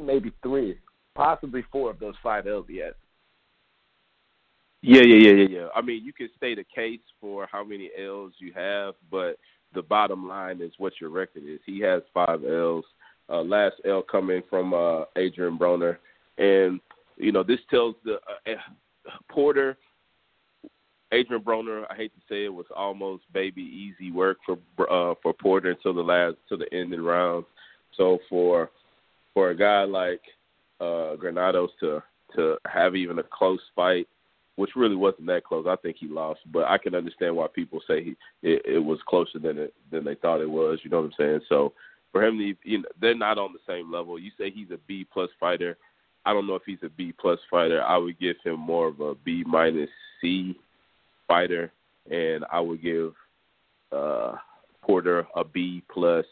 [0.03, 0.79] maybe three,
[1.15, 2.95] possibly four of those five has.
[4.83, 5.69] Yeah, yeah, yeah, yeah, yeah.
[5.77, 9.39] I mean, you can state a case for how many L's you have, but
[9.75, 11.61] the bottom line is what your record is.
[11.65, 12.85] He has five L's.
[13.29, 15.97] Uh, last L coming from uh, Adrian Broner,
[16.39, 16.81] and
[17.17, 18.15] you know this tells the
[18.47, 18.55] uh,
[19.31, 19.79] Porter.
[21.13, 24.59] Adrian Broner, I hate to say it, was almost baby easy work for
[24.91, 27.47] uh, for Porter until the last to the end of the rounds.
[27.97, 28.71] So for
[29.35, 30.21] for a guy like
[30.81, 32.03] uh, Granados to
[32.35, 34.09] to have even a close fight,
[34.57, 35.67] which really wasn't that close.
[35.69, 38.99] I think he lost, but I can understand why people say he it, it was
[39.07, 40.81] closer than it than they thought it was.
[40.83, 41.41] You know what I'm saying?
[41.49, 41.73] So
[42.11, 44.19] for him to, you know, they're not on the same level.
[44.19, 45.77] You say he's a B plus fighter.
[46.25, 47.83] I don't know if he's a B plus fighter.
[47.83, 49.91] I would give him more of a B minus
[50.21, 50.57] C
[51.27, 51.73] fighter,
[52.11, 53.15] and I would give
[53.91, 54.37] uh,
[54.83, 56.27] Porter a B plus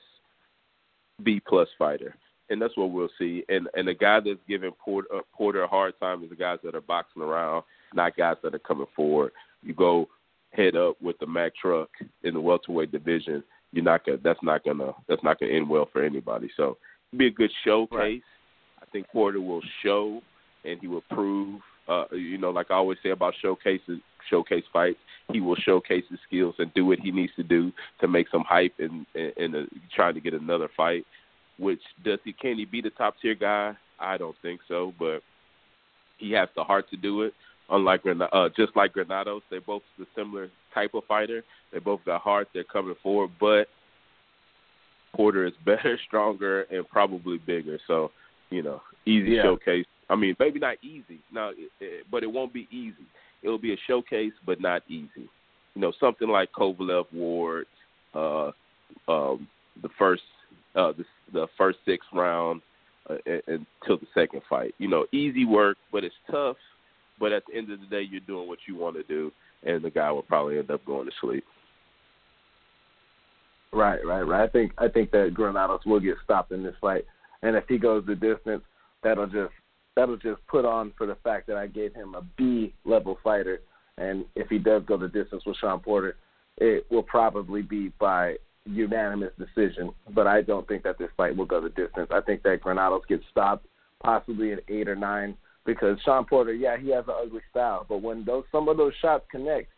[1.22, 2.14] B plus fighter
[2.50, 3.44] and that's what we'll see.
[3.48, 6.58] And and the guy that's giving Porter, uh, Porter a hard time is the guys
[6.64, 7.64] that are boxing around,
[7.94, 9.32] not guys that are coming forward.
[9.62, 10.08] You go
[10.52, 11.88] head up with the Mack truck
[12.24, 13.42] in the welterweight division.
[13.72, 14.18] You're not gonna.
[14.22, 14.92] That's not gonna.
[15.08, 16.50] That's not gonna end well for anybody.
[16.56, 16.76] So
[17.12, 17.96] it'll be a good showcase.
[17.96, 18.22] Right.
[18.82, 20.20] I think Porter will show,
[20.64, 21.60] and he will prove.
[21.88, 23.98] Uh, you know, like I always say about showcases,
[24.28, 24.98] showcase fights,
[25.32, 28.44] he will showcase his skills and do what he needs to do to make some
[28.46, 29.62] hype and and, and uh,
[29.94, 31.04] trying to get another fight.
[31.60, 33.76] Which does he can he be the top tier guy?
[34.00, 35.20] I don't think so, but
[36.18, 37.34] he has the heart to do it.
[37.68, 41.44] Unlike uh, just like Granados, they're both the similar type of fighter.
[41.72, 42.48] They both got heart.
[42.52, 43.68] They're coming forward, but
[45.14, 47.78] Porter is better, stronger, and probably bigger.
[47.86, 48.10] So,
[48.50, 49.42] you know, easy Yeah.
[49.42, 49.86] showcase.
[50.08, 53.06] I mean, maybe not easy, no, it, it, but it won't be easy.
[53.42, 55.28] It'll be a showcase, but not easy.
[55.74, 57.66] You know, something like Kovalev Ward,
[58.12, 58.50] uh,
[59.06, 59.46] um,
[59.80, 60.22] the first,
[60.74, 62.62] uh, the, the first six rounds
[63.08, 63.16] uh,
[63.46, 64.74] until the second fight.
[64.78, 66.56] You know, easy work, but it's tough.
[67.18, 69.30] But at the end of the day, you're doing what you want to do,
[69.62, 71.44] and the guy will probably end up going to sleep.
[73.72, 74.42] Right, right, right.
[74.42, 77.04] I think I think that Granados will get stopped in this fight,
[77.42, 78.62] and if he goes the distance,
[79.02, 79.52] that'll just
[79.96, 83.60] that'll just put on for the fact that I gave him a B level fighter,
[83.96, 86.16] and if he does go the distance with Shawn Porter,
[86.56, 88.36] it will probably be by
[88.70, 89.90] unanimous decision.
[90.14, 92.08] But I don't think that this fight will go the distance.
[92.10, 93.66] I think that Granados gets stopped,
[94.02, 95.36] possibly at eight or nine,
[95.66, 98.92] because Shawn Porter, yeah, he has an ugly style, but when those some of those
[99.00, 99.68] shots connect,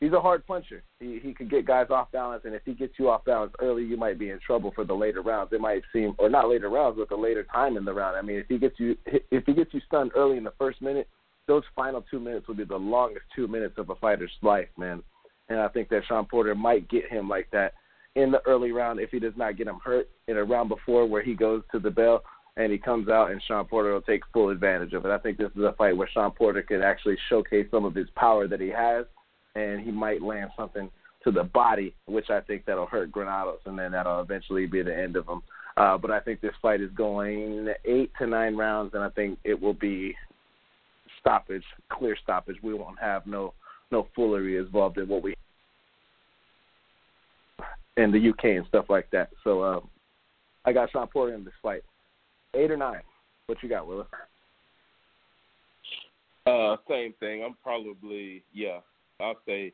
[0.00, 0.82] he's a hard puncher.
[1.00, 3.84] He he could get guys off balance, and if he gets you off balance early,
[3.84, 5.52] you might be in trouble for the later rounds.
[5.52, 8.16] It might seem, or not later rounds, but the later time in the round.
[8.16, 10.80] I mean, if he gets you if he gets you stunned early in the first
[10.80, 11.08] minute,
[11.46, 15.02] those final two minutes will be the longest two minutes of a fighter's life, man.
[15.48, 17.74] And I think that Shawn Porter might get him like that
[18.14, 21.06] in the early round if he does not get him hurt in a round before
[21.06, 22.22] where he goes to the bell
[22.56, 25.10] and he comes out and Shawn Porter will take full advantage of it.
[25.10, 28.08] I think this is a fight where Shawn Porter could actually showcase some of his
[28.14, 29.06] power that he has
[29.54, 30.90] and he might land something
[31.24, 34.96] to the body, which I think that'll hurt Granados, and then that'll eventually be the
[34.96, 35.42] end of him.
[35.76, 39.38] Uh, but I think this fight is going eight to nine rounds, and I think
[39.44, 40.14] it will be
[41.20, 42.56] stoppage, clear stoppage.
[42.62, 43.54] We won't have no
[43.90, 45.34] no foolery involved in what we
[47.96, 49.30] in the UK and stuff like that.
[49.44, 49.80] So uh,
[50.64, 51.82] I got Shawn Porter in this fight.
[52.54, 53.02] Eight or nine?
[53.46, 54.06] What you got, Willa?
[56.46, 57.42] Uh, same thing.
[57.44, 58.80] I'm probably yeah.
[59.20, 59.72] I'll say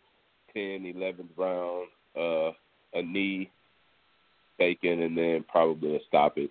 [0.55, 1.89] 10, 11th round.
[2.16, 2.53] Uh,
[2.95, 3.51] a knee
[4.59, 6.51] taken, and then probably a stoppage.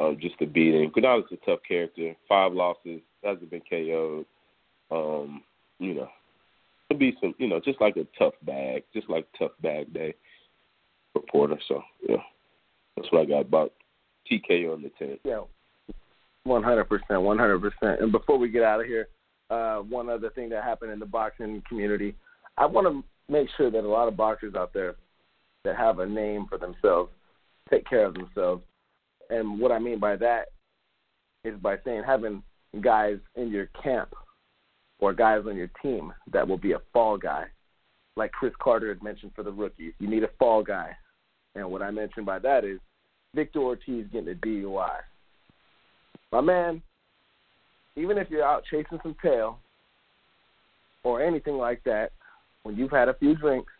[0.00, 0.90] Um, just to beat him.
[0.90, 2.14] Granados a tough character.
[2.28, 4.24] Five losses, hasn't been KO'd.
[4.90, 5.42] Um,
[5.78, 6.08] you know,
[6.88, 10.14] it'll be some, you know, just like a tough bag, just like tough bag day
[11.12, 11.58] for Porter.
[11.68, 12.16] So yeah,
[12.96, 13.72] that's what I got about
[14.30, 15.18] TK on the ten.
[15.24, 15.42] Yeah,
[16.44, 18.00] one hundred percent, one hundred percent.
[18.00, 19.08] And before we get out of here,
[19.50, 22.14] uh, one other thing that happened in the boxing community,
[22.56, 24.96] I want to make sure that a lot of boxers out there
[25.64, 27.10] that have a name for themselves
[27.70, 28.62] take care of themselves.
[29.30, 30.48] And what I mean by that
[31.44, 32.42] is by saying having
[32.80, 34.14] guys in your camp
[34.98, 37.44] or guys on your team that will be a fall guy,
[38.16, 39.92] like Chris Carter had mentioned for the rookies.
[39.98, 40.96] You need a fall guy.
[41.54, 42.78] And what I mentioned by that is
[43.34, 44.98] Victor Ortiz getting a DUI.
[46.30, 46.82] My man,
[47.96, 49.58] even if you're out chasing some tail
[51.04, 52.12] or anything like that,
[52.62, 53.72] when you've had a few drinks,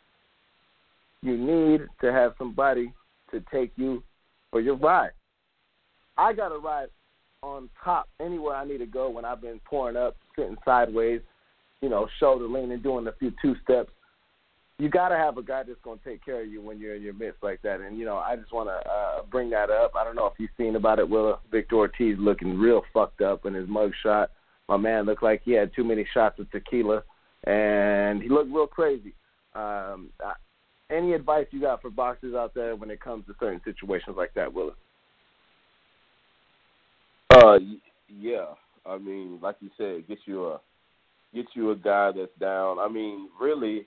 [1.23, 2.93] you need to have somebody
[3.31, 4.03] to take you
[4.51, 5.13] for your ride.
[6.19, 6.89] I got a ride
[7.43, 11.21] on top anywhere I need to go when I've been pouring up, sitting sideways,
[11.81, 13.91] you know, shoulder leaning, doing a few two steps.
[14.83, 16.97] You got to have a guy that's going to take care of you when you're
[16.97, 17.81] in your midst like that.
[17.81, 19.93] And, you know, I just want to uh, bring that up.
[19.97, 21.39] I don't know if you've seen about it, Willa.
[21.53, 24.33] Victor Ortiz looking real fucked up in his mug shot.
[24.69, 27.05] My man looked like he had too many shots of tequila,
[27.45, 29.15] and he looked real crazy.
[29.55, 30.33] Um, I,
[30.91, 34.35] any advice you got for boxers out there when it comes to certain situations like
[34.35, 34.73] that, Willa?
[37.33, 37.59] Uh,
[38.09, 38.47] yeah.
[38.85, 40.61] I mean, like you said, get you a
[41.33, 42.81] get you a guy that's down.
[42.81, 43.87] I mean, really,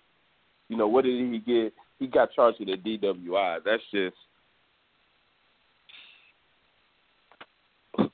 [0.70, 1.74] you know, what did he get?
[2.00, 3.60] He got charged with a DWI.
[3.64, 4.16] That's just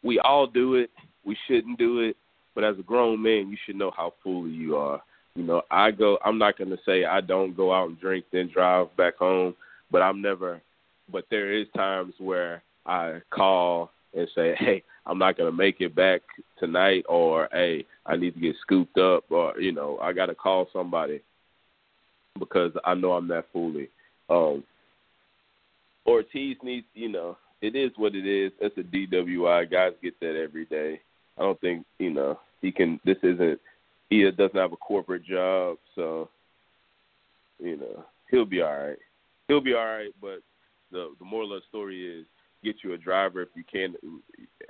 [0.04, 0.90] we all do it.
[1.24, 2.18] We shouldn't do it,
[2.56, 5.02] but as a grown man, you should know how foolish you are.
[5.36, 6.18] You know, I go.
[6.26, 9.56] I'm not going to say I don't go out and drink then drive back home,
[9.90, 10.62] but I'm never.
[11.12, 15.80] But there is times where I call and say, "Hey, I'm not going to make
[15.80, 16.22] it back
[16.60, 20.36] tonight," or "Hey, I need to get scooped up," or you know, I got to
[20.36, 21.22] call somebody
[22.40, 23.90] because I know I'm that foolish.
[24.30, 24.64] Um,
[26.06, 28.52] Ortiz needs, you know, it is what it is.
[28.60, 29.70] That's a DWI.
[29.70, 31.00] Guys get that every day.
[31.38, 33.00] I don't think you know he can.
[33.06, 33.60] This isn't.
[34.10, 36.30] He doesn't have a corporate job, so
[37.60, 38.98] you know he'll be all right.
[39.48, 40.14] He'll be all right.
[40.20, 40.42] But
[40.92, 42.26] the the moral of the story is
[42.64, 43.96] get you a driver if you can.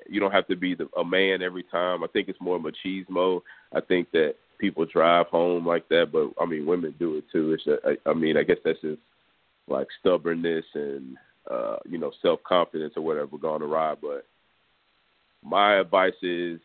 [0.07, 2.03] You don't have to be the, a man every time.
[2.03, 3.41] I think it's more machismo.
[3.73, 7.53] I think that people drive home like that, but I mean women do it too.
[7.53, 9.01] It's a, I, I mean I guess that's just
[9.67, 11.17] like stubbornness and
[11.49, 13.95] uh, you know, self confidence or whatever going awry.
[13.99, 14.25] But
[15.43, 16.59] my advice is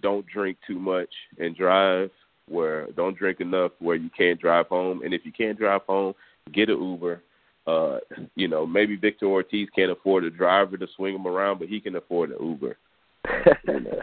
[0.00, 2.10] don't drink too much and drive
[2.48, 5.02] where don't drink enough where you can't drive home.
[5.02, 6.14] And if you can't drive home,
[6.52, 7.22] get an Uber.
[7.64, 7.98] Uh,
[8.34, 11.80] you know, maybe Victor Ortiz can't afford a driver to swing him around, but he
[11.80, 12.76] can afford an Uber.
[13.68, 14.02] You know.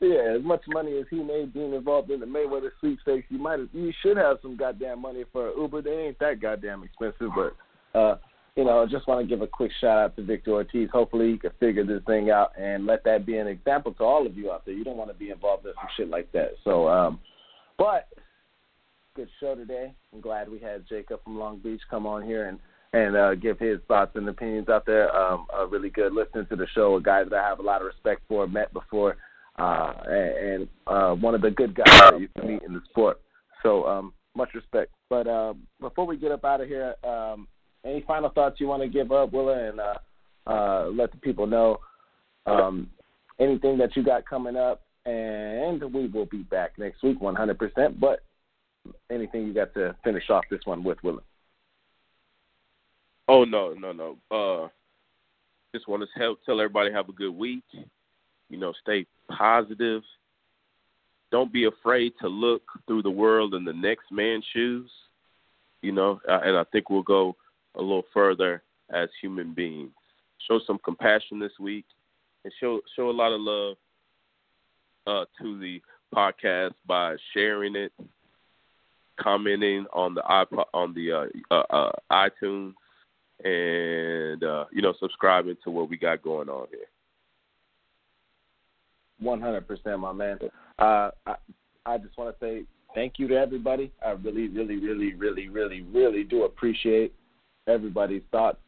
[0.00, 3.58] Yeah, as much money as he made being involved in the Mayweather sweepstakes, you might
[3.72, 5.82] you should have some goddamn money for Uber.
[5.82, 8.16] They ain't that goddamn expensive, but uh
[8.58, 10.88] you know, I just want to give a quick shout out to Victor Ortiz.
[10.92, 14.26] Hopefully, he can figure this thing out and let that be an example to all
[14.26, 14.74] of you out there.
[14.74, 16.54] You don't want to be involved in some shit like that.
[16.64, 17.20] So, um,
[17.78, 18.08] but
[19.14, 19.94] good show today.
[20.12, 22.58] I'm glad we had Jacob from Long Beach come on here and
[22.92, 25.14] and uh, give his thoughts and opinions out there.
[25.14, 26.96] Um, uh, really good listening to the show.
[26.96, 29.18] A guy that I have a lot of respect for, met before,
[29.58, 33.20] uh, and, uh, one of the good guys that you can meet in the sport.
[33.62, 34.92] So um, much respect.
[35.10, 36.94] But uh, before we get up out of here.
[37.04, 37.48] Um,
[37.84, 39.94] any final thoughts you want to give up, Willa, and uh,
[40.46, 41.78] uh, let the people know
[42.46, 42.88] um,
[43.38, 48.00] anything that you got coming up, and we will be back next week, 100%.
[48.00, 48.20] But
[49.10, 51.20] anything you got to finish off this one with, Willa?
[53.28, 54.16] Oh no, no, no.
[54.30, 54.68] Uh,
[55.74, 57.64] just want to help tell everybody have a good week.
[58.48, 60.02] You know, stay positive.
[61.30, 64.90] Don't be afraid to look through the world in the next man's shoes.
[65.82, 67.36] You know, uh, and I think we'll go
[67.74, 69.92] a little further as human beings.
[70.46, 71.84] Show some compassion this week
[72.44, 73.76] and show show a lot of love
[75.06, 75.80] uh, to the
[76.14, 77.92] podcast by sharing it,
[79.20, 82.74] commenting on the iPod, on the uh, uh, uh, iTunes,
[83.44, 86.88] and uh, you know subscribing to what we got going on here.
[89.20, 90.38] One hundred percent, my man.
[90.78, 91.34] Uh, I,
[91.84, 92.64] I just want to say
[92.94, 93.92] thank you to everybody.
[94.04, 97.12] I really, really, really, really, really, really do appreciate
[97.66, 98.58] everybody's thoughts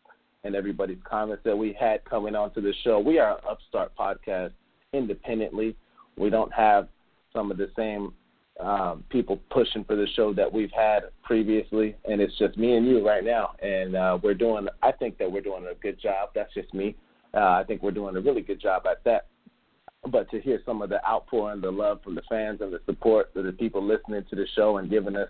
[0.45, 2.99] and everybody's comments that we had coming onto the show.
[2.99, 4.53] We are an upstart podcast
[4.93, 5.77] independently.
[6.17, 6.89] We don't have
[7.33, 8.13] some of the same
[8.59, 12.87] um, people pushing for the show that we've had previously, and it's just me and
[12.87, 13.53] you right now.
[13.63, 16.31] And uh, we're doing, I think that we're doing a good job.
[16.35, 16.97] That's just me.
[17.33, 19.27] Uh, I think we're doing a really good job at that.
[20.09, 23.31] But to hear some of the outpouring, the love from the fans and the support
[23.37, 25.29] of the people listening to the show and giving us,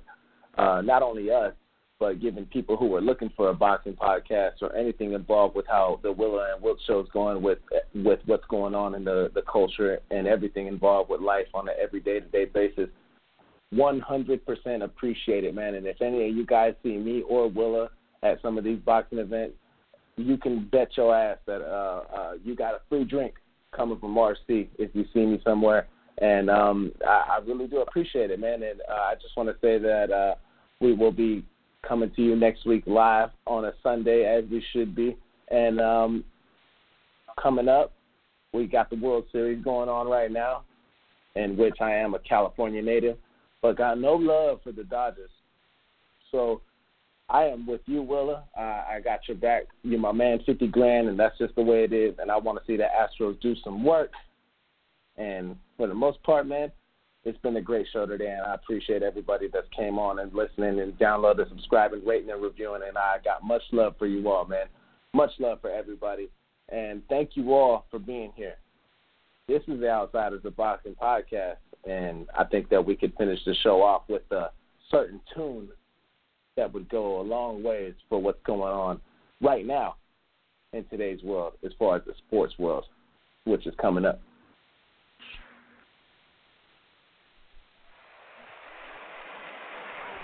[0.57, 1.53] uh, not only us,
[1.99, 6.01] but giving people who are looking for a boxing podcast or anything involved with how
[6.03, 7.59] the Willa and Wiltz show is going with
[7.95, 11.75] with what's going on in the the culture and everything involved with life on an
[11.81, 12.89] every day to day basis.
[13.75, 15.75] 100% appreciate it, man.
[15.77, 17.91] And if any of you guys see me or Willa
[18.23, 19.55] at some of these boxing events,
[20.17, 23.35] you can bet your ass that uh, uh, you got a free drink
[23.75, 25.89] coming from RC if you see me somewhere.
[26.19, 28.63] And um, I, I really do appreciate it, man.
[28.63, 30.35] And uh, I just want to say that uh,
[30.81, 31.45] we will be
[31.87, 35.17] coming to you next week live on a Sunday as we should be.
[35.49, 36.25] And um,
[37.41, 37.93] coming up,
[38.53, 40.63] we got the World Series going on right now,
[41.37, 43.17] in which I am a California native,
[43.63, 45.31] but got no love for the Dodgers.
[46.31, 46.61] So
[47.31, 48.45] I am with you, Willa.
[48.59, 49.65] Uh, I got your back.
[49.85, 52.17] You're my man, 50 grand, and that's just the way it is.
[52.19, 54.11] And I want to see the Astros do some work.
[55.17, 56.73] And for the most part, man,
[57.25, 60.81] it's been a great show today, and I appreciate everybody that came on and listening
[60.81, 62.83] and downloading, subscribing, rating, and reviewing.
[62.87, 64.67] And I got much love for you all, man.
[65.15, 66.31] Much love for everybody.
[66.71, 68.57] And thank you all for being here.
[69.47, 73.55] This is the Outsiders of Boxing podcast, and I think that we could finish the
[73.63, 74.51] show off with a
[74.91, 75.69] certain tune
[76.57, 79.01] that would go a long ways for what's going on
[79.41, 79.97] right now
[80.73, 82.85] in today's world as far as the sports world,
[83.45, 84.21] which is coming up.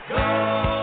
[0.09, 0.76] Here